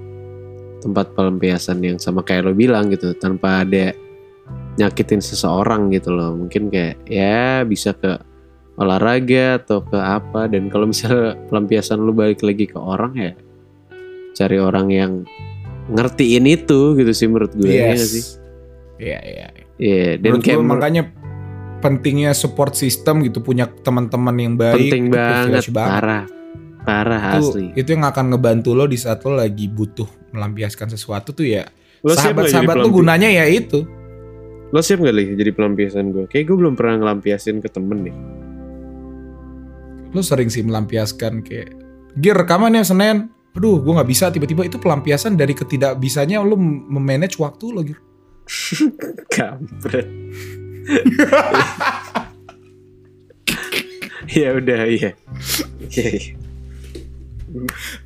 tempat 0.79 1.11
pelampiasan 1.11 1.83
yang 1.83 1.99
sama 1.99 2.23
kayak 2.23 2.47
lo 2.47 2.53
bilang 2.55 2.87
gitu 2.87 3.11
tanpa 3.19 3.67
ada 3.67 3.91
nyakitin 4.79 5.19
seseorang 5.19 5.91
gitu 5.91 6.15
loh. 6.15 6.31
Mungkin 6.31 6.71
kayak 6.71 7.03
ya 7.11 7.67
bisa 7.67 7.91
ke 7.91 8.15
olahraga 8.79 9.59
atau 9.59 9.83
ke 9.83 9.99
apa. 9.99 10.47
Dan 10.47 10.71
kalau 10.71 10.87
misalnya 10.87 11.35
pelampiasan 11.51 11.99
lu 11.99 12.15
balik 12.15 12.39
lagi 12.39 12.71
ke 12.71 12.79
orang 12.79 13.11
ya 13.19 13.33
cari 14.37 14.61
orang 14.61 14.87
yang 14.93 15.11
ngertiin 15.89 16.45
itu 16.45 16.93
gitu 16.93 17.09
sih 17.09 17.25
menurut 17.25 17.57
gue 17.57 17.73
ya 17.73 17.97
nggak 17.97 18.05
sih 18.05 18.46
Iya, 18.97 19.19
iya. 19.21 19.47
Iya 19.77 20.17
dan 20.17 20.37
Menurut 20.37 20.45
kayak 20.45 20.61
makanya 20.65 21.03
pentingnya 21.77 22.33
support 22.33 22.73
system 22.73 23.21
gitu 23.21 23.45
punya 23.45 23.69
teman-teman 23.69 24.33
yang 24.35 24.53
baik 24.57 24.89
penting 24.89 25.13
banget 25.13 25.69
banget. 25.69 26.01
parah 26.01 26.23
parah 26.81 27.21
itu 27.37 27.53
asli 27.53 27.65
itu 27.77 27.89
yang 27.93 28.09
akan 28.09 28.33
ngebantu 28.33 28.73
lo 28.73 28.89
di 28.89 28.97
saat 28.97 29.21
lo 29.21 29.37
lagi 29.37 29.69
butuh 29.69 30.09
melampiaskan 30.33 30.89
sesuatu 30.89 31.37
tuh 31.37 31.45
ya 31.45 31.69
sahabat-sahabat 32.01 32.81
pelampi- 32.81 32.95
gunanya 32.97 33.29
ya 33.29 33.45
itu 33.45 33.85
Lo 34.67 34.83
siap 34.83 34.99
gak 34.99 35.15
Li 35.15 35.31
jadi 35.39 35.55
pelampiasan 35.55 36.11
gue? 36.11 36.27
Kayak 36.27 36.51
gue 36.51 36.57
belum 36.59 36.75
pernah 36.75 36.99
ngelampiasin 36.99 37.63
ke 37.63 37.71
temen 37.71 38.03
nih. 38.03 38.15
lo 40.11 40.19
sering 40.19 40.47
sih 40.47 40.63
melampiaskan 40.63 41.39
kayak 41.39 41.71
Gir 42.17 42.35
rekaman 42.35 42.73
ya 42.73 42.83
Senin 42.83 43.29
aduh 43.53 43.79
gue 43.79 43.89
nggak 43.89 44.09
bisa 44.09 44.27
tiba-tiba 44.27 44.65
itu 44.65 44.75
pelampiasan 44.77 45.33
dari 45.33 45.55
ketidakbisanya 45.55 46.41
lo 46.41 46.55
memanage 46.59 47.37
waktu 47.37 47.65
lo 47.71 47.81
Gir 47.83 47.99
Kampret. 49.35 50.07
ya 54.37 54.55
udah 54.55 54.81
iya. 54.87 55.11
Iya, 55.91 56.09
iya. 56.15 56.33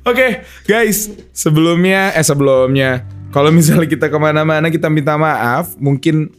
Oke, 0.06 0.46
guys, 0.64 1.10
sebelumnya 1.34 2.14
eh 2.14 2.24
sebelumnya, 2.24 3.02
kalau 3.34 3.50
misalnya 3.50 3.90
kita 3.90 4.06
ke 4.06 4.18
mana-mana 4.18 4.70
kita 4.70 4.86
minta 4.86 5.18
maaf, 5.18 5.74
mungkin 5.82 6.30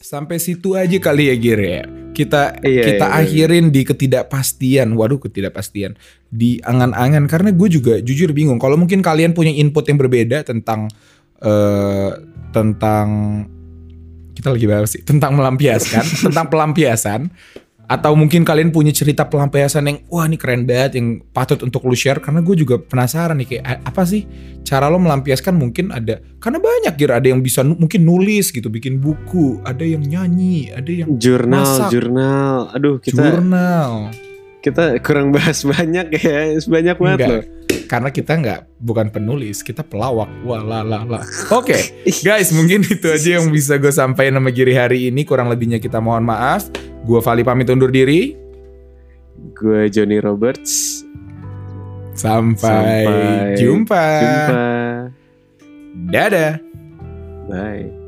sampai 0.00 0.36
situ 0.36 0.76
aja 0.76 0.96
kali 1.00 1.32
ya 1.32 1.36
Gir 1.40 1.60
ya. 1.60 1.82
Kita 2.10 2.60
Iya, 2.60 2.82
kita 2.92 3.06
iya, 3.08 3.16
iya. 3.16 3.24
akhirin 3.24 3.66
di 3.72 3.82
ketidakpastian. 3.86 4.92
Waduh, 4.92 5.22
ketidakpastian 5.22 5.96
di 6.28 6.60
angan-angan 6.60 7.24
karena 7.30 7.50
gue 7.54 7.68
juga 7.70 7.94
jujur 8.02 8.34
bingung. 8.36 8.60
Kalau 8.60 8.76
mungkin 8.76 9.00
kalian 9.00 9.32
punya 9.32 9.54
input 9.54 9.88
yang 9.88 9.96
berbeda 9.96 10.44
tentang 10.44 10.90
eh 11.40 12.10
tentang 12.50 13.08
kita 14.34 14.54
lagi 14.54 14.66
bahas 14.66 14.90
sih 14.94 15.02
tentang 15.04 15.36
melampiaskan, 15.36 16.04
tentang 16.30 16.46
pelampiasan 16.48 17.28
atau 17.90 18.14
mungkin 18.14 18.46
kalian 18.46 18.70
punya 18.70 18.94
cerita 18.94 19.26
pelampiasan 19.26 19.82
yang 19.90 19.98
wah 20.06 20.22
ini 20.22 20.38
keren 20.38 20.62
banget 20.62 20.94
yang 21.02 21.18
patut 21.34 21.58
untuk 21.66 21.82
lu 21.82 21.98
share 21.98 22.22
karena 22.22 22.38
gue 22.38 22.54
juga 22.54 22.78
penasaran 22.78 23.34
nih 23.42 23.58
kayak 23.58 23.82
apa 23.82 24.02
sih 24.06 24.30
cara 24.62 24.86
lo 24.86 25.02
melampiaskan 25.02 25.58
mungkin 25.58 25.90
ada 25.90 26.22
karena 26.38 26.62
banyak 26.62 26.94
kira 26.94 27.18
ada 27.18 27.26
yang 27.26 27.42
bisa 27.42 27.66
mungkin 27.66 28.06
nulis 28.06 28.54
gitu 28.54 28.70
bikin 28.70 29.02
buku 29.02 29.58
ada 29.66 29.82
yang 29.82 30.06
nyanyi 30.06 30.70
ada 30.70 30.86
yang 30.86 31.18
Jurnal, 31.18 31.66
Masak. 31.66 31.90
jurnal. 31.90 32.70
Aduh 32.78 33.02
kita 33.02 33.26
jurnal 33.26 34.14
kita 34.60 35.00
kurang 35.00 35.32
bahas 35.32 35.64
banyak 35.64 36.20
ya. 36.20 36.52
Banyak 36.72 36.96
banget 37.00 37.18
Enggak. 37.18 37.30
loh. 37.32 37.44
Karena 37.90 38.14
kita 38.14 38.38
nggak 38.38 38.60
bukan 38.78 39.10
penulis 39.10 39.66
kita 39.66 39.82
pelawak. 39.82 40.30
Lah 40.46 40.86
oke 41.58 42.06
guys 42.22 42.54
mungkin 42.54 42.86
itu 42.86 43.10
aja 43.10 43.42
yang 43.42 43.50
bisa 43.50 43.82
gue 43.82 43.90
sampaikan 43.90 44.38
sama 44.38 44.54
Giri 44.54 44.78
hari 44.78 45.10
ini. 45.10 45.26
Kurang 45.26 45.50
lebihnya 45.50 45.82
kita 45.82 45.98
mohon 45.98 46.22
maaf. 46.22 46.70
Gue 47.02 47.18
Vali 47.18 47.42
pamit 47.42 47.66
undur 47.66 47.90
diri. 47.90 48.38
Gue 49.58 49.90
Johnny 49.90 50.22
Roberts. 50.22 51.02
sampai, 52.14 53.06
Sampai 53.08 53.56
jumpa. 53.58 54.06
Jumpa. 54.20 54.64
dadah. 56.12 56.54
Bye. 57.48 57.99